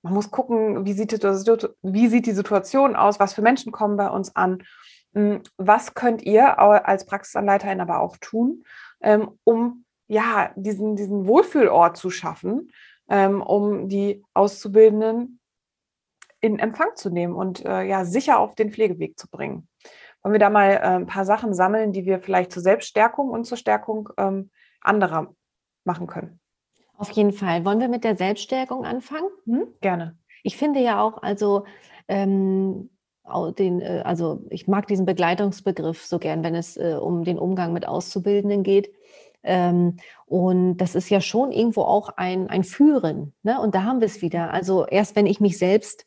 man 0.04 0.14
muss 0.14 0.30
gucken, 0.30 0.86
wie 0.86 0.94
sieht, 0.94 1.12
die, 1.12 1.68
wie 1.82 2.08
sieht 2.08 2.26
die 2.28 2.34
Situation 2.34 2.96
aus, 2.96 3.20
was 3.20 3.34
für 3.34 3.42
Menschen 3.42 3.72
kommen 3.72 3.98
bei 3.98 4.10
uns 4.10 4.36
an 4.36 4.64
was 5.58 5.94
könnt 5.94 6.24
ihr 6.24 6.60
als 6.60 7.06
Praxisanleiterin 7.06 7.82
aber 7.82 8.00
auch 8.00 8.18
tun, 8.18 8.64
ähm, 9.02 9.38
um 9.44 9.86
ja 10.08 10.52
diesen, 10.56 10.96
diesen 10.96 11.28
Wohlfühlort 11.28 11.98
zu 11.98 12.10
schaffen, 12.10 12.72
ähm, 13.10 13.42
um 13.42 13.90
die 13.90 14.24
Auszubildenden 14.34 15.40
in 16.42 16.60
Empfang 16.60 16.96
zu 16.96 17.10
nehmen 17.10 17.36
und 17.36 17.64
äh, 17.66 17.84
ja 17.84 18.06
sicher 18.06 18.40
auf 18.40 18.56
den 18.56 18.72
Pflegeweg 18.72 19.18
zu 19.18 19.30
bringen. 19.30 19.68
Wollen 20.22 20.34
wir 20.34 20.40
da 20.40 20.50
mal 20.50 20.72
äh, 20.72 20.80
ein 20.80 21.06
paar 21.06 21.26
Sachen 21.26 21.54
sammeln, 21.54 21.92
die 21.92 22.06
wir 22.06 22.20
vielleicht 22.20 22.52
zur 22.52 22.62
Selbststärkung 22.62 23.30
und 23.30 23.46
zur 23.46 23.58
Stärkung 23.58 24.10
ähm, 24.18 24.50
anderer 24.82 25.34
machen 25.84 26.08
können? 26.08 26.40
Auf 26.98 27.12
jeden 27.12 27.34
Fall. 27.34 27.66
Wollen 27.66 27.80
wir 27.80 27.90
mit 27.90 28.04
der 28.04 28.16
Selbststärkung 28.16 28.86
anfangen? 28.86 29.28
Hm? 29.46 29.68
Gerne. 29.82 30.18
Ich 30.44 30.58
finde 30.58 30.80
ja 30.80 31.02
auch, 31.02 31.22
also 31.22 31.66
ähm, 32.08 32.90
den, 33.58 33.82
äh, 33.82 34.02
also 34.06 34.42
ich 34.50 34.68
mag 34.68 34.88
diesen 34.88 35.06
Begleitungsbegriff 35.06 36.06
so 36.06 36.20
gern, 36.20 36.44
wenn 36.44 36.56
es 36.56 36.78
äh, 36.78 36.98
um 37.00 37.24
den 37.24 37.40
Umgang 37.40 37.74
mit 37.74 37.88
Auszubildenden 37.88 38.64
geht. 38.64 38.94
Ähm, 39.44 39.98
und 40.26 40.78
das 40.78 40.96
ist 40.96 41.10
ja 41.10 41.22
schon 41.22 41.52
irgendwo 41.52 41.82
auch 41.82 42.10
ein, 42.18 42.50
ein 42.50 42.64
Führen. 42.64 43.34
Ne? 43.44 43.60
Und 43.60 43.76
da 43.76 43.84
haben 43.84 44.00
wir 44.00 44.06
es 44.06 44.22
wieder. 44.22 44.52
Also 44.52 44.86
erst 44.86 45.16
wenn 45.16 45.26
ich 45.26 45.40
mich 45.40 45.58
selbst 45.58 46.06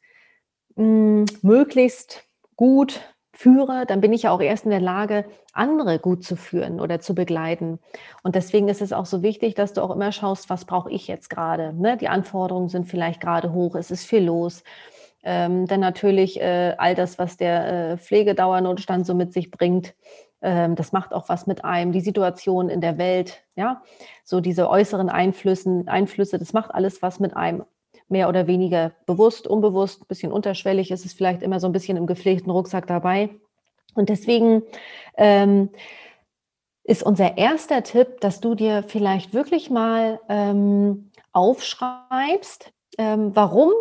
mh, 0.77 0.85
hm, 0.85 1.25
möglichst 1.43 2.25
gut 2.57 3.01
führe, 3.33 3.85
dann 3.87 4.01
bin 4.01 4.15
ich 4.15 4.23
ja 4.23 4.31
auch 4.31 4.41
erst 4.41 4.65
in 4.65 4.71
der 4.71 4.81
Lage, 4.81 5.27
andere 5.53 5.99
gut 5.99 6.25
zu 6.25 6.37
führen 6.37 6.81
oder 6.81 7.01
zu 7.01 7.15
begleiten. 7.15 7.79
Und 8.23 8.35
deswegen 8.35 8.69
ist 8.69 8.81
es 8.81 8.95
auch 8.95 9.05
so 9.05 9.23
wichtig, 9.23 9.55
dass 9.55 9.75
du 9.75 9.83
auch 9.83 9.91
immer 9.91 10.11
schaust, 10.11 10.49
was 10.49 10.65
brauche 10.65 10.91
ich 10.91 11.07
jetzt 11.07 11.29
gerade. 11.29 11.75
Ne? 11.75 11.99
Die 11.99 12.09
Anforderungen 12.09 12.71
sind 12.71 12.87
vielleicht 12.87 13.21
gerade 13.21 13.53
hoch, 13.53 13.75
es 13.75 13.91
ist 13.91 14.07
viel 14.07 14.25
los. 14.25 14.63
Ähm, 15.29 15.67
dann 15.67 15.81
natürlich 15.81 16.41
äh, 16.41 16.77
all 16.79 16.95
das, 16.95 17.19
was 17.19 17.37
der 17.37 17.67
äh, 17.67 17.97
Pflegedauernotstand 17.99 19.05
so 19.05 19.13
mit 19.13 19.33
sich 19.33 19.51
bringt. 19.51 19.97
Ähm, 20.41 20.77
das 20.77 20.93
macht 20.93 21.13
auch 21.13 21.29
was 21.29 21.49
mit 21.49 21.65
einem. 21.65 21.91
Die 21.91 22.01
Situation 22.01 22.69
in 22.69 22.81
der 22.81 22.97
Welt, 22.97 23.43
ja, 23.57 23.83
so 24.23 24.41
diese 24.41 24.71
äußeren 24.71 25.09
Einflüssen, 25.09 25.89
Einflüsse, 25.89 26.39
das 26.39 26.53
macht 26.53 26.73
alles 26.73 27.03
was 27.03 27.19
mit 27.19 27.37
einem. 27.37 27.65
Mehr 28.09 28.29
oder 28.29 28.47
weniger 28.47 28.93
bewusst, 29.05 29.49
unbewusst, 29.49 30.03
ein 30.03 30.07
bisschen 30.07 30.31
unterschwellig 30.31 30.93
ist 30.93 31.05
es 31.05 31.13
vielleicht 31.13 31.43
immer 31.43 31.59
so 31.59 31.67
ein 31.67 31.73
bisschen 31.73 31.97
im 31.97 32.07
gepflegten 32.07 32.53
Rucksack 32.53 32.87
dabei. 32.87 33.31
Und 33.97 34.09
deswegen 34.11 34.63
ähm, 35.17 35.71
ist 36.85 37.03
unser 37.03 37.37
erster 37.37 37.83
Tipp, 37.83 38.21
dass 38.21 38.39
du 38.39 38.55
dir 38.55 38.85
vielleicht 38.87 39.35
wirklich 39.35 39.71
mal 39.71 40.21
ähm, 40.29 41.11
aufschreibst, 41.33 42.73
ähm, 42.97 43.35
warum 43.35 43.73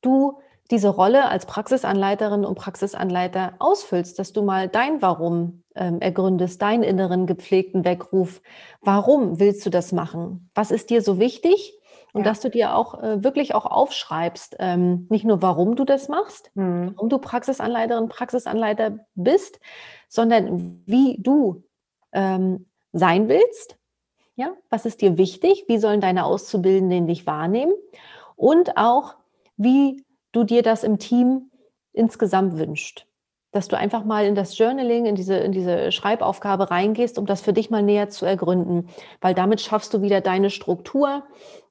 du 0.00 0.38
diese 0.72 0.88
Rolle 0.88 1.28
als 1.28 1.46
Praxisanleiterin 1.46 2.44
und 2.44 2.56
Praxisanleiter 2.56 3.52
ausfüllst, 3.58 4.18
dass 4.18 4.32
du 4.32 4.42
mal 4.42 4.68
dein 4.68 5.02
Warum 5.02 5.62
ähm, 5.74 6.00
ergründest, 6.00 6.60
deinen 6.60 6.82
inneren 6.82 7.26
gepflegten 7.26 7.84
Weckruf. 7.84 8.42
Warum 8.80 9.38
willst 9.38 9.64
du 9.64 9.70
das 9.70 9.92
machen? 9.92 10.50
Was 10.54 10.70
ist 10.70 10.90
dir 10.90 11.02
so 11.02 11.18
wichtig? 11.18 11.78
Und 12.14 12.22
ja. 12.22 12.30
dass 12.30 12.40
du 12.40 12.50
dir 12.50 12.74
auch 12.74 13.02
äh, 13.02 13.24
wirklich 13.24 13.54
auch 13.54 13.64
aufschreibst, 13.64 14.56
ähm, 14.58 15.06
nicht 15.08 15.24
nur 15.24 15.40
warum 15.40 15.76
du 15.76 15.84
das 15.84 16.08
machst, 16.08 16.50
mhm. 16.54 16.92
warum 16.94 17.08
du 17.08 17.18
Praxisanleiterin, 17.18 18.08
Praxisanleiter 18.08 18.98
bist, 19.14 19.60
sondern 20.08 20.82
wie 20.84 21.16
du 21.20 21.64
ähm, 22.12 22.66
sein 22.92 23.28
willst. 23.28 23.78
Ja, 24.36 24.52
was 24.68 24.86
ist 24.86 25.00
dir 25.00 25.16
wichtig? 25.16 25.64
Wie 25.68 25.78
sollen 25.78 26.00
deine 26.00 26.24
Auszubildenden 26.24 27.06
dich 27.06 27.26
wahrnehmen? 27.26 27.72
Und 28.36 28.76
auch, 28.76 29.14
wie 29.56 30.04
du 30.32 30.44
dir 30.44 30.62
das 30.62 30.84
im 30.84 30.98
Team 30.98 31.50
insgesamt 31.92 32.58
wünscht. 32.58 33.06
dass 33.52 33.68
du 33.68 33.76
einfach 33.76 34.04
mal 34.04 34.24
in 34.24 34.34
das 34.34 34.56
Journaling, 34.56 35.04
in 35.04 35.14
diese, 35.14 35.36
in 35.36 35.52
diese 35.52 35.92
Schreibaufgabe 35.92 36.70
reingehst, 36.70 37.18
um 37.18 37.26
das 37.26 37.42
für 37.42 37.52
dich 37.52 37.68
mal 37.70 37.82
näher 37.82 38.08
zu 38.08 38.24
ergründen. 38.24 38.88
Weil 39.20 39.34
damit 39.34 39.60
schaffst 39.60 39.92
du 39.92 40.00
wieder 40.00 40.22
deine 40.22 40.48
Struktur, 40.48 41.22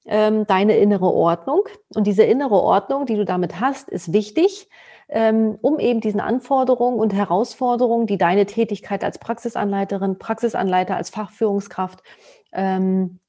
ähm, 0.06 0.46
deine 0.46 0.78
innere 0.78 1.12
Ordnung. 1.12 1.64
Und 1.96 2.06
diese 2.06 2.24
innere 2.24 2.62
Ordnung, 2.62 3.08
die 3.08 3.16
du 3.16 3.26
damit 3.26 3.60
hast, 3.60 3.90
ist 3.90 4.14
wichtig, 4.14 4.70
ähm, 5.10 5.58
um 5.62 5.80
eben 5.80 6.02
diesen 6.02 6.20
Anforderungen 6.20 7.00
und 7.00 7.14
Herausforderungen, 7.14 8.06
die 8.06 8.20
deine 8.20 8.46
Tätigkeit 8.46 9.04
als 9.04 9.18
Praxisanleiterin, 9.18 10.20
Praxisanleiter, 10.20 10.96
als 10.96 11.10
Fachführungskraft 11.10 12.04
ähm, 12.54 13.20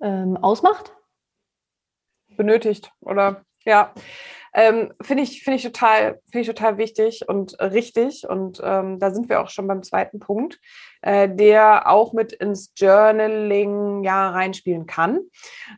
ähm, 0.00 0.36
ausmacht? 0.36 0.95
Benötigt 2.36 2.92
oder 3.00 3.42
ja. 3.64 3.92
Ähm, 4.54 4.94
finde 5.02 5.22
ich, 5.22 5.42
finde 5.42 5.56
ich 5.56 5.64
total, 5.64 6.18
ich 6.32 6.46
total 6.46 6.78
wichtig 6.78 7.28
und 7.28 7.60
richtig. 7.60 8.26
Und 8.26 8.58
ähm, 8.64 8.98
da 8.98 9.10
sind 9.10 9.28
wir 9.28 9.42
auch 9.42 9.50
schon 9.50 9.66
beim 9.66 9.82
zweiten 9.82 10.18
Punkt, 10.18 10.58
äh, 11.02 11.28
der 11.28 11.90
auch 11.90 12.14
mit 12.14 12.32
ins 12.32 12.72
Journaling 12.74 14.02
ja 14.02 14.30
reinspielen 14.30 14.86
kann. 14.86 15.20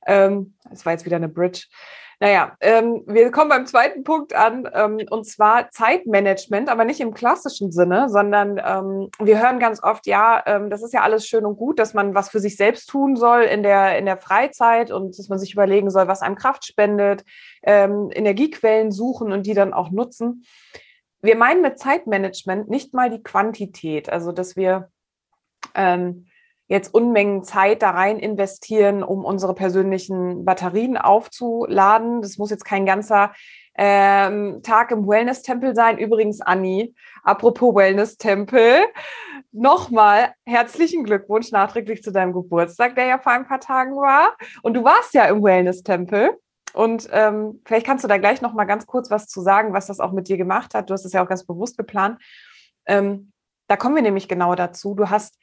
Ähm, 0.06 0.54
war 0.84 0.92
jetzt 0.92 1.06
wieder 1.06 1.16
eine 1.16 1.28
Bridge. 1.28 1.66
Naja, 2.20 2.56
ähm, 2.60 3.04
wir 3.06 3.30
kommen 3.30 3.48
beim 3.48 3.66
zweiten 3.66 4.02
Punkt 4.02 4.34
an, 4.34 4.68
ähm, 4.74 4.98
und 5.08 5.24
zwar 5.24 5.70
Zeitmanagement, 5.70 6.68
aber 6.68 6.84
nicht 6.84 6.98
im 6.98 7.14
klassischen 7.14 7.70
Sinne, 7.70 8.08
sondern 8.08 8.60
ähm, 8.64 9.10
wir 9.20 9.40
hören 9.40 9.60
ganz 9.60 9.80
oft, 9.80 10.04
ja, 10.08 10.42
ähm, 10.46 10.68
das 10.68 10.82
ist 10.82 10.92
ja 10.92 11.02
alles 11.02 11.28
schön 11.28 11.44
und 11.44 11.56
gut, 11.56 11.78
dass 11.78 11.94
man 11.94 12.16
was 12.16 12.28
für 12.28 12.40
sich 12.40 12.56
selbst 12.56 12.86
tun 12.88 13.14
soll 13.14 13.42
in 13.42 13.62
der, 13.62 13.98
in 13.98 14.04
der 14.04 14.16
Freizeit 14.16 14.90
und 14.90 15.16
dass 15.16 15.28
man 15.28 15.38
sich 15.38 15.52
überlegen 15.52 15.90
soll, 15.90 16.08
was 16.08 16.22
einem 16.22 16.34
Kraft 16.34 16.66
spendet, 16.66 17.24
ähm, 17.62 18.10
Energiequellen 18.12 18.90
suchen 18.90 19.30
und 19.30 19.46
die 19.46 19.54
dann 19.54 19.72
auch 19.72 19.92
nutzen. 19.92 20.44
Wir 21.22 21.36
meinen 21.36 21.62
mit 21.62 21.78
Zeitmanagement 21.78 22.68
nicht 22.68 22.94
mal 22.94 23.10
die 23.10 23.22
Quantität, 23.22 24.10
also 24.10 24.32
dass 24.32 24.56
wir 24.56 24.90
ähm, 25.76 26.26
jetzt 26.68 26.94
Unmengen 26.94 27.42
Zeit 27.42 27.82
da 27.82 27.90
rein 27.90 28.18
investieren, 28.18 29.02
um 29.02 29.24
unsere 29.24 29.54
persönlichen 29.54 30.44
Batterien 30.44 30.96
aufzuladen. 30.96 32.22
Das 32.22 32.36
muss 32.36 32.50
jetzt 32.50 32.64
kein 32.64 32.86
ganzer 32.86 33.32
ähm, 33.74 34.60
Tag 34.62 34.90
im 34.90 35.08
Wellness-Tempel 35.08 35.74
sein. 35.74 35.98
Übrigens, 35.98 36.40
Anni, 36.40 36.94
apropos 37.22 37.74
Wellness-Tempel, 37.74 38.82
nochmal 39.50 40.34
herzlichen 40.44 41.04
Glückwunsch 41.04 41.52
nachträglich 41.52 42.02
zu 42.02 42.12
deinem 42.12 42.34
Geburtstag, 42.34 42.96
der 42.96 43.06
ja 43.06 43.18
vor 43.18 43.32
ein 43.32 43.46
paar 43.46 43.60
Tagen 43.60 43.96
war. 43.96 44.36
Und 44.62 44.74
du 44.74 44.84
warst 44.84 45.14
ja 45.14 45.24
im 45.24 45.42
Wellness-Tempel. 45.42 46.38
Und 46.74 47.08
ähm, 47.12 47.62
vielleicht 47.64 47.86
kannst 47.86 48.04
du 48.04 48.08
da 48.08 48.18
gleich 48.18 48.42
noch 48.42 48.52
mal 48.52 48.66
ganz 48.66 48.86
kurz 48.86 49.10
was 49.10 49.26
zu 49.26 49.40
sagen, 49.40 49.72
was 49.72 49.86
das 49.86 50.00
auch 50.00 50.12
mit 50.12 50.28
dir 50.28 50.36
gemacht 50.36 50.74
hat. 50.74 50.90
Du 50.90 50.94
hast 50.94 51.06
es 51.06 51.12
ja 51.12 51.24
auch 51.24 51.28
ganz 51.28 51.46
bewusst 51.46 51.78
geplant. 51.78 52.20
Ähm, 52.84 53.32
da 53.68 53.76
kommen 53.76 53.94
wir 53.94 54.02
nämlich 54.02 54.28
genau 54.28 54.54
dazu. 54.54 54.94
Du 54.94 55.08
hast 55.08 55.38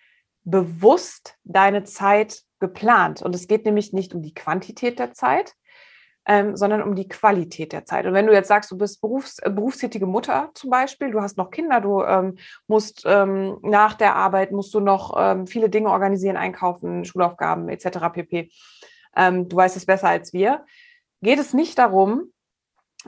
bewusst 0.45 1.36
deine 1.43 1.84
Zeit 1.84 2.43
geplant. 2.60 3.21
Und 3.21 3.36
es 3.36 3.47
geht 3.47 3.65
nämlich 3.65 3.91
nicht 3.91 4.13
um 4.13 4.21
die 4.21 4.34
Quantität 4.34 4.99
der 4.99 5.13
Zeit, 5.13 5.53
ähm, 6.27 6.55
sondern 6.55 6.81
um 6.81 6.95
die 6.95 7.08
Qualität 7.08 7.73
der 7.73 7.86
Zeit. 7.86 8.05
Und 8.05 8.13
wenn 8.13 8.25
du 8.25 8.34
jetzt 8.34 8.47
sagst, 8.47 8.71
du 8.71 8.77
bist 8.77 9.01
Berufs-, 9.01 9.39
äh, 9.39 9.49
berufstätige 9.49 10.08
Mutter 10.08 10.49
zum 10.53 10.69
Beispiel, 10.69 11.12
du 11.12 11.21
hast 11.21 11.38
noch 11.38 11.51
Kinder, 11.51 11.81
du 11.81 12.01
ähm, 12.03 12.38
musst 12.67 13.03
ähm, 13.05 13.58
nach 13.62 13.93
der 13.93 14.15
Arbeit, 14.15 14.51
musst 14.51 14.73
du 14.73 14.79
noch 14.79 15.15
ähm, 15.17 15.45
viele 15.45 15.69
Dinge 15.69 15.89
organisieren, 15.89 16.38
einkaufen, 16.38 17.05
Schulaufgaben 17.05 17.69
etc. 17.69 17.99
pp. 18.13 18.49
Ähm, 19.15 19.49
du 19.49 19.55
weißt 19.55 19.77
es 19.77 19.86
besser 19.86 20.10
als 20.10 20.34
wir. 20.34 20.65
Geht 21.21 21.39
es 21.39 21.53
nicht 21.53 21.77
darum, 21.77 22.31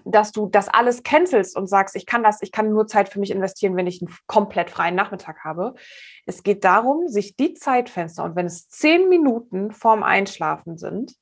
dass 0.05 0.31
du 0.31 0.47
das 0.47 0.69
alles 0.69 1.03
cancelst 1.03 1.55
und 1.55 1.67
sagst, 1.67 1.95
ich 1.95 2.05
kann 2.05 2.23
das, 2.23 2.41
ich 2.41 2.51
kann 2.51 2.69
nur 2.69 2.87
Zeit 2.87 3.09
für 3.09 3.19
mich 3.19 3.31
investieren, 3.31 3.75
wenn 3.75 3.87
ich 3.87 4.01
einen 4.01 4.13
komplett 4.27 4.69
freien 4.69 4.95
Nachmittag 4.95 5.43
habe. 5.43 5.75
Es 6.25 6.43
geht 6.43 6.63
darum, 6.63 7.07
sich 7.07 7.35
die 7.35 7.53
Zeitfenster 7.53 8.23
und 8.23 8.35
wenn 8.35 8.45
es 8.45 8.69
zehn 8.69 9.09
Minuten 9.09 9.71
vorm 9.71 10.03
Einschlafen 10.03 10.77
sind, 10.77 11.13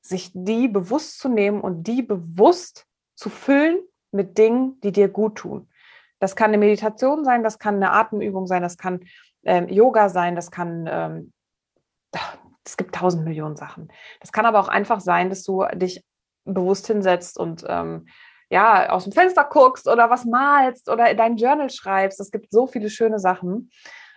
sich 0.00 0.30
die 0.34 0.68
bewusst 0.68 1.18
zu 1.18 1.28
nehmen 1.28 1.60
und 1.60 1.84
die 1.84 2.02
bewusst 2.02 2.86
zu 3.14 3.30
füllen 3.30 3.80
mit 4.10 4.36
Dingen, 4.36 4.80
die 4.80 4.92
dir 4.92 5.08
gut 5.08 5.36
tun. 5.36 5.68
Das 6.18 6.36
kann 6.36 6.48
eine 6.48 6.58
Meditation 6.58 7.24
sein, 7.24 7.42
das 7.42 7.58
kann 7.58 7.76
eine 7.76 7.92
Atemübung 7.92 8.46
sein, 8.46 8.62
das 8.62 8.76
kann 8.76 9.00
ähm, 9.44 9.68
Yoga 9.68 10.08
sein, 10.08 10.36
das 10.36 10.50
kann, 10.50 10.88
ähm, 10.88 11.32
es 12.64 12.76
gibt 12.76 12.94
tausend 12.94 13.24
Millionen 13.24 13.56
Sachen. 13.56 13.88
Das 14.20 14.32
kann 14.32 14.46
aber 14.46 14.60
auch 14.60 14.68
einfach 14.68 15.00
sein, 15.00 15.30
dass 15.30 15.42
du 15.42 15.64
dich 15.74 16.04
bewusst 16.44 16.86
hinsetzt 16.86 17.38
und 17.38 17.64
ähm, 17.68 18.06
ja, 18.50 18.90
aus 18.90 19.04
dem 19.04 19.12
Fenster 19.12 19.44
guckst 19.44 19.88
oder 19.88 20.10
was 20.10 20.24
malst 20.24 20.90
oder 20.90 21.10
in 21.10 21.16
dein 21.16 21.36
Journal 21.36 21.70
schreibst. 21.70 22.20
Es 22.20 22.30
gibt 22.30 22.50
so 22.50 22.66
viele 22.66 22.90
schöne 22.90 23.18
Sachen. 23.18 23.70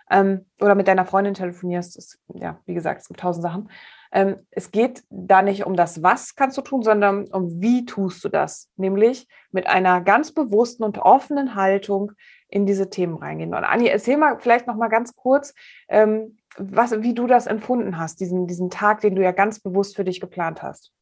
Ähm, 0.08 0.46
oder 0.60 0.76
mit 0.76 0.86
deiner 0.86 1.04
Freundin 1.04 1.34
telefonierst. 1.34 1.96
Das, 1.96 2.18
ja, 2.34 2.60
wie 2.64 2.74
gesagt, 2.74 3.00
es 3.00 3.08
gibt 3.08 3.20
tausend 3.20 3.42
Sachen. 3.42 3.70
Ähm, 4.12 4.36
es 4.50 4.70
geht 4.70 5.02
da 5.10 5.42
nicht 5.42 5.66
um 5.66 5.74
das, 5.74 6.02
was 6.02 6.36
kannst 6.36 6.56
du 6.56 6.62
tun, 6.62 6.82
sondern 6.82 7.26
um 7.26 7.60
wie 7.60 7.86
tust 7.86 8.24
du 8.24 8.28
das. 8.28 8.70
Nämlich 8.76 9.26
mit 9.50 9.66
einer 9.66 10.00
ganz 10.00 10.32
bewussten 10.32 10.84
und 10.84 10.98
offenen 10.98 11.54
Haltung 11.54 12.12
in 12.48 12.66
diese 12.66 12.88
Themen 12.88 13.16
reingehen. 13.16 13.54
Und 13.54 13.64
Anni, 13.64 13.88
erzähl 13.88 14.16
mal 14.16 14.38
vielleicht 14.38 14.66
noch 14.66 14.76
mal 14.76 14.88
ganz 14.88 15.16
kurz, 15.16 15.54
ähm, 15.88 16.38
was, 16.56 17.02
wie 17.02 17.14
du 17.14 17.26
das 17.26 17.46
empfunden 17.46 17.98
hast, 17.98 18.20
diesen, 18.20 18.46
diesen 18.46 18.70
Tag, 18.70 19.00
den 19.00 19.16
du 19.16 19.22
ja 19.22 19.32
ganz 19.32 19.60
bewusst 19.60 19.96
für 19.96 20.04
dich 20.04 20.20
geplant 20.20 20.62
hast. 20.62 20.92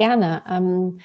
Gerne. 0.00 0.42
Ähm, 0.48 0.98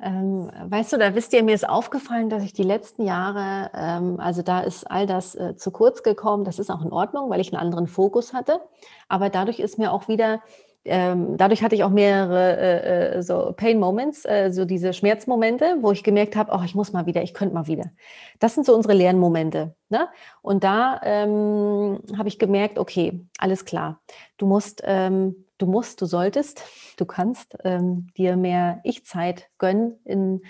ähm, 0.00 0.48
weißt 0.66 0.92
du, 0.92 0.98
da 0.98 1.16
wisst 1.16 1.32
ihr, 1.32 1.42
mir 1.42 1.56
ist 1.56 1.68
aufgefallen, 1.68 2.30
dass 2.30 2.44
ich 2.44 2.52
die 2.52 2.62
letzten 2.62 3.02
Jahre, 3.02 3.72
ähm, 3.74 4.20
also 4.20 4.42
da 4.42 4.60
ist 4.60 4.88
all 4.88 5.04
das 5.04 5.34
äh, 5.34 5.56
zu 5.56 5.72
kurz 5.72 6.04
gekommen. 6.04 6.44
Das 6.44 6.60
ist 6.60 6.70
auch 6.70 6.84
in 6.84 6.92
Ordnung, 6.92 7.28
weil 7.28 7.40
ich 7.40 7.52
einen 7.52 7.60
anderen 7.60 7.88
Fokus 7.88 8.32
hatte. 8.32 8.60
Aber 9.08 9.30
dadurch 9.30 9.58
ist 9.58 9.78
mir 9.78 9.90
auch 9.90 10.06
wieder, 10.06 10.42
ähm, 10.84 11.36
dadurch 11.36 11.64
hatte 11.64 11.74
ich 11.74 11.82
auch 11.82 11.90
mehrere 11.90 12.56
äh, 12.56 13.16
äh 13.16 13.22
so 13.24 13.52
Pain 13.56 13.80
Moments, 13.80 14.24
äh, 14.24 14.52
so 14.52 14.64
diese 14.64 14.92
Schmerzmomente, 14.92 15.78
wo 15.80 15.90
ich 15.90 16.04
gemerkt 16.04 16.36
habe, 16.36 16.52
oh, 16.54 16.62
ich 16.64 16.76
muss 16.76 16.92
mal 16.92 17.06
wieder, 17.06 17.24
ich 17.24 17.34
könnte 17.34 17.52
mal 17.52 17.66
wieder. 17.66 17.90
Das 18.38 18.54
sind 18.54 18.64
so 18.64 18.76
unsere 18.76 18.94
Lernmomente. 18.94 19.74
Ne? 19.88 20.06
Und 20.40 20.62
da 20.62 21.00
ähm, 21.02 21.98
habe 22.16 22.28
ich 22.28 22.38
gemerkt, 22.38 22.78
okay, 22.78 23.26
alles 23.38 23.64
klar. 23.64 24.00
Du 24.36 24.46
musst 24.46 24.82
ähm, 24.84 25.45
du 25.58 25.66
musst, 25.66 26.00
du 26.00 26.06
solltest, 26.06 26.62
du 26.96 27.04
kannst 27.04 27.56
ähm, 27.64 28.08
dir 28.16 28.36
mehr 28.36 28.80
Ich-Zeit 28.84 29.48
gönnen 29.58 29.98
in, 30.04 30.42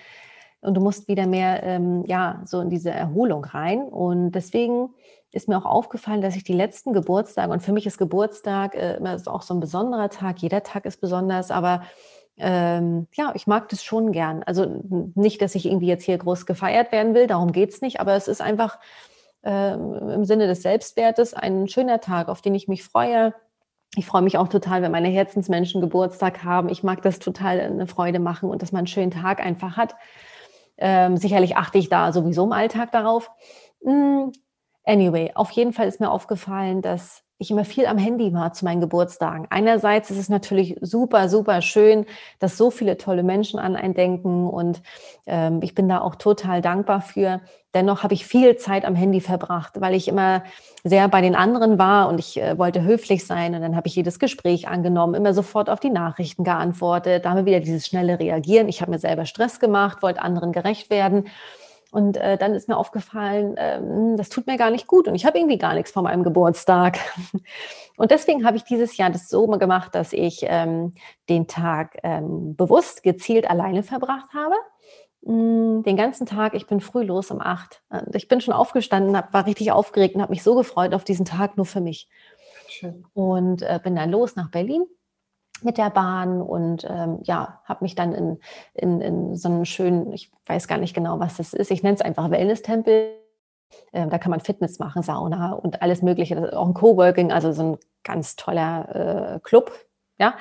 und 0.60 0.74
du 0.74 0.80
musst 0.80 1.08
wieder 1.08 1.26
mehr, 1.26 1.62
ähm, 1.62 2.04
ja, 2.06 2.42
so 2.44 2.60
in 2.60 2.70
diese 2.70 2.90
Erholung 2.90 3.44
rein. 3.44 3.82
Und 3.82 4.32
deswegen 4.32 4.90
ist 5.30 5.48
mir 5.48 5.58
auch 5.58 5.66
aufgefallen, 5.66 6.22
dass 6.22 6.34
ich 6.34 6.44
die 6.44 6.54
letzten 6.54 6.92
Geburtstage, 6.92 7.52
und 7.52 7.62
für 7.62 7.72
mich 7.72 7.86
ist 7.86 7.98
Geburtstag 7.98 8.74
äh, 8.74 8.96
immer 8.96 9.16
auch 9.26 9.42
so 9.42 9.54
ein 9.54 9.60
besonderer 9.60 10.08
Tag, 10.08 10.40
jeder 10.40 10.62
Tag 10.62 10.86
ist 10.86 11.00
besonders, 11.00 11.50
aber 11.50 11.82
ähm, 12.38 13.06
ja, 13.14 13.32
ich 13.34 13.46
mag 13.46 13.68
das 13.68 13.82
schon 13.82 14.12
gern. 14.12 14.42
Also 14.42 14.66
nicht, 15.14 15.40
dass 15.40 15.54
ich 15.54 15.66
irgendwie 15.66 15.86
jetzt 15.86 16.04
hier 16.04 16.18
groß 16.18 16.46
gefeiert 16.46 16.92
werden 16.92 17.14
will, 17.14 17.26
darum 17.26 17.52
geht 17.52 17.70
es 17.70 17.80
nicht, 17.80 18.00
aber 18.00 18.14
es 18.14 18.28
ist 18.28 18.40
einfach 18.40 18.78
ähm, 19.42 19.94
im 20.10 20.24
Sinne 20.24 20.46
des 20.46 20.62
Selbstwertes 20.62 21.32
ein 21.34 21.68
schöner 21.68 22.00
Tag, 22.00 22.28
auf 22.28 22.42
den 22.42 22.54
ich 22.54 22.68
mich 22.68 22.82
freue 22.82 23.34
ich 23.96 24.06
freue 24.06 24.22
mich 24.22 24.36
auch 24.36 24.48
total, 24.48 24.82
wenn 24.82 24.92
meine 24.92 25.08
Herzensmenschen 25.08 25.80
Geburtstag 25.80 26.44
haben. 26.44 26.68
Ich 26.68 26.82
mag 26.82 27.00
das 27.00 27.18
total 27.18 27.60
eine 27.60 27.86
Freude 27.86 28.18
machen 28.18 28.50
und 28.50 28.60
dass 28.60 28.70
man 28.70 28.80
einen 28.80 28.86
schönen 28.86 29.10
Tag 29.10 29.40
einfach 29.44 29.78
hat. 29.78 29.96
Ähm, 30.76 31.16
sicherlich 31.16 31.56
achte 31.56 31.78
ich 31.78 31.88
da 31.88 32.12
sowieso 32.12 32.44
im 32.44 32.52
Alltag 32.52 32.92
darauf. 32.92 33.30
Mm, 33.82 34.28
anyway, 34.84 35.32
auf 35.34 35.50
jeden 35.52 35.72
Fall 35.72 35.88
ist 35.88 36.00
mir 36.00 36.10
aufgefallen, 36.10 36.82
dass 36.82 37.22
ich 37.38 37.50
immer 37.50 37.64
viel 37.64 37.86
am 37.86 37.96
Handy 37.96 38.34
war 38.34 38.52
zu 38.52 38.66
meinen 38.66 38.82
Geburtstagen. 38.82 39.46
Einerseits 39.48 40.10
ist 40.10 40.18
es 40.18 40.28
natürlich 40.28 40.76
super, 40.82 41.30
super 41.30 41.62
schön, 41.62 42.04
dass 42.38 42.58
so 42.58 42.70
viele 42.70 42.98
tolle 42.98 43.22
Menschen 43.22 43.58
an 43.58 43.76
einen 43.76 43.94
denken 43.94 44.46
und 44.46 44.82
ähm, 45.26 45.60
ich 45.62 45.74
bin 45.74 45.88
da 45.88 46.00
auch 46.00 46.16
total 46.16 46.60
dankbar 46.60 47.00
für. 47.00 47.40
Dennoch 47.76 48.02
habe 48.02 48.14
ich 48.14 48.24
viel 48.24 48.56
Zeit 48.56 48.86
am 48.86 48.94
Handy 48.94 49.20
verbracht, 49.20 49.82
weil 49.82 49.94
ich 49.94 50.08
immer 50.08 50.42
sehr 50.82 51.08
bei 51.08 51.20
den 51.20 51.34
anderen 51.34 51.78
war 51.78 52.08
und 52.08 52.18
ich 52.18 52.40
äh, 52.40 52.56
wollte 52.56 52.82
höflich 52.82 53.26
sein 53.26 53.54
und 53.54 53.60
dann 53.60 53.76
habe 53.76 53.86
ich 53.86 53.94
jedes 53.94 54.18
Gespräch 54.18 54.66
angenommen, 54.66 55.12
immer 55.12 55.34
sofort 55.34 55.68
auf 55.68 55.78
die 55.78 55.90
Nachrichten 55.90 56.42
geantwortet. 56.42 57.26
Da 57.26 57.30
haben 57.30 57.36
wir 57.36 57.44
wieder 57.44 57.60
dieses 57.60 57.86
schnelle 57.86 58.18
Reagieren. 58.18 58.70
Ich 58.70 58.80
habe 58.80 58.92
mir 58.92 58.98
selber 58.98 59.26
Stress 59.26 59.60
gemacht, 59.60 60.02
wollte 60.02 60.22
anderen 60.22 60.52
gerecht 60.52 60.88
werden. 60.88 61.28
Und 61.90 62.16
äh, 62.16 62.38
dann 62.38 62.54
ist 62.54 62.66
mir 62.66 62.78
aufgefallen, 62.78 63.56
ähm, 63.58 64.16
das 64.16 64.30
tut 64.30 64.46
mir 64.46 64.56
gar 64.56 64.70
nicht 64.70 64.86
gut 64.86 65.06
und 65.06 65.14
ich 65.14 65.26
habe 65.26 65.36
irgendwie 65.36 65.58
gar 65.58 65.74
nichts 65.74 65.90
von 65.90 66.04
meinem 66.04 66.24
Geburtstag. 66.24 66.98
Und 67.98 68.10
deswegen 68.10 68.44
habe 68.44 68.58
ich 68.58 68.64
dieses 68.64 68.98
Jahr 68.98 69.08
das 69.08 69.30
so 69.30 69.46
gemacht, 69.46 69.94
dass 69.94 70.12
ich 70.12 70.44
ähm, 70.46 70.92
den 71.30 71.46
Tag 71.46 71.96
ähm, 72.02 72.54
bewusst, 72.54 73.02
gezielt 73.02 73.48
alleine 73.48 73.82
verbracht 73.82 74.34
habe. 74.34 74.54
Mm, 75.22 75.82
den 75.82 75.96
ganzen 75.96 76.26
Tag, 76.26 76.54
ich 76.54 76.66
bin 76.66 76.80
früh 76.80 77.02
los 77.02 77.30
um 77.30 77.40
acht. 77.40 77.82
Ich 78.12 78.28
bin 78.28 78.40
schon 78.40 78.54
aufgestanden, 78.54 79.16
hab, 79.16 79.32
war 79.32 79.46
richtig 79.46 79.72
aufgeregt 79.72 80.14
und 80.14 80.22
habe 80.22 80.32
mich 80.32 80.42
so 80.42 80.54
gefreut 80.54 80.94
auf 80.94 81.04
diesen 81.04 81.24
Tag 81.24 81.56
nur 81.56 81.66
für 81.66 81.80
mich. 81.80 82.08
Schön. 82.68 83.04
Und 83.14 83.62
äh, 83.62 83.80
bin 83.82 83.96
dann 83.96 84.10
los 84.10 84.36
nach 84.36 84.50
Berlin 84.50 84.84
mit 85.62 85.78
der 85.78 85.90
Bahn 85.90 86.42
und 86.42 86.86
ähm, 86.88 87.18
ja, 87.22 87.60
habe 87.64 87.84
mich 87.84 87.94
dann 87.94 88.12
in, 88.12 88.38
in, 88.74 89.00
in 89.00 89.36
so 89.36 89.48
einem 89.48 89.64
schönen, 89.64 90.12
ich 90.12 90.30
weiß 90.46 90.68
gar 90.68 90.78
nicht 90.78 90.94
genau, 90.94 91.18
was 91.18 91.38
das 91.38 91.54
ist, 91.54 91.70
ich 91.70 91.82
nenne 91.82 91.94
es 91.94 92.02
einfach 92.02 92.30
Wellness-Tempel. 92.30 93.12
Ähm, 93.92 94.10
da 94.10 94.18
kann 94.18 94.30
man 94.30 94.40
Fitness 94.40 94.78
machen, 94.78 95.02
Sauna 95.02 95.52
und 95.52 95.82
alles 95.82 96.02
Mögliche, 96.02 96.56
auch 96.56 96.66
ein 96.66 96.74
Coworking, 96.74 97.32
also 97.32 97.52
so 97.52 97.62
ein 97.62 97.78
ganz 98.04 98.36
toller 98.36 99.34
äh, 99.34 99.40
Club, 99.40 99.72
ja. 100.18 100.34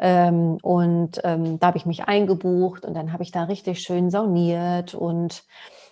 Ähm, 0.00 0.58
und 0.62 1.20
ähm, 1.24 1.60
da 1.60 1.68
habe 1.68 1.76
ich 1.76 1.86
mich 1.86 2.04
eingebucht 2.04 2.84
und 2.84 2.94
dann 2.94 3.12
habe 3.12 3.22
ich 3.22 3.32
da 3.32 3.44
richtig 3.44 3.80
schön 3.80 4.10
sauniert 4.10 4.94
und 4.94 5.44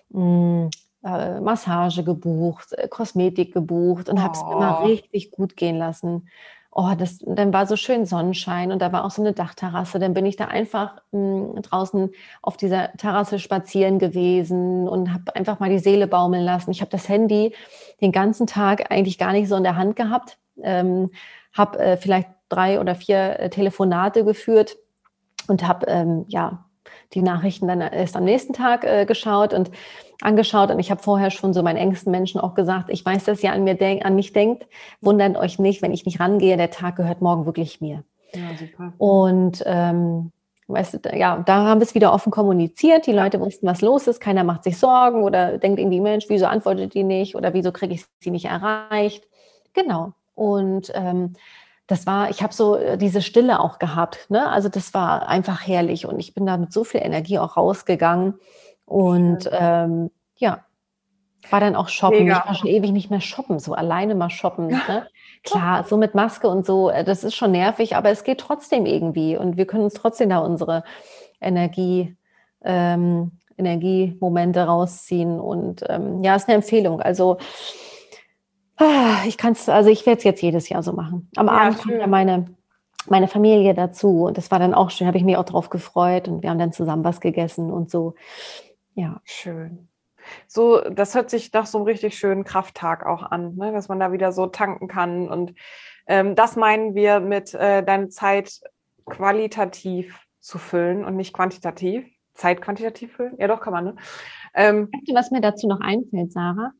mh, 0.08 0.22
mm, 0.22 0.70
äh, 1.04 1.40
Massage 1.40 2.02
gebucht, 2.02 2.72
äh, 2.72 2.88
Kosmetik 2.88 3.52
gebucht 3.52 4.08
und 4.08 4.18
oh. 4.18 4.22
habe 4.22 4.32
es 4.32 4.42
mir 4.42 4.56
mal 4.56 4.84
richtig 4.84 5.30
gut 5.30 5.56
gehen 5.56 5.76
lassen 5.76 6.28
oh, 6.78 6.94
das, 6.96 7.18
dann 7.26 7.52
war 7.52 7.66
so 7.66 7.74
schön 7.74 8.06
Sonnenschein 8.06 8.70
und 8.70 8.80
da 8.80 8.92
war 8.92 9.04
auch 9.04 9.10
so 9.10 9.20
eine 9.20 9.32
Dachterrasse. 9.32 9.98
Dann 9.98 10.14
bin 10.14 10.24
ich 10.26 10.36
da 10.36 10.46
einfach 10.46 11.02
mh, 11.10 11.54
hm, 11.54 11.62
draußen 11.62 12.10
auf 12.40 12.56
dieser 12.56 12.92
Terrasse 12.92 13.40
spazieren 13.40 13.98
gewesen 13.98 14.86
und 14.88 15.12
habe 15.12 15.34
einfach 15.34 15.58
mal 15.58 15.70
die 15.70 15.80
Seele 15.80 16.06
baumeln 16.06 16.44
lassen. 16.44 16.70
Ich 16.70 16.80
habe 16.80 16.90
das 16.90 17.08
Handy 17.08 17.52
den 18.00 18.12
ganzen 18.12 18.46
Tag 18.46 18.92
eigentlich 18.92 19.18
gar 19.18 19.32
nicht 19.32 19.48
so 19.48 19.56
in 19.56 19.64
der 19.64 19.74
Hand 19.74 19.96
gehabt. 19.96 20.38
Ähm, 20.62 21.10
habe 21.58 21.78
äh, 21.78 21.96
vielleicht 21.96 22.28
drei 22.48 22.80
oder 22.80 22.94
vier 22.94 23.38
äh, 23.38 23.50
Telefonate 23.50 24.24
geführt 24.24 24.76
und 25.48 25.66
habe 25.66 25.86
ähm, 25.86 26.24
ja 26.28 26.64
die 27.14 27.22
Nachrichten 27.22 27.68
dann 27.68 27.80
erst 27.80 28.16
am 28.16 28.24
nächsten 28.24 28.52
Tag 28.52 28.84
äh, 28.84 29.04
geschaut 29.04 29.52
und 29.52 29.70
angeschaut 30.20 30.70
und 30.70 30.78
ich 30.78 30.90
habe 30.90 31.02
vorher 31.02 31.30
schon 31.30 31.52
so 31.52 31.62
meinen 31.62 31.76
engsten 31.76 32.10
Menschen 32.10 32.40
auch 32.40 32.54
gesagt, 32.54 32.90
ich 32.90 33.04
weiß, 33.04 33.24
dass 33.24 33.42
ihr 33.42 33.52
an, 33.52 33.64
mir 33.64 33.74
denk, 33.74 34.04
an 34.04 34.14
mich 34.14 34.32
denkt, 34.32 34.66
wundert 35.00 35.36
euch 35.36 35.58
nicht, 35.58 35.80
wenn 35.82 35.92
ich 35.92 36.06
nicht 36.06 36.20
rangehe, 36.20 36.56
der 36.56 36.70
Tag 36.70 36.96
gehört 36.96 37.20
morgen 37.20 37.46
wirklich 37.46 37.80
mir. 37.80 38.04
Ja, 38.34 38.56
super. 38.58 38.92
Und 38.98 39.62
ähm, 39.64 40.32
weißt 40.66 40.94
du, 40.94 41.16
ja, 41.16 41.42
da 41.46 41.64
haben 41.64 41.80
wir 41.80 41.86
es 41.86 41.94
wieder 41.94 42.12
offen 42.12 42.30
kommuniziert, 42.30 43.06
die 43.06 43.12
Leute 43.12 43.40
wussten, 43.40 43.66
was 43.66 43.80
los 43.80 44.06
ist, 44.06 44.20
keiner 44.20 44.44
macht 44.44 44.64
sich 44.64 44.76
Sorgen 44.76 45.22
oder 45.22 45.58
denkt 45.58 45.78
irgendwie, 45.78 46.00
Mensch, 46.00 46.26
wieso 46.28 46.46
antwortet 46.46 46.94
die 46.94 47.04
nicht 47.04 47.34
oder 47.34 47.54
wieso 47.54 47.72
kriege 47.72 47.94
ich 47.94 48.04
sie 48.20 48.30
nicht 48.30 48.46
erreicht. 48.46 49.26
Genau. 49.72 50.12
Und 50.38 50.92
ähm, 50.94 51.32
das 51.88 52.06
war, 52.06 52.30
ich 52.30 52.42
habe 52.42 52.54
so 52.54 52.76
äh, 52.76 52.96
diese 52.96 53.22
Stille 53.22 53.58
auch 53.58 53.78
gehabt. 53.80 54.30
Ne? 54.30 54.48
Also 54.48 54.68
das 54.68 54.94
war 54.94 55.28
einfach 55.28 55.66
herrlich 55.66 56.06
und 56.06 56.20
ich 56.20 56.32
bin 56.32 56.46
da 56.46 56.56
mit 56.56 56.72
so 56.72 56.84
viel 56.84 57.00
Energie 57.02 57.38
auch 57.38 57.56
rausgegangen. 57.56 58.34
Und 58.84 59.50
ähm, 59.52 60.10
ja, 60.36 60.64
war 61.50 61.60
dann 61.60 61.74
auch 61.74 61.88
shoppen. 61.88 62.20
Mega. 62.24 62.38
Ich 62.38 62.48
war 62.48 62.54
schon 62.54 62.70
ewig 62.70 62.92
nicht 62.92 63.10
mehr 63.10 63.20
shoppen, 63.20 63.58
so 63.58 63.74
alleine 63.74 64.14
mal 64.14 64.30
shoppen. 64.30 64.68
Ne? 64.68 65.08
Klar, 65.44 65.84
so 65.84 65.96
mit 65.96 66.14
Maske 66.14 66.48
und 66.48 66.64
so, 66.64 66.88
äh, 66.88 67.02
das 67.02 67.24
ist 67.24 67.34
schon 67.34 67.52
nervig, 67.52 67.96
aber 67.96 68.10
es 68.10 68.22
geht 68.22 68.38
trotzdem 68.38 68.86
irgendwie 68.86 69.36
und 69.36 69.56
wir 69.56 69.66
können 69.66 69.84
uns 69.84 69.94
trotzdem 69.94 70.30
da 70.30 70.38
unsere 70.38 70.84
Energie, 71.40 72.16
ähm, 72.64 73.32
Energiemomente 73.56 74.64
rausziehen. 74.64 75.40
Und 75.40 75.84
ähm, 75.88 76.22
ja, 76.22 76.36
ist 76.36 76.48
eine 76.48 76.56
Empfehlung. 76.56 77.00
Also 77.00 77.38
ich 79.26 79.38
kann 79.38 79.52
es, 79.52 79.68
also 79.68 79.90
ich 79.90 80.06
werde 80.06 80.18
es 80.18 80.24
jetzt 80.24 80.42
jedes 80.42 80.68
Jahr 80.68 80.82
so 80.82 80.92
machen. 80.92 81.30
Am 81.36 81.46
ja, 81.46 81.52
Abend 81.52 81.78
kommt 81.78 81.94
ja 81.94 82.06
meine 82.06 82.46
meine 83.10 83.28
Familie 83.28 83.74
dazu 83.74 84.24
und 84.24 84.36
das 84.36 84.50
war 84.50 84.58
dann 84.58 84.74
auch 84.74 84.90
schön, 84.90 85.06
habe 85.06 85.18
ich 85.18 85.24
mich 85.24 85.36
auch 85.36 85.44
drauf 85.44 85.70
gefreut 85.70 86.28
und 86.28 86.42
wir 86.42 86.50
haben 86.50 86.58
dann 86.58 86.72
zusammen 86.72 87.04
was 87.04 87.20
gegessen 87.20 87.70
und 87.70 87.90
so. 87.90 88.14
Ja. 88.94 89.20
Schön. 89.24 89.88
So, 90.46 90.80
das 90.80 91.14
hört 91.14 91.30
sich 91.30 91.52
nach 91.52 91.66
so 91.66 91.78
einem 91.78 91.86
richtig 91.86 92.18
schönen 92.18 92.44
Krafttag 92.44 93.06
auch 93.06 93.22
an, 93.22 93.54
ne? 93.56 93.72
dass 93.72 93.88
man 93.88 93.98
da 93.98 94.12
wieder 94.12 94.32
so 94.32 94.46
tanken 94.46 94.88
kann. 94.88 95.28
Und 95.28 95.54
ähm, 96.06 96.34
das 96.34 96.56
meinen 96.56 96.94
wir 96.94 97.20
mit 97.20 97.54
äh, 97.54 97.82
deine 97.82 98.08
Zeit 98.08 98.60
qualitativ 99.06 100.18
zu 100.40 100.58
füllen 100.58 101.04
und 101.04 101.16
nicht 101.16 101.32
quantitativ. 101.32 102.06
Zeit 102.34 102.60
quantitativ 102.60 103.16
füllen? 103.16 103.34
Ja, 103.38 103.48
doch, 103.48 103.60
kann 103.60 103.72
man, 103.72 103.84
ne? 103.84 103.96
Ähm, 104.54 104.90
was 105.12 105.30
mir 105.30 105.40
dazu 105.40 105.66
noch 105.66 105.80
einfällt, 105.80 106.32
Sarah, 106.32 106.72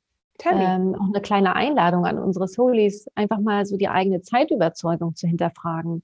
ähm, 0.45 0.95
auch 0.95 1.09
eine 1.09 1.21
kleine 1.21 1.57
Einladung 1.57 2.07
an 2.07 2.19
unsere 2.19 2.49
Solis, 2.49 3.09
einfach 3.15 3.39
mal 3.41 3.67
so 3.67 3.77
die 3.77 3.89
eigene 3.89 4.23
Zeitüberzeugung 4.23 5.15
zu 5.17 5.27
hinterfragen. 5.27 6.03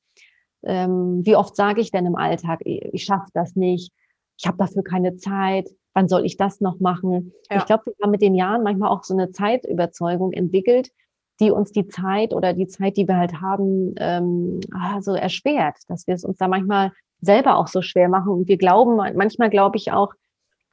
Ähm, 0.63 1.25
wie 1.25 1.37
oft 1.37 1.57
sage 1.57 1.81
ich 1.81 1.91
denn 1.91 2.07
im 2.07 2.17
Alltag, 2.17 2.61
ich, 2.65 3.05
schaffe 3.05 3.29
das 3.35 3.55
nicht, 3.55 3.93
ich 4.39 4.47
habe 4.47 4.57
dafür 4.57 4.83
keine 4.83 5.17
Zeit, 5.17 5.69
wann 5.93 6.09
soll 6.09 6.25
ich 6.25 6.37
das 6.37 6.61
noch 6.61 6.81
machen? 6.81 7.33
Ja. 7.51 7.59
Ich 7.59 7.67
glaube, 7.67 7.87
wir 7.87 7.95
haben 8.03 8.11
mit 8.11 8.23
den 8.23 8.35
Jahren 8.35 8.63
manchmal 8.63 8.91
auch 8.91 9.05
so 9.05 9.15
eine 9.15 9.31
Zeitüberzeugung 9.31 10.33
entwickelt, 10.33 10.91
die 11.41 11.51
uns 11.51 11.73
die 11.73 11.87
Zeit 11.87 12.33
oder 12.33 12.53
die 12.53 12.67
Zeit, 12.67 12.97
die 12.97 13.07
wir 13.07 13.17
halt 13.17 13.41
haben, 13.41 13.95
ähm, 13.99 14.61
so 15.01 15.15
erschwert, 15.15 15.77
dass 15.89 16.07
wir 16.07 16.15
es 16.15 16.25
uns 16.25 16.39
da 16.39 16.49
manchmal 16.49 16.93
selber 17.21 17.57
auch 17.57 17.69
so 17.69 17.83
schwer 17.83 18.09
machen. 18.09 18.33
Und 18.33 18.49
wir 18.49 18.57
glauben, 18.57 18.97
manchmal 18.97 19.51
glaube 19.51 19.77
ich 19.77 19.93
auch, 19.93 20.15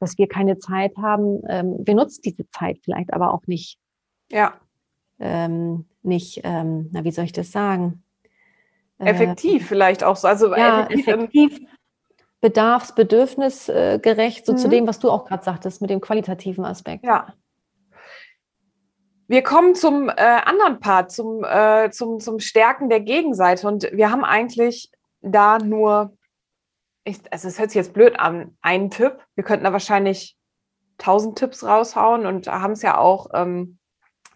dass 0.02 0.18
wir 0.18 0.28
keine 0.28 0.58
Zeit 0.58 0.96
haben. 0.96 1.42
Ähm, 1.48 1.76
wir 1.78 1.94
nutzen 1.94 2.22
diese 2.22 2.48
Zeit 2.50 2.78
vielleicht 2.82 3.12
aber 3.12 3.32
auch 3.32 3.46
nicht. 3.46 3.78
Ja. 4.30 4.54
Ähm, 5.18 5.86
nicht, 6.02 6.40
ähm, 6.44 6.90
na, 6.92 7.04
wie 7.04 7.12
soll 7.12 7.24
ich 7.24 7.32
das 7.32 7.52
sagen? 7.52 8.02
Effektiv 8.98 9.62
äh, 9.62 9.64
vielleicht 9.64 10.04
auch 10.04 10.16
so. 10.16 10.28
Also 10.28 10.54
ja, 10.54 10.86
effektiv, 10.86 11.08
effektiv 11.08 11.60
bedarfsbedürfnisgerecht, 12.42 14.44
so 14.44 14.52
mhm. 14.52 14.58
zu 14.58 14.68
dem, 14.68 14.86
was 14.86 14.98
du 14.98 15.10
auch 15.10 15.24
gerade 15.24 15.44
sagtest, 15.44 15.80
mit 15.80 15.88
dem 15.90 16.00
qualitativen 16.00 16.64
Aspekt. 16.64 17.04
Ja. 17.04 17.28
Wir 19.28 19.42
kommen 19.42 19.74
zum 19.74 20.10
äh, 20.10 20.12
anderen 20.16 20.80
Part, 20.80 21.12
zum, 21.12 21.44
äh, 21.44 21.90
zum, 21.90 22.20
zum 22.20 22.40
Stärken 22.40 22.90
der 22.90 23.00
Gegenseite. 23.00 23.66
Und 23.66 23.88
wir 23.92 24.10
haben 24.10 24.24
eigentlich 24.24 24.90
da 25.22 25.58
nur, 25.58 26.12
ich, 27.04 27.20
also 27.32 27.48
es 27.48 27.58
hört 27.58 27.70
sich 27.70 27.76
jetzt 27.76 27.94
blöd 27.94 28.18
an, 28.18 28.56
einen 28.60 28.90
Tipp. 28.90 29.18
Wir 29.34 29.44
könnten 29.44 29.64
da 29.64 29.72
wahrscheinlich 29.72 30.36
tausend 30.98 31.36
Tipps 31.36 31.64
raushauen 31.64 32.26
und 32.26 32.46
haben 32.46 32.72
es 32.72 32.82
ja 32.82 32.98
auch 32.98 33.28
ähm, 33.34 33.78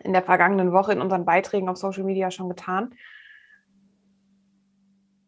in 0.00 0.12
der 0.12 0.22
vergangenen 0.22 0.72
Woche 0.72 0.92
in 0.92 1.00
unseren 1.00 1.24
Beiträgen 1.24 1.68
auf 1.68 1.76
Social 1.76 2.04
Media 2.04 2.30
schon 2.30 2.48
getan. 2.48 2.94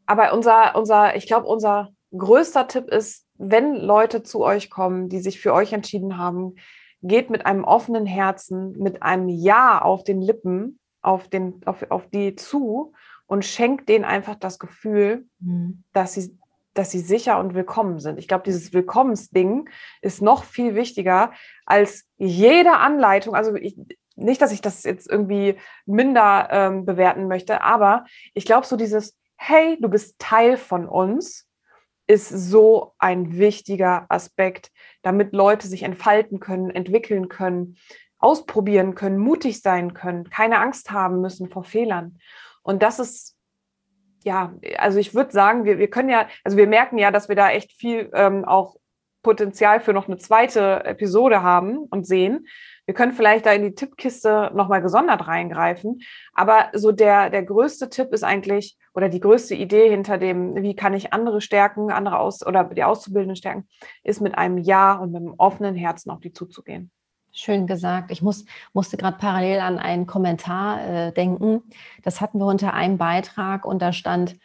Aber 0.07 0.32
unser, 0.32 0.74
unser, 0.74 1.16
ich 1.16 1.26
glaube, 1.26 1.47
unser 1.47 1.91
größter 2.16 2.66
Tipp 2.66 2.89
ist, 2.89 3.26
wenn 3.34 3.74
Leute 3.74 4.22
zu 4.22 4.43
euch 4.43 4.70
kommen, 4.70 5.09
die 5.09 5.20
sich 5.20 5.41
für 5.41 5.53
euch 5.53 5.72
entschieden 5.72 6.16
haben, 6.16 6.55
geht 7.03 7.30
mit 7.30 7.47
einem 7.47 7.64
offenen 7.64 8.07
Herzen, 8.07 8.72
mit 8.78 9.03
einem 9.03 9.28
Ja 9.28 9.80
auf 9.80 10.03
den 10.03 10.20
Lippen, 10.20 10.80
auf, 11.03 11.28
den, 11.28 11.61
auf, 11.66 11.89
auf 11.91 12.09
die 12.09 12.34
zu 12.34 12.93
und 13.26 13.45
schenkt 13.45 13.89
denen 13.89 14.05
einfach 14.05 14.34
das 14.34 14.59
Gefühl, 14.59 15.26
mhm. 15.39 15.84
dass 15.93 16.14
sie 16.14 16.36
dass 16.74 16.90
sie 16.90 17.00
sicher 17.00 17.38
und 17.38 17.54
willkommen 17.54 17.98
sind. 17.98 18.18
Ich 18.18 18.28
glaube, 18.28 18.44
dieses 18.44 18.72
Willkommensding 18.72 19.68
ist 20.00 20.22
noch 20.22 20.44
viel 20.44 20.74
wichtiger 20.74 21.32
als 21.66 22.04
jede 22.16 22.72
Anleitung. 22.72 23.34
Also 23.34 23.54
ich, 23.54 23.76
nicht, 24.16 24.42
dass 24.42 24.52
ich 24.52 24.60
das 24.60 24.84
jetzt 24.84 25.08
irgendwie 25.08 25.56
minder 25.86 26.48
ähm, 26.50 26.84
bewerten 26.84 27.28
möchte, 27.28 27.62
aber 27.62 28.04
ich 28.34 28.44
glaube, 28.44 28.66
so 28.66 28.76
dieses, 28.76 29.16
hey, 29.36 29.78
du 29.80 29.88
bist 29.88 30.18
Teil 30.18 30.56
von 30.56 30.88
uns, 30.88 31.48
ist 32.08 32.28
so 32.28 32.94
ein 32.98 33.38
wichtiger 33.38 34.06
Aspekt, 34.08 34.72
damit 35.02 35.34
Leute 35.34 35.68
sich 35.68 35.82
entfalten 35.82 36.40
können, 36.40 36.70
entwickeln 36.70 37.28
können, 37.28 37.76
ausprobieren 38.18 38.94
können, 38.94 39.18
mutig 39.18 39.60
sein 39.62 39.94
können, 39.94 40.28
keine 40.30 40.58
Angst 40.58 40.90
haben 40.90 41.20
müssen 41.20 41.50
vor 41.50 41.64
Fehlern. 41.64 42.18
Und 42.62 42.82
das 42.82 42.98
ist, 42.98 43.36
ja, 44.24 44.54
also 44.76 44.98
ich 44.98 45.14
würde 45.14 45.32
sagen, 45.32 45.64
wir, 45.64 45.78
wir 45.78 45.88
können 45.88 46.08
ja, 46.08 46.28
also 46.44 46.56
wir 46.56 46.66
merken 46.66 46.98
ja, 46.98 47.10
dass 47.10 47.28
wir 47.28 47.36
da 47.36 47.50
echt 47.50 47.72
viel 47.72 48.10
ähm, 48.14 48.44
auch 48.44 48.76
Potenzial 49.22 49.80
für 49.80 49.92
noch 49.92 50.06
eine 50.06 50.16
zweite 50.16 50.84
Episode 50.84 51.42
haben 51.42 51.78
und 51.90 52.06
sehen. 52.06 52.46
Wir 52.86 52.94
können 52.94 53.12
vielleicht 53.12 53.44
da 53.44 53.52
in 53.52 53.62
die 53.62 53.74
Tippkiste 53.74 54.50
nochmal 54.54 54.80
gesondert 54.80 55.26
reingreifen. 55.26 56.00
Aber 56.32 56.70
so 56.72 56.92
der, 56.92 57.28
der 57.28 57.42
größte 57.42 57.90
Tipp 57.90 58.12
ist 58.12 58.22
eigentlich, 58.24 58.78
oder 58.94 59.08
die 59.08 59.20
größte 59.20 59.54
Idee 59.54 59.90
hinter 59.90 60.16
dem, 60.16 60.56
wie 60.62 60.74
kann 60.74 60.94
ich 60.94 61.12
andere 61.12 61.40
stärken, 61.40 61.90
andere 61.90 62.18
aus 62.18 62.46
oder 62.46 62.64
die 62.64 62.84
Auszubildenden 62.84 63.36
stärken, 63.36 63.68
ist 64.04 64.20
mit 64.20 64.38
einem 64.38 64.56
Ja 64.56 64.94
und 64.94 65.12
mit 65.12 65.20
einem 65.20 65.34
offenen 65.36 65.74
Herzen 65.74 66.10
auf 66.10 66.20
die 66.20 66.32
zuzugehen. 66.32 66.90
Schön 67.32 67.66
gesagt. 67.66 68.10
Ich 68.10 68.22
muss, 68.22 68.44
musste 68.72 68.96
gerade 68.96 69.16
parallel 69.18 69.60
an 69.60 69.78
einen 69.78 70.06
Kommentar 70.06 70.84
äh, 70.84 71.12
denken. 71.12 71.62
Das 72.02 72.20
hatten 72.20 72.38
wir 72.38 72.46
unter 72.46 72.74
einem 72.74 72.98
Beitrag 72.98 73.64
und 73.64 73.80
da 73.80 73.92
stand, 73.92 74.36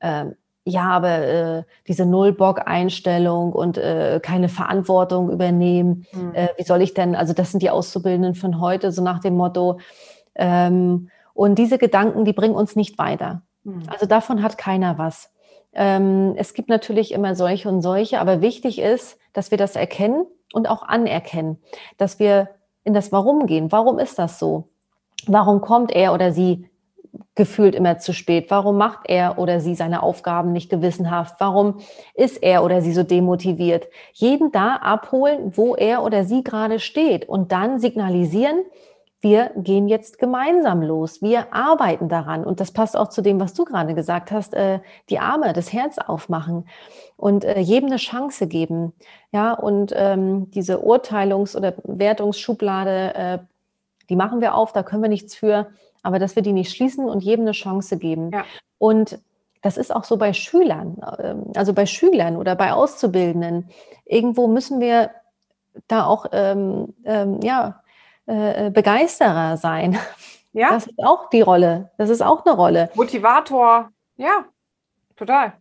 äh, 0.00 0.26
ja, 0.64 0.82
aber 0.82 1.18
äh, 1.18 1.62
diese 1.86 2.06
Null-Bock-Einstellung 2.06 3.52
und 3.52 3.78
äh, 3.78 4.18
keine 4.20 4.48
Verantwortung 4.48 5.30
übernehmen, 5.30 6.06
mhm. 6.12 6.34
äh, 6.34 6.48
wie 6.56 6.64
soll 6.64 6.82
ich 6.82 6.94
denn, 6.94 7.14
also 7.14 7.32
das 7.32 7.52
sind 7.52 7.62
die 7.62 7.70
Auszubildenden 7.70 8.34
von 8.34 8.60
heute, 8.60 8.90
so 8.90 9.02
nach 9.02 9.20
dem 9.20 9.36
Motto. 9.36 9.78
Ähm, 10.34 11.10
und 11.34 11.56
diese 11.58 11.78
Gedanken, 11.78 12.24
die 12.24 12.32
bringen 12.32 12.56
uns 12.56 12.74
nicht 12.74 12.98
weiter. 12.98 13.42
Mhm. 13.62 13.82
Also 13.86 14.06
davon 14.06 14.42
hat 14.42 14.58
keiner 14.58 14.98
was. 14.98 15.30
Ähm, 15.72 16.34
es 16.36 16.54
gibt 16.54 16.68
natürlich 16.68 17.12
immer 17.12 17.34
solche 17.36 17.68
und 17.68 17.82
solche, 17.82 18.18
aber 18.18 18.40
wichtig 18.40 18.80
ist, 18.80 19.18
dass 19.34 19.50
wir 19.50 19.58
das 19.58 19.76
erkennen 19.76 20.26
und 20.56 20.70
auch 20.70 20.82
anerkennen, 20.82 21.58
dass 21.98 22.18
wir 22.18 22.48
in 22.82 22.94
das 22.94 23.12
Warum 23.12 23.46
gehen. 23.46 23.70
Warum 23.72 23.98
ist 23.98 24.18
das 24.18 24.38
so? 24.38 24.68
Warum 25.26 25.60
kommt 25.60 25.92
er 25.92 26.14
oder 26.14 26.32
sie 26.32 26.70
gefühlt 27.34 27.74
immer 27.74 27.98
zu 27.98 28.14
spät? 28.14 28.46
Warum 28.48 28.78
macht 28.78 29.00
er 29.04 29.38
oder 29.38 29.60
sie 29.60 29.74
seine 29.74 30.02
Aufgaben 30.02 30.52
nicht 30.52 30.70
gewissenhaft? 30.70 31.36
Warum 31.40 31.80
ist 32.14 32.42
er 32.42 32.64
oder 32.64 32.80
sie 32.80 32.94
so 32.94 33.02
demotiviert? 33.02 33.88
Jeden 34.14 34.50
da 34.50 34.76
abholen, 34.76 35.52
wo 35.56 35.74
er 35.74 36.02
oder 36.02 36.24
sie 36.24 36.42
gerade 36.42 36.80
steht 36.80 37.28
und 37.28 37.52
dann 37.52 37.78
signalisieren, 37.78 38.64
wir 39.20 39.50
gehen 39.56 39.88
jetzt 39.88 40.18
gemeinsam 40.18 40.82
los. 40.82 41.22
Wir 41.22 41.52
arbeiten 41.52 42.08
daran. 42.08 42.44
Und 42.44 42.60
das 42.60 42.70
passt 42.70 42.96
auch 42.96 43.08
zu 43.08 43.22
dem, 43.22 43.40
was 43.40 43.54
du 43.54 43.64
gerade 43.64 43.94
gesagt 43.94 44.30
hast, 44.30 44.54
äh, 44.54 44.80
die 45.08 45.18
Arme, 45.18 45.52
das 45.52 45.72
Herz 45.72 45.98
aufmachen 45.98 46.68
und 47.16 47.44
äh, 47.44 47.58
jedem 47.58 47.88
eine 47.88 47.96
Chance 47.96 48.46
geben. 48.46 48.92
Ja, 49.32 49.54
und 49.54 49.92
ähm, 49.96 50.50
diese 50.50 50.84
Urteilungs- 50.84 51.56
oder 51.56 51.74
Wertungsschublade, 51.84 53.14
äh, 53.14 53.38
die 54.08 54.16
machen 54.16 54.40
wir 54.40 54.54
auf, 54.54 54.72
da 54.72 54.82
können 54.82 55.02
wir 55.02 55.08
nichts 55.08 55.34
für, 55.34 55.68
aber 56.02 56.18
dass 56.18 56.36
wir 56.36 56.42
die 56.42 56.52
nicht 56.52 56.74
schließen 56.74 57.08
und 57.08 57.24
jedem 57.24 57.44
eine 57.44 57.52
Chance 57.52 57.96
geben. 57.98 58.30
Ja. 58.32 58.44
Und 58.78 59.18
das 59.62 59.78
ist 59.78 59.94
auch 59.94 60.04
so 60.04 60.18
bei 60.18 60.32
Schülern, 60.32 60.98
ähm, 61.18 61.44
also 61.56 61.72
bei 61.72 61.86
Schülern 61.86 62.36
oder 62.36 62.54
bei 62.54 62.72
Auszubildenden. 62.72 63.70
Irgendwo 64.04 64.46
müssen 64.46 64.78
wir 64.78 65.10
da 65.88 66.06
auch 66.06 66.26
ähm, 66.32 66.94
ähm, 67.04 67.40
ja, 67.42 67.82
äh, 68.26 68.70
Begeisterer 68.70 69.56
sein. 69.56 69.98
Ja. 70.52 70.70
Das 70.70 70.86
ist 70.86 70.98
auch 71.04 71.28
die 71.28 71.42
Rolle. 71.42 71.90
Das 71.98 72.08
ist 72.08 72.22
auch 72.22 72.46
eine 72.46 72.54
Rolle. 72.54 72.90
Motivator, 72.94 73.90
ja, 74.16 74.46
total. 75.14 75.52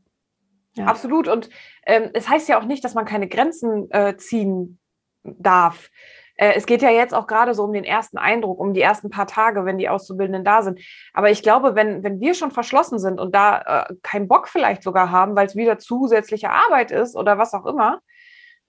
Ja. 0.75 0.85
Absolut. 0.85 1.27
Und 1.27 1.49
ähm, 1.85 2.11
es 2.13 2.29
heißt 2.29 2.47
ja 2.47 2.57
auch 2.57 2.63
nicht, 2.63 2.83
dass 2.83 2.93
man 2.93 3.03
keine 3.03 3.27
Grenzen 3.27 3.91
äh, 3.91 4.15
ziehen 4.15 4.79
darf. 5.23 5.89
Äh, 6.37 6.53
es 6.55 6.65
geht 6.65 6.81
ja 6.81 6.89
jetzt 6.89 7.13
auch 7.13 7.27
gerade 7.27 7.53
so 7.53 7.63
um 7.63 7.73
den 7.73 7.83
ersten 7.83 8.17
Eindruck, 8.17 8.59
um 8.59 8.73
die 8.73 8.81
ersten 8.81 9.09
paar 9.09 9.27
Tage, 9.27 9.65
wenn 9.65 9.77
die 9.77 9.89
Auszubildenden 9.89 10.43
da 10.43 10.61
sind. 10.61 10.79
Aber 11.13 11.29
ich 11.29 11.43
glaube, 11.43 11.75
wenn, 11.75 12.03
wenn 12.03 12.19
wir 12.19 12.33
schon 12.33 12.51
verschlossen 12.51 12.99
sind 12.99 13.19
und 13.19 13.33
da 13.33 13.87
äh, 13.89 13.95
keinen 14.03 14.27
Bock 14.27 14.47
vielleicht 14.47 14.83
sogar 14.83 15.11
haben, 15.11 15.35
weil 15.35 15.47
es 15.47 15.55
wieder 15.55 15.77
zusätzliche 15.77 16.51
Arbeit 16.51 16.91
ist 16.91 17.15
oder 17.15 17.37
was 17.37 17.53
auch 17.53 17.65
immer, 17.65 18.01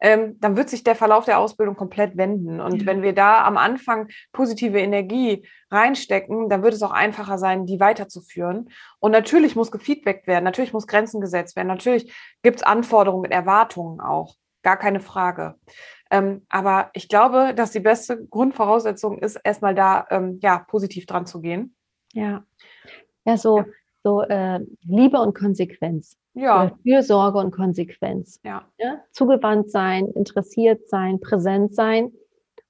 ähm, 0.01 0.39
dann 0.41 0.57
wird 0.57 0.69
sich 0.69 0.85
der 0.85 0.95
Verlauf 0.95 1.25
der 1.25 1.39
Ausbildung 1.39 1.75
komplett 1.75 2.17
wenden. 2.17 2.61
Und 2.61 2.81
ja. 2.81 2.87
wenn 2.87 3.03
wir 3.03 3.15
da 3.15 3.45
am 3.45 3.57
Anfang 3.57 4.09
positive 4.33 4.79
Energie 4.79 5.47
reinstecken, 5.71 6.49
dann 6.49 6.63
wird 6.63 6.75
es 6.75 6.83
auch 6.83 6.91
einfacher 6.91 7.39
sein, 7.39 7.67
die 7.67 7.81
weiterzuführen. 7.81 8.71
Und 8.99 9.13
natürlich 9.13 9.57
muss 9.57 9.71
gefeedbackt 9.71 10.27
werden, 10.27 10.45
natürlich 10.45 10.73
muss 10.73 10.87
Grenzen 10.87 11.21
gesetzt 11.21 11.57
werden, 11.57 11.69
natürlich 11.69 12.15
gibt 12.43 12.57
es 12.57 12.63
Anforderungen, 12.63 13.31
Erwartungen 13.31 14.01
auch, 14.01 14.35
gar 14.63 14.77
keine 14.77 15.01
Frage. 15.01 15.55
Ähm, 16.11 16.47
aber 16.49 16.91
ich 16.93 17.09
glaube, 17.09 17.53
dass 17.55 17.73
die 17.73 17.81
beste 17.81 18.27
Grundvoraussetzung 18.27 19.19
ist, 19.19 19.37
erstmal 19.43 19.75
da 19.75 20.07
ähm, 20.11 20.39
ja, 20.41 20.59
positiv 20.59 21.07
dran 21.07 21.27
zu 21.27 21.41
gehen. 21.41 21.75
Ja, 22.13 22.45
ja 23.25 23.37
so, 23.37 23.59
ja. 23.59 23.65
so 24.05 24.23
äh, 24.23 24.61
Liebe 24.83 25.19
und 25.19 25.37
Konsequenz. 25.37 26.17
Ja. 26.37 26.73
Fürsorge 26.83 27.39
und 27.39 27.51
Konsequenz. 27.51 28.41
Ja. 28.45 28.67
ja. 28.79 29.01
Zugewandt 29.13 29.71
sein, 29.71 30.07
interessiert 30.09 30.89
sein, 30.89 31.21
präsent 31.21 31.75
sein 31.75 32.13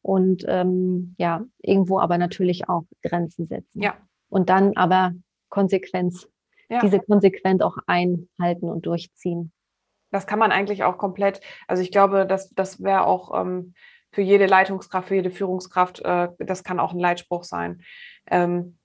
und 0.02 0.44
ähm, 0.48 1.14
ja, 1.18 1.44
irgendwo 1.60 1.98
aber 1.98 2.16
natürlich 2.16 2.68
auch 2.68 2.84
Grenzen 3.02 3.46
setzen. 3.46 3.82
Ja. 3.82 3.96
Und 4.28 4.48
dann 4.48 4.76
aber 4.76 5.12
Konsequenz, 5.48 6.28
ja. 6.68 6.80
diese 6.80 7.00
konsequent 7.00 7.62
auch 7.62 7.76
einhalten 7.86 8.70
und 8.70 8.86
durchziehen 8.86 9.52
das 10.10 10.26
kann 10.26 10.38
man 10.38 10.52
eigentlich 10.52 10.84
auch 10.84 10.98
komplett, 10.98 11.40
also 11.66 11.82
ich 11.82 11.90
glaube, 11.90 12.26
das, 12.26 12.50
das 12.54 12.82
wäre 12.82 13.06
auch 13.06 13.38
ähm, 13.38 13.74
für 14.12 14.22
jede 14.22 14.46
Leitungskraft, 14.46 15.08
für 15.08 15.16
jede 15.16 15.30
Führungskraft, 15.30 16.00
äh, 16.00 16.28
das 16.38 16.64
kann 16.64 16.80
auch 16.80 16.92
ein 16.92 16.98
Leitspruch 16.98 17.44
sein. 17.44 17.82
Ähm, 18.30 18.78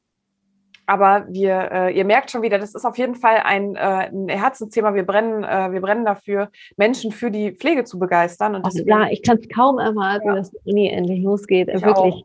aber 0.91 1.25
wir, 1.29 1.71
äh, 1.71 1.97
ihr 1.97 2.03
merkt 2.03 2.31
schon 2.31 2.41
wieder, 2.41 2.59
das 2.59 2.75
ist 2.75 2.83
auf 2.83 2.97
jeden 2.97 3.15
Fall 3.15 3.37
ein, 3.45 3.75
äh, 3.75 4.09
ein 4.09 4.27
Herzensthema. 4.27 4.93
Wir 4.93 5.05
brennen, 5.05 5.45
äh, 5.45 5.71
wir 5.71 5.79
brennen 5.79 6.03
dafür, 6.03 6.49
Menschen 6.75 7.13
für 7.13 7.31
die 7.31 7.53
Pflege 7.53 7.85
zu 7.85 7.97
begeistern. 7.97 8.55
Und 8.55 8.65
also 8.65 8.83
klar, 8.83 9.09
ich 9.09 9.23
kann 9.23 9.37
es 9.37 9.47
kaum 9.47 9.79
erwarten, 9.79 10.27
ja. 10.27 10.35
dass 10.35 10.51
die 10.51 10.57
Uni 10.65 10.89
endlich 10.89 11.23
losgeht. 11.23 11.69
Ich 11.73 11.81
Wirklich. 11.81 12.15
Auch. 12.15 12.23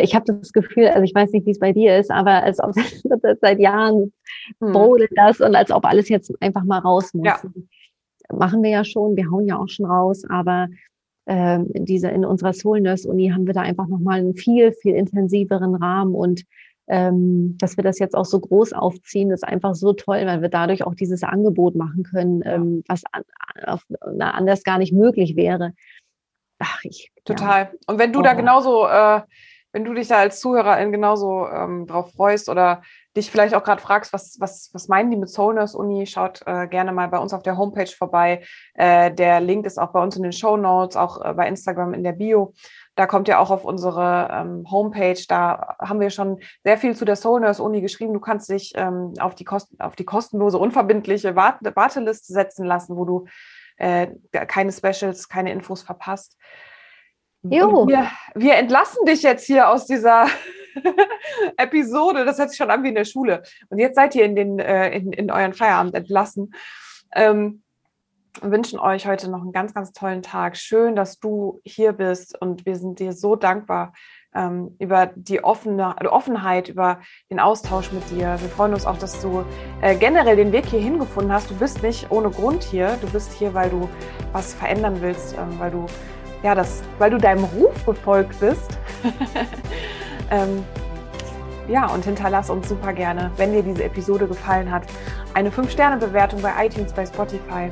Ich 0.00 0.14
habe 0.14 0.24
das 0.26 0.52
Gefühl, 0.52 0.86
also 0.88 1.02
ich 1.02 1.14
weiß 1.14 1.32
nicht, 1.32 1.44
wie 1.44 1.50
es 1.50 1.58
bei 1.58 1.72
dir 1.72 1.98
ist, 1.98 2.10
aber 2.10 2.42
als 2.42 2.62
ob 2.62 2.72
das 3.22 3.38
seit 3.40 3.58
Jahren 3.58 4.12
hm. 4.60 4.72
brodelt 4.72 5.10
das 5.14 5.40
und 5.40 5.54
als 5.54 5.70
ob 5.70 5.84
alles 5.84 6.08
jetzt 6.08 6.32
einfach 6.40 6.64
mal 6.64 6.78
raus 6.78 7.12
muss. 7.12 7.26
Ja 7.26 7.40
machen 8.30 8.62
wir 8.62 8.70
ja 8.70 8.84
schon, 8.84 9.16
wir 9.16 9.30
hauen 9.30 9.46
ja 9.46 9.58
auch 9.58 9.68
schon 9.68 9.86
raus, 9.86 10.22
aber 10.28 10.68
äh, 11.26 11.60
in, 11.62 11.84
dieser, 11.84 12.12
in 12.12 12.24
unserer 12.24 12.52
Soul 12.52 12.80
Nurse 12.80 13.08
Uni 13.08 13.30
haben 13.30 13.46
wir 13.46 13.54
da 13.54 13.62
einfach 13.62 13.86
nochmal 13.86 14.18
einen 14.18 14.34
viel, 14.34 14.72
viel 14.72 14.94
intensiveren 14.94 15.74
Rahmen 15.74 16.14
und 16.14 16.44
ähm, 16.88 17.56
dass 17.58 17.76
wir 17.76 17.84
das 17.84 17.98
jetzt 17.98 18.14
auch 18.14 18.24
so 18.24 18.40
groß 18.40 18.72
aufziehen, 18.72 19.30
ist 19.30 19.44
einfach 19.44 19.74
so 19.74 19.92
toll, 19.92 20.26
weil 20.26 20.42
wir 20.42 20.48
dadurch 20.48 20.84
auch 20.84 20.94
dieses 20.94 21.22
Angebot 21.22 21.74
machen 21.76 22.02
können, 22.02 22.42
ähm, 22.44 22.82
was 22.88 23.02
an, 23.12 23.22
auf, 23.66 23.84
na, 24.12 24.32
anders 24.32 24.64
gar 24.64 24.78
nicht 24.78 24.92
möglich 24.92 25.36
wäre. 25.36 25.72
Ach, 26.58 26.80
ich, 26.82 27.12
Total. 27.24 27.64
Ja. 27.64 27.70
Und 27.86 27.98
wenn 27.98 28.12
du 28.12 28.20
oh. 28.20 28.22
da 28.22 28.32
genauso, 28.34 28.86
äh, 28.86 29.20
wenn 29.72 29.84
du 29.84 29.92
dich 29.92 30.08
da 30.08 30.16
als 30.16 30.40
Zuhörerin 30.40 30.92
genauso 30.92 31.46
ähm, 31.46 31.86
drauf 31.86 32.12
freust 32.12 32.48
oder 32.48 32.82
dich 33.16 33.30
vielleicht 33.30 33.54
auch 33.54 33.62
gerade 33.62 33.82
fragst, 33.82 34.12
was, 34.12 34.36
was, 34.40 34.70
was 34.72 34.88
meinen 34.88 35.10
die 35.10 35.16
mit 35.16 35.28
Soulness 35.28 35.74
Uni, 35.74 36.06
schaut 36.06 36.40
äh, 36.46 36.66
gerne 36.68 36.92
mal 36.92 37.08
bei 37.08 37.18
uns 37.18 37.34
auf 37.34 37.42
der 37.42 37.58
Homepage 37.58 37.90
vorbei. 37.90 38.42
Äh, 38.74 39.12
der 39.12 39.40
Link 39.40 39.66
ist 39.66 39.78
auch 39.78 39.92
bei 39.92 40.02
uns 40.02 40.16
in 40.16 40.22
den 40.22 40.32
Show 40.32 40.56
Notes, 40.56 40.96
auch 40.96 41.22
äh, 41.22 41.34
bei 41.34 41.46
Instagram 41.46 41.92
in 41.94 42.02
der 42.02 42.12
Bio. 42.12 42.54
Da 42.98 43.06
kommt 43.06 43.28
ihr 43.28 43.38
auch 43.38 43.52
auf 43.52 43.64
unsere 43.64 44.28
ähm, 44.32 44.68
Homepage. 44.68 45.22
Da 45.28 45.76
haben 45.78 46.00
wir 46.00 46.10
schon 46.10 46.40
sehr 46.64 46.76
viel 46.76 46.96
zu 46.96 47.04
der 47.04 47.14
Soulness 47.14 47.60
Uni 47.60 47.80
geschrieben. 47.80 48.12
Du 48.12 48.18
kannst 48.18 48.50
dich 48.50 48.72
ähm, 48.74 49.14
auf, 49.20 49.36
die 49.36 49.44
Kosten, 49.44 49.80
auf 49.80 49.94
die 49.94 50.04
kostenlose, 50.04 50.58
unverbindliche 50.58 51.36
Warte 51.36 51.76
Warteliste 51.76 52.32
setzen 52.32 52.66
lassen, 52.66 52.96
wo 52.96 53.04
du 53.04 53.26
äh, 53.76 54.08
keine 54.32 54.72
Specials, 54.72 55.28
keine 55.28 55.52
Infos 55.52 55.82
verpasst. 55.82 56.36
Wir, 57.86 58.10
wir 58.34 58.56
entlassen 58.56 59.04
dich 59.06 59.22
jetzt 59.22 59.46
hier 59.46 59.68
aus 59.68 59.86
dieser 59.86 60.26
Episode. 61.56 62.24
Das 62.24 62.40
hört 62.40 62.50
sich 62.50 62.58
schon 62.58 62.72
an 62.72 62.82
wie 62.82 62.88
in 62.88 62.96
der 62.96 63.04
Schule. 63.04 63.44
Und 63.68 63.78
jetzt 63.78 63.94
seid 63.94 64.16
ihr 64.16 64.24
in, 64.24 64.34
den, 64.34 64.58
äh, 64.58 64.90
in, 64.90 65.12
in 65.12 65.30
euren 65.30 65.54
Feierabend 65.54 65.94
entlassen. 65.94 66.52
Ähm, 67.14 67.62
wünschen 68.42 68.78
euch 68.78 69.06
heute 69.06 69.30
noch 69.30 69.42
einen 69.42 69.52
ganz, 69.52 69.74
ganz 69.74 69.92
tollen 69.92 70.22
Tag. 70.22 70.56
Schön, 70.56 70.96
dass 70.96 71.18
du 71.18 71.60
hier 71.64 71.92
bist 71.92 72.40
und 72.40 72.66
wir 72.66 72.76
sind 72.76 72.98
dir 72.98 73.12
so 73.12 73.36
dankbar 73.36 73.92
ähm, 74.34 74.76
über 74.78 75.10
die 75.14 75.42
offene, 75.42 75.96
Offenheit, 76.10 76.68
über 76.68 77.00
den 77.30 77.40
Austausch 77.40 77.92
mit 77.92 78.08
dir. 78.10 78.36
Wir 78.40 78.48
freuen 78.48 78.74
uns 78.74 78.86
auch, 78.86 78.98
dass 78.98 79.20
du 79.20 79.44
äh, 79.80 79.96
generell 79.96 80.36
den 80.36 80.52
Weg 80.52 80.66
hier 80.66 80.80
hingefunden 80.80 81.32
hast. 81.32 81.50
Du 81.50 81.54
bist 81.56 81.82
nicht 81.82 82.10
ohne 82.10 82.30
Grund 82.30 82.62
hier. 82.62 82.98
Du 83.00 83.10
bist 83.10 83.32
hier, 83.32 83.54
weil 83.54 83.70
du 83.70 83.88
was 84.32 84.54
verändern 84.54 84.98
willst, 85.00 85.36
ähm, 85.36 85.58
weil 85.58 85.70
du 85.70 85.86
ja, 86.42 86.54
das, 86.54 86.82
weil 86.98 87.10
du 87.10 87.18
deinem 87.18 87.44
Ruf 87.44 87.84
gefolgt 87.84 88.38
bist. 88.38 88.78
ähm, 90.30 90.64
ja, 91.68 91.86
und 91.86 92.04
hinterlass 92.04 92.48
uns 92.48 92.68
super 92.68 92.92
gerne, 92.92 93.30
wenn 93.36 93.52
dir 93.52 93.62
diese 93.62 93.84
Episode 93.84 94.26
gefallen 94.26 94.70
hat, 94.70 94.84
eine 95.34 95.50
5-Sterne-Bewertung 95.50 96.40
bei 96.40 96.66
iTunes, 96.66 96.92
bei 96.92 97.04
Spotify, 97.04 97.70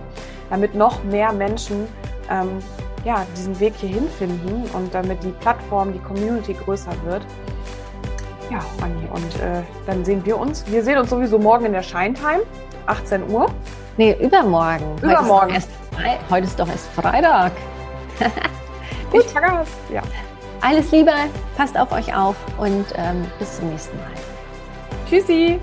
damit 0.50 0.74
noch 0.74 1.02
mehr 1.04 1.32
Menschen 1.32 1.88
ähm, 2.30 2.58
ja, 3.04 3.24
diesen 3.36 3.58
Weg 3.60 3.74
hier 3.76 3.88
hinfinden 3.88 4.64
und 4.72 4.92
damit 4.92 5.22
die 5.22 5.30
Plattform, 5.40 5.92
die 5.92 6.00
Community 6.00 6.54
größer 6.54 6.92
wird. 7.04 7.22
Ja, 8.50 8.58
Anni, 8.82 9.08
und 9.12 9.40
äh, 9.40 9.62
dann 9.86 10.04
sehen 10.04 10.24
wir 10.24 10.38
uns. 10.38 10.64
Wir 10.66 10.82
sehen 10.82 10.98
uns 10.98 11.10
sowieso 11.10 11.38
morgen 11.38 11.66
in 11.66 11.72
der 11.72 11.82
Scheintime, 11.82 12.42
18 12.86 13.28
Uhr. 13.30 13.46
Nee, 13.96 14.16
übermorgen. 14.20 14.96
Übermorgen. 15.02 15.54
Heute 15.54 15.58
ist, 15.58 15.68
erst, 16.04 16.30
heute 16.30 16.46
ist 16.46 16.60
doch 16.60 16.68
erst 16.68 16.86
Freitag. 16.88 17.52
Gut. 19.10 19.24
Ich 19.24 19.30
vergaß. 19.30 19.68
Ja. 19.92 20.02
Alles 20.60 20.90
Liebe, 20.90 21.12
passt 21.56 21.78
auf 21.78 21.92
euch 21.92 22.14
auf 22.14 22.34
und 22.58 22.86
ähm, 22.96 23.24
bis 23.38 23.56
zum 23.56 23.70
nächsten 23.70 23.96
Mal. 23.98 24.10
Tschüssi. 25.08 25.60